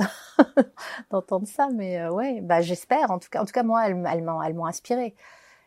d'entendre 1.11 1.47
ça, 1.47 1.69
mais 1.73 1.99
euh, 1.99 2.11
ouais, 2.11 2.41
bah, 2.41 2.61
j'espère. 2.61 3.11
En 3.11 3.19
tout 3.19 3.29
cas, 3.29 3.41
en 3.41 3.45
tout 3.45 3.53
cas, 3.53 3.63
moi, 3.63 3.87
elles, 3.87 4.03
elles 4.11 4.23
m'ont 4.23 4.65
inspirée. 4.65 5.15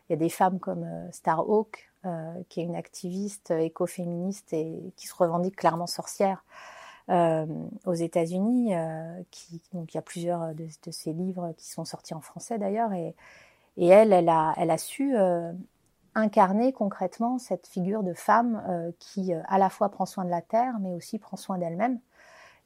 Il 0.09 0.13
y 0.13 0.15
a 0.15 0.17
des 0.17 0.29
femmes 0.29 0.59
comme 0.59 0.83
euh, 0.83 1.11
Starhawk, 1.11 1.89
euh, 2.05 2.33
qui 2.49 2.61
est 2.61 2.63
une 2.63 2.75
activiste 2.75 3.51
écoféministe 3.51 4.53
et 4.53 4.93
qui 4.95 5.07
se 5.07 5.15
revendique 5.15 5.55
clairement 5.55 5.87
sorcière 5.87 6.43
euh, 7.09 7.45
aux 7.85 7.93
États-Unis. 7.93 8.73
Euh, 8.75 9.21
donc 9.73 9.93
il 9.93 9.97
y 9.97 9.97
a 9.97 10.01
plusieurs 10.01 10.55
de, 10.55 10.67
ses 10.91 11.11
livres 11.11 11.53
qui 11.57 11.69
sont 11.69 11.83
sortis 11.83 12.13
en 12.13 12.21
français 12.21 12.57
d'ailleurs. 12.57 12.93
Et, 12.93 13.13
elle, 13.77 14.13
elle 14.13 14.29
a, 14.29 14.77
su 14.77 15.17
euh, 15.17 15.51
incarner 16.15 16.71
concrètement 16.71 17.39
cette 17.39 17.67
figure 17.67 18.03
de 18.03 18.13
femme 18.13 18.93
qui 18.99 19.33
à 19.33 19.57
la 19.57 19.69
fois 19.69 19.89
prend 19.89 20.05
soin 20.05 20.23
de 20.23 20.29
la 20.29 20.41
terre, 20.41 20.75
mais 20.79 20.93
aussi 20.93 21.19
prend 21.19 21.35
soin 21.35 21.57
d'elle-même 21.57 21.99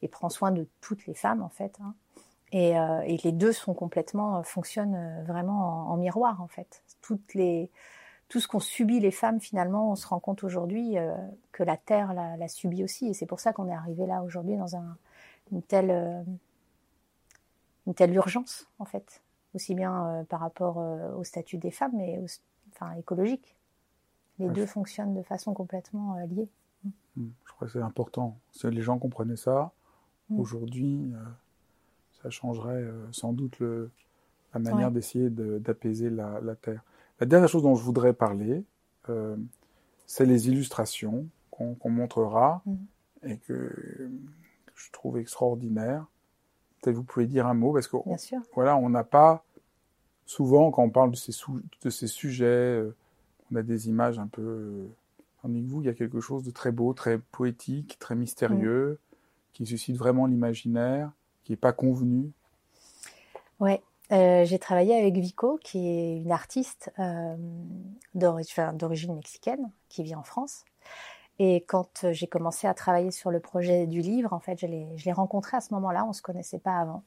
et 0.02 0.08
prend 0.08 0.28
soin 0.28 0.52
de 0.52 0.68
toutes 0.80 1.06
les 1.06 1.14
femmes 1.14 1.42
en 1.42 1.48
fait. 1.48 1.76
Hein. 1.82 1.94
Et, 2.52 2.70
et, 3.12 3.16
les 3.24 3.32
deux 3.32 3.52
sont 3.52 3.74
complètement 3.74 4.42
fonctionnent 4.42 5.24
vraiment 5.26 5.88
en, 5.88 5.94
en, 5.94 5.96
miroir 5.96 6.40
en 6.40 6.48
fait 6.48 6.82
toutes 7.02 7.34
les, 7.34 7.70
tout 8.28 8.40
ce 8.40 8.48
qu'ont 8.48 8.60
subi 8.60 9.00
les 9.00 9.10
femmes, 9.10 9.40
finalement, 9.40 9.90
on 9.90 9.96
se 9.96 10.06
rend 10.06 10.20
compte 10.20 10.44
aujourd'hui 10.44 10.98
euh, 10.98 11.14
que 11.50 11.62
la 11.62 11.76
Terre 11.76 12.12
l'a, 12.12 12.36
l'a 12.36 12.48
subi 12.48 12.84
aussi. 12.84 13.08
Et 13.08 13.14
c'est 13.14 13.26
pour 13.26 13.40
ça 13.40 13.52
qu'on 13.52 13.68
est 13.68 13.74
arrivé 13.74 14.06
là 14.06 14.22
aujourd'hui 14.22 14.56
dans 14.56 14.76
un, 14.76 14.96
une, 15.50 15.62
telle, 15.62 15.90
euh, 15.90 16.22
une 17.86 17.94
telle 17.94 18.14
urgence, 18.14 18.68
en 18.78 18.84
fait. 18.84 19.22
Aussi 19.54 19.74
bien 19.74 20.06
euh, 20.06 20.24
par 20.24 20.40
rapport 20.40 20.76
au 20.76 21.24
statut 21.24 21.56
des 21.56 21.70
femmes, 21.70 21.92
mais 21.94 22.18
au, 22.18 22.26
enfin, 22.74 22.92
écologique. 22.92 23.56
Les 24.38 24.46
ouais. 24.46 24.52
deux 24.52 24.66
fonctionnent 24.66 25.14
de 25.14 25.22
façon 25.22 25.54
complètement 25.54 26.16
liée. 26.26 26.48
Mmh. 26.84 27.28
Je 27.46 27.52
crois 27.52 27.66
que 27.66 27.72
c'est 27.72 27.82
important. 27.82 28.36
Si 28.52 28.70
les 28.70 28.82
gens 28.82 28.98
comprenaient 28.98 29.36
ça, 29.36 29.72
mmh. 30.28 30.38
aujourd'hui, 30.38 31.12
ça 32.22 32.28
changerait 32.28 32.84
sans 33.10 33.32
doute 33.32 33.58
le, 33.58 33.90
la 34.52 34.60
manière 34.60 34.88
ouais. 34.88 34.94
d'essayer 34.94 35.30
de, 35.30 35.58
d'apaiser 35.58 36.10
la, 36.10 36.40
la 36.40 36.54
Terre. 36.54 36.84
La 37.20 37.26
dernière 37.26 37.48
chose 37.48 37.62
dont 37.62 37.74
je 37.74 37.82
voudrais 37.82 38.12
parler, 38.12 38.64
euh, 39.08 39.36
c'est 40.06 40.26
les 40.26 40.48
illustrations 40.48 41.26
qu'on 41.50 41.74
qu 41.74 41.88
montrera 41.88 42.62
mmh. 42.64 42.74
et 43.24 43.38
que, 43.38 43.52
que, 43.52 44.72
je 44.74 44.90
trouve 44.92 45.18
extraordinaires. 45.18 46.06
Peut-être 46.80 46.96
vous 46.96 47.02
pouvez 47.02 47.26
dire 47.26 47.46
un 47.46 47.54
mot 47.54 47.72
parce 47.72 47.88
que 47.88 47.96
voilà, 48.54 48.76
on 48.76 48.88
n'a 48.88 49.02
pas 49.02 49.44
souvent 50.26 50.70
quand 50.70 50.82
on 50.82 50.90
parle 50.90 51.10
de 51.10 51.16
ces, 51.16 51.32
de 51.82 51.90
ces 51.90 52.06
sujets, 52.06 52.44
euh, 52.44 52.94
on 53.50 53.56
a 53.56 53.62
des 53.62 53.88
images 53.88 54.18
un 54.18 54.28
peu. 54.28 54.42
Euh, 54.42 54.86
tandis 55.42 55.62
que 55.62 55.68
vous, 55.68 55.80
il 55.82 55.86
y 55.86 55.90
a 55.90 55.94
quelque 55.94 56.20
chose 56.20 56.44
de 56.44 56.50
très 56.52 56.70
beau, 56.70 56.92
très 56.92 57.18
poétique, 57.18 57.96
très 57.98 58.14
mystérieux, 58.14 58.92
mmh. 58.92 59.16
qui 59.54 59.66
suscite 59.66 59.96
vraiment 59.96 60.26
l'imaginaire, 60.26 61.10
qui 61.42 61.52
n'est 61.52 61.56
pas 61.56 61.72
convenu. 61.72 62.30
Ouais, 63.58 63.82
euh, 64.12 64.44
j'ai 64.44 64.58
travaillé 64.58 64.96
avec 64.96 65.16
Vico, 65.16 65.58
qui 65.62 65.88
est 65.88 66.16
une 66.18 66.32
artiste 66.32 66.90
euh, 66.98 67.36
d'origine 68.14 69.14
mexicaine, 69.14 69.70
qui 69.88 70.02
vit 70.02 70.14
en 70.14 70.22
France. 70.22 70.64
Et 71.38 71.64
quand 71.68 72.10
j'ai 72.12 72.26
commencé 72.26 72.66
à 72.66 72.74
travailler 72.74 73.12
sur 73.12 73.30
le 73.30 73.38
projet 73.38 73.86
du 73.86 74.00
livre, 74.00 74.32
en 74.32 74.40
fait, 74.40 74.58
je 74.58 74.66
l'ai 74.66 75.12
rencontré 75.12 75.56
à 75.56 75.60
ce 75.60 75.72
moment-là, 75.74 76.04
on 76.04 76.12
se 76.12 76.22
connaissait 76.22 76.58
pas 76.58 76.78
avant. 76.78 77.04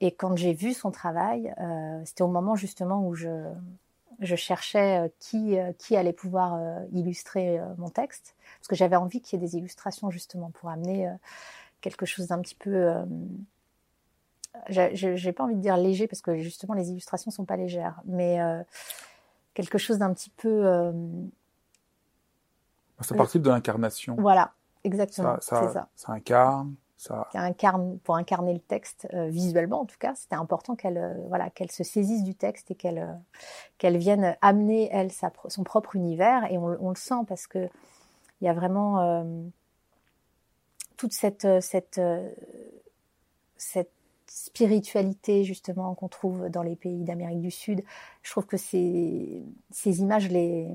Et 0.00 0.12
quand 0.12 0.36
j'ai 0.36 0.54
vu 0.54 0.72
son 0.72 0.90
travail, 0.90 1.54
euh, 1.60 2.02
c'était 2.04 2.22
au 2.22 2.28
moment 2.28 2.56
justement 2.56 3.06
où 3.06 3.14
je, 3.14 3.52
cherchais 4.36 5.06
euh, 5.06 5.08
qui, 5.18 5.58
euh, 5.58 5.72
allait 5.90 6.12
pouvoir 6.12 6.54
euh, 6.54 6.84
illustrer 6.92 7.60
mon 7.76 7.90
texte, 7.90 8.34
parce 8.58 8.68
que 8.68 8.76
j'avais 8.76 8.96
envie 8.96 9.20
qu'il 9.20 9.38
y 9.38 9.42
ait 9.42 9.46
des 9.46 9.56
illustrations 9.56 10.10
justement 10.10 10.50
pour 10.50 10.70
amener 10.70 11.10
quelque 11.80 12.06
chose 12.06 12.28
d'un 12.28 12.40
petit 12.40 12.54
peu 12.54 12.94
j'ai 14.68 15.32
pas 15.32 15.44
envie 15.44 15.56
de 15.56 15.60
dire 15.60 15.76
léger 15.76 16.06
parce 16.06 16.22
que 16.22 16.36
justement 16.36 16.74
les 16.74 16.90
illustrations 16.90 17.30
sont 17.30 17.44
pas 17.44 17.56
légères, 17.56 18.00
mais 18.04 18.40
euh, 18.40 18.62
quelque 19.54 19.78
chose 19.78 19.98
d'un 19.98 20.12
petit 20.12 20.30
peu. 20.30 20.66
Euh, 20.66 20.92
ça 23.00 23.14
participe 23.14 23.42
de 23.42 23.50
l'incarnation. 23.50 24.16
Voilà, 24.18 24.52
exactement. 24.84 25.36
Ça, 25.40 25.56
ça, 25.56 25.72
ça. 25.72 25.88
ça 25.94 26.12
incarne. 26.12 26.74
Ça... 26.96 27.28
incarne 27.32 27.98
pour 28.00 28.16
incarner 28.16 28.52
le 28.52 28.60
texte 28.60 29.08
euh, 29.14 29.28
visuellement 29.28 29.80
en 29.80 29.86
tout 29.86 29.96
cas 29.98 30.14
c'était 30.14 30.34
important 30.34 30.76
qu'elle 30.76 30.98
euh, 30.98 31.14
voilà 31.28 31.48
qu'elle 31.48 31.70
se 31.70 31.82
saisisse 31.82 32.22
du 32.22 32.34
texte 32.34 32.70
et 32.70 32.74
qu'elle 32.74 33.18
qu'elle 33.78 33.96
vienne 33.96 34.36
amener 34.42 34.90
elle 34.92 35.10
sa, 35.10 35.32
son 35.48 35.64
propre 35.64 35.96
univers 35.96 36.44
et 36.52 36.58
on, 36.58 36.76
on, 36.78 36.90
le 36.90 36.96
sent 36.96 37.24
parce 37.26 37.46
que 37.46 37.70
il 38.42 38.44
y 38.44 38.48
a 38.48 38.52
vraiment 38.52 39.24
toute 40.98 41.14
cette 41.14 41.48
cette 41.62 42.02
cette 43.56 43.92
spiritualité 44.30 45.42
justement 45.42 45.92
qu'on 45.96 46.06
trouve 46.06 46.48
dans 46.50 46.62
les 46.62 46.76
pays 46.76 47.02
d'Amérique 47.02 47.40
du 47.40 47.50
Sud. 47.50 47.82
Je 48.22 48.30
trouve 48.30 48.46
que 48.46 48.56
ces, 48.56 49.42
images 49.84 50.28
les, 50.28 50.68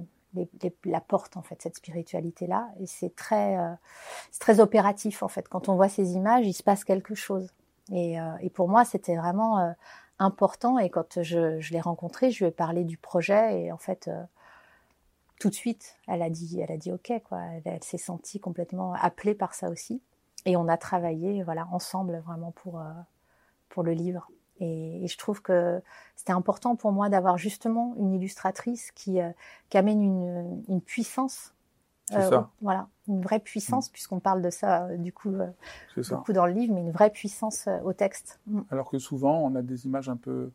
la 0.83 0.99
portent 0.99 1.37
en 1.37 1.41
fait 1.41 1.61
cette 1.61 1.77
spiritualité 1.77 2.47
là 2.47 2.67
et 2.81 2.85
c'est 2.85 3.15
très 3.15 3.57
euh, 3.57 3.71
très 4.41 4.59
opératif 4.59 5.23
en 5.23 5.29
fait. 5.29 5.47
Quand 5.47 5.69
on 5.69 5.75
voit 5.75 5.87
ces 5.87 6.15
images, 6.15 6.45
il 6.45 6.51
se 6.51 6.63
passe 6.63 6.83
quelque 6.83 7.15
chose. 7.15 7.53
Et, 7.93 8.19
euh, 8.19 8.35
et 8.41 8.49
pour 8.49 8.67
moi, 8.67 8.83
c'était 8.83 9.15
vraiment 9.15 9.59
euh, 9.59 9.71
important. 10.19 10.77
Et 10.77 10.89
quand 10.89 11.23
je, 11.23 11.71
l'ai 11.71 11.79
rencontrée, 11.79 12.31
je 12.31 12.43
lui 12.43 12.49
ai 12.49 12.51
parlé 12.51 12.83
du 12.83 12.97
projet 12.97 13.61
et 13.61 13.71
en 13.71 13.77
fait 13.77 14.09
tout 15.39 15.49
de 15.49 15.55
suite, 15.55 15.95
elle 16.09 16.21
a 16.21 16.29
dit, 16.29 16.59
elle 16.59 16.73
a 16.73 16.77
dit 16.77 16.91
OK 16.91 17.09
quoi. 17.23 17.39
Elle, 17.53 17.61
elle 17.63 17.83
s'est 17.85 17.97
sentie 17.97 18.41
complètement 18.41 18.93
appelée 18.95 19.33
par 19.33 19.53
ça 19.53 19.69
aussi. 19.69 20.01
Et 20.45 20.57
on 20.57 20.67
a 20.67 20.75
travaillé 20.75 21.41
voilà 21.43 21.69
ensemble 21.71 22.21
vraiment 22.25 22.51
pour 22.51 22.81
pour 23.75 23.83
le 23.83 23.91
livre. 23.91 24.31
Et, 24.61 25.03
et 25.03 25.07
je 25.07 25.17
trouve 25.17 25.41
que 25.41 25.81
c'était 26.15 26.31
important 26.31 26.77
pour 26.77 26.93
moi 26.93 27.09
d'avoir 27.09 27.37
justement 27.37 27.93
une 27.99 28.13
illustratrice 28.13 28.91
qui, 28.95 29.19
euh, 29.19 29.29
qui 29.69 29.77
amène 29.77 30.01
une, 30.01 30.63
une 30.69 30.81
puissance. 30.81 31.51
Euh, 32.13 32.39
voilà, 32.61 32.87
une 33.07 33.21
vraie 33.21 33.39
puissance, 33.39 33.89
mmh. 33.89 33.91
puisqu'on 33.91 34.19
parle 34.19 34.41
de 34.41 34.51
ça 34.51 34.85
euh, 34.85 34.97
du 34.97 35.11
coup 35.11 35.33
beaucoup 36.09 36.33
dans 36.33 36.45
le 36.45 36.53
livre, 36.53 36.73
mais 36.73 36.81
une 36.81 36.91
vraie 36.91 37.09
puissance 37.09 37.67
au 37.83 37.93
texte. 37.93 38.39
Mmh. 38.47 38.61
Alors 38.69 38.89
que 38.89 38.99
souvent, 38.99 39.39
on 39.39 39.55
a 39.55 39.61
des 39.61 39.85
images 39.87 40.07
un 40.07 40.15
peu, 40.15 40.51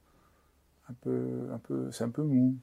un 0.88 0.94
peu, 1.02 1.50
un 1.52 1.58
peu, 1.58 1.90
c'est 1.90 2.04
un 2.04 2.10
peu 2.10 2.22
mou. 2.22 2.54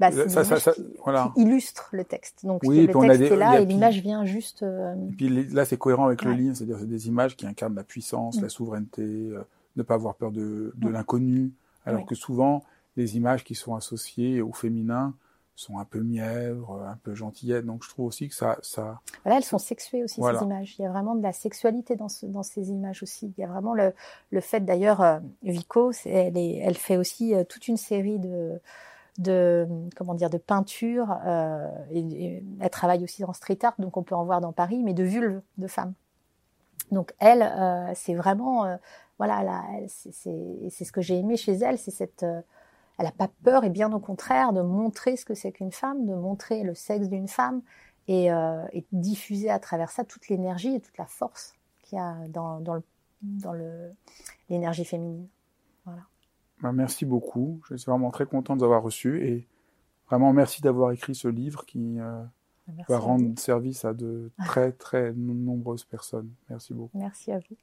Bah, 0.00 0.10
ça, 0.10 0.44
ça, 0.44 0.58
ça, 0.58 0.72
qui, 0.72 0.82
voilà. 1.04 1.30
qui 1.34 1.42
illustre 1.42 1.88
le 1.92 2.04
texte. 2.04 2.44
Donc 2.44 2.62
oui, 2.64 2.86
le 2.86 2.92
texte 2.92 3.18
des, 3.18 3.26
est 3.26 3.36
là 3.36 3.60
et 3.60 3.66
l'image 3.66 4.00
vient 4.00 4.24
juste. 4.24 4.62
Euh... 4.62 4.94
Et 5.10 5.12
puis 5.12 5.28
là, 5.28 5.64
c'est 5.64 5.78
cohérent 5.78 6.06
avec 6.06 6.22
ouais. 6.22 6.28
le 6.28 6.34
livre, 6.34 6.56
c'est-à-dire 6.56 6.78
c'est 6.80 6.88
des 6.88 7.08
images 7.08 7.36
qui 7.36 7.46
incarnent 7.46 7.76
la 7.76 7.84
puissance, 7.84 8.38
mmh. 8.38 8.42
la 8.42 8.48
souveraineté, 8.48 9.02
euh, 9.02 9.42
ne 9.76 9.82
pas 9.82 9.94
avoir 9.94 10.14
peur 10.14 10.32
de, 10.32 10.72
de 10.76 10.88
l'inconnu, 10.88 11.52
alors 11.84 12.00
oui. 12.00 12.06
que 12.06 12.14
souvent, 12.14 12.62
les 12.96 13.16
images 13.16 13.44
qui 13.44 13.54
sont 13.54 13.74
associées 13.74 14.40
au 14.40 14.52
féminin 14.52 15.14
sont 15.54 15.78
un 15.78 15.84
peu 15.84 16.00
mièvres, 16.00 16.82
un 16.86 16.98
peu 17.02 17.14
gentillettes. 17.14 17.64
Donc 17.64 17.82
je 17.82 17.88
trouve 17.88 18.06
aussi 18.06 18.28
que 18.28 18.34
ça... 18.34 18.58
ça 18.62 19.00
voilà, 19.24 19.38
elles 19.38 19.44
sont 19.44 19.58
sexuées 19.58 20.04
aussi, 20.04 20.20
voilà. 20.20 20.38
ces 20.38 20.44
images. 20.44 20.76
Il 20.78 20.82
y 20.82 20.84
a 20.84 20.90
vraiment 20.90 21.14
de 21.14 21.22
la 21.22 21.32
sexualité 21.32 21.96
dans, 21.96 22.10
ce, 22.10 22.26
dans 22.26 22.42
ces 22.42 22.70
images 22.70 23.02
aussi. 23.02 23.32
Il 23.36 23.40
y 23.40 23.44
a 23.44 23.48
vraiment 23.48 23.72
le, 23.72 23.94
le 24.30 24.40
fait, 24.40 24.60
d'ailleurs, 24.60 25.00
euh, 25.00 25.18
Vico, 25.42 25.92
elle, 26.04 26.36
est, 26.36 26.56
elle 26.56 26.76
fait 26.76 26.98
aussi 26.98 27.34
euh, 27.34 27.44
toute 27.44 27.68
une 27.68 27.78
série 27.78 28.18
de 28.18 28.60
de 29.18 29.66
comment 29.96 30.14
dire 30.14 30.30
de 30.30 30.38
peinture 30.38 31.16
euh, 31.24 31.70
et, 31.90 32.42
elle 32.60 32.70
travaille 32.70 33.02
aussi 33.02 33.24
en 33.24 33.32
street 33.32 33.58
art 33.62 33.74
donc 33.78 33.96
on 33.96 34.02
peut 34.02 34.14
en 34.14 34.24
voir 34.24 34.40
dans 34.40 34.52
Paris 34.52 34.82
mais 34.84 34.94
de 34.94 35.04
vulves 35.04 35.40
de 35.56 35.66
femmes 35.66 35.94
donc 36.92 37.14
elle 37.18 37.42
euh, 37.42 37.92
c'est 37.94 38.14
vraiment 38.14 38.66
euh, 38.66 38.76
voilà 39.18 39.42
là 39.42 39.64
c'est 39.88 40.84
ce 40.84 40.92
que 40.92 41.00
j'ai 41.00 41.18
aimé 41.18 41.36
chez 41.36 41.52
elle 41.52 41.78
c'est 41.78 41.90
cette 41.90 42.22
euh, 42.22 42.40
elle 42.98 43.06
a 43.06 43.12
pas 43.12 43.28
peur 43.44 43.64
et 43.64 43.70
bien 43.70 43.92
au 43.92 44.00
contraire 44.00 44.52
de 44.52 44.62
montrer 44.62 45.16
ce 45.16 45.24
que 45.24 45.34
c'est 45.34 45.52
qu'une 45.52 45.72
femme 45.72 46.06
de 46.06 46.14
montrer 46.14 46.62
le 46.62 46.74
sexe 46.74 47.08
d'une 47.08 47.28
femme 47.28 47.62
et, 48.08 48.28
et 48.72 48.86
diffuser 48.92 49.50
à 49.50 49.58
travers 49.58 49.90
ça 49.90 50.04
toute 50.04 50.28
l'énergie 50.28 50.76
et 50.76 50.80
toute 50.80 50.96
la 50.96 51.06
force 51.06 51.54
qu'il 51.82 51.98
y 51.98 52.00
a 52.00 52.16
dans 52.28 52.60
dans 52.60 52.74
le 52.74 52.82
dans 53.20 53.52
le 53.52 53.92
l'énergie 54.48 54.84
féminine 54.84 55.26
voilà 55.84 56.02
bah, 56.60 56.72
merci 56.72 57.04
beaucoup. 57.04 57.60
Je 57.68 57.76
suis 57.76 57.90
vraiment 57.90 58.10
très 58.10 58.26
content 58.26 58.54
de 58.54 58.60
vous 58.60 58.64
avoir 58.64 58.82
reçu 58.82 59.26
et 59.26 59.46
vraiment 60.08 60.32
merci 60.32 60.62
d'avoir 60.62 60.92
écrit 60.92 61.14
ce 61.14 61.28
livre 61.28 61.66
qui 61.66 62.00
euh, 62.00 62.22
va 62.88 62.98
rendre 62.98 63.38
service 63.38 63.84
à 63.84 63.92
de 63.92 64.30
très 64.44 64.72
très 64.72 65.12
nombreuses 65.12 65.84
personnes. 65.84 66.30
Merci 66.48 66.74
beaucoup. 66.74 66.98
Merci 66.98 67.32
à 67.32 67.38
vous. 67.38 67.56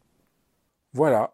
Voilà. 0.94 1.34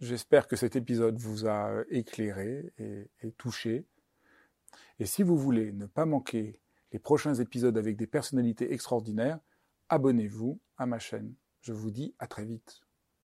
J'espère 0.00 0.48
que 0.48 0.56
cet 0.56 0.76
épisode 0.76 1.18
vous 1.18 1.46
a 1.46 1.84
éclairé 1.90 2.72
et, 2.78 3.10
et 3.20 3.32
touché. 3.32 3.84
Et 4.98 5.04
si 5.04 5.22
vous 5.22 5.36
voulez 5.36 5.72
ne 5.72 5.84
pas 5.84 6.06
manquer 6.06 6.58
les 6.92 6.98
prochains 6.98 7.34
épisodes 7.34 7.76
avec 7.76 7.96
des 7.96 8.06
personnalités 8.06 8.72
extraordinaires, 8.72 9.40
abonnez-vous 9.90 10.58
à 10.78 10.86
ma 10.86 10.98
chaîne. 10.98 11.34
Je 11.60 11.74
vous 11.74 11.90
dis 11.90 12.14
à 12.18 12.26
très 12.26 12.46
vite. 12.46 12.80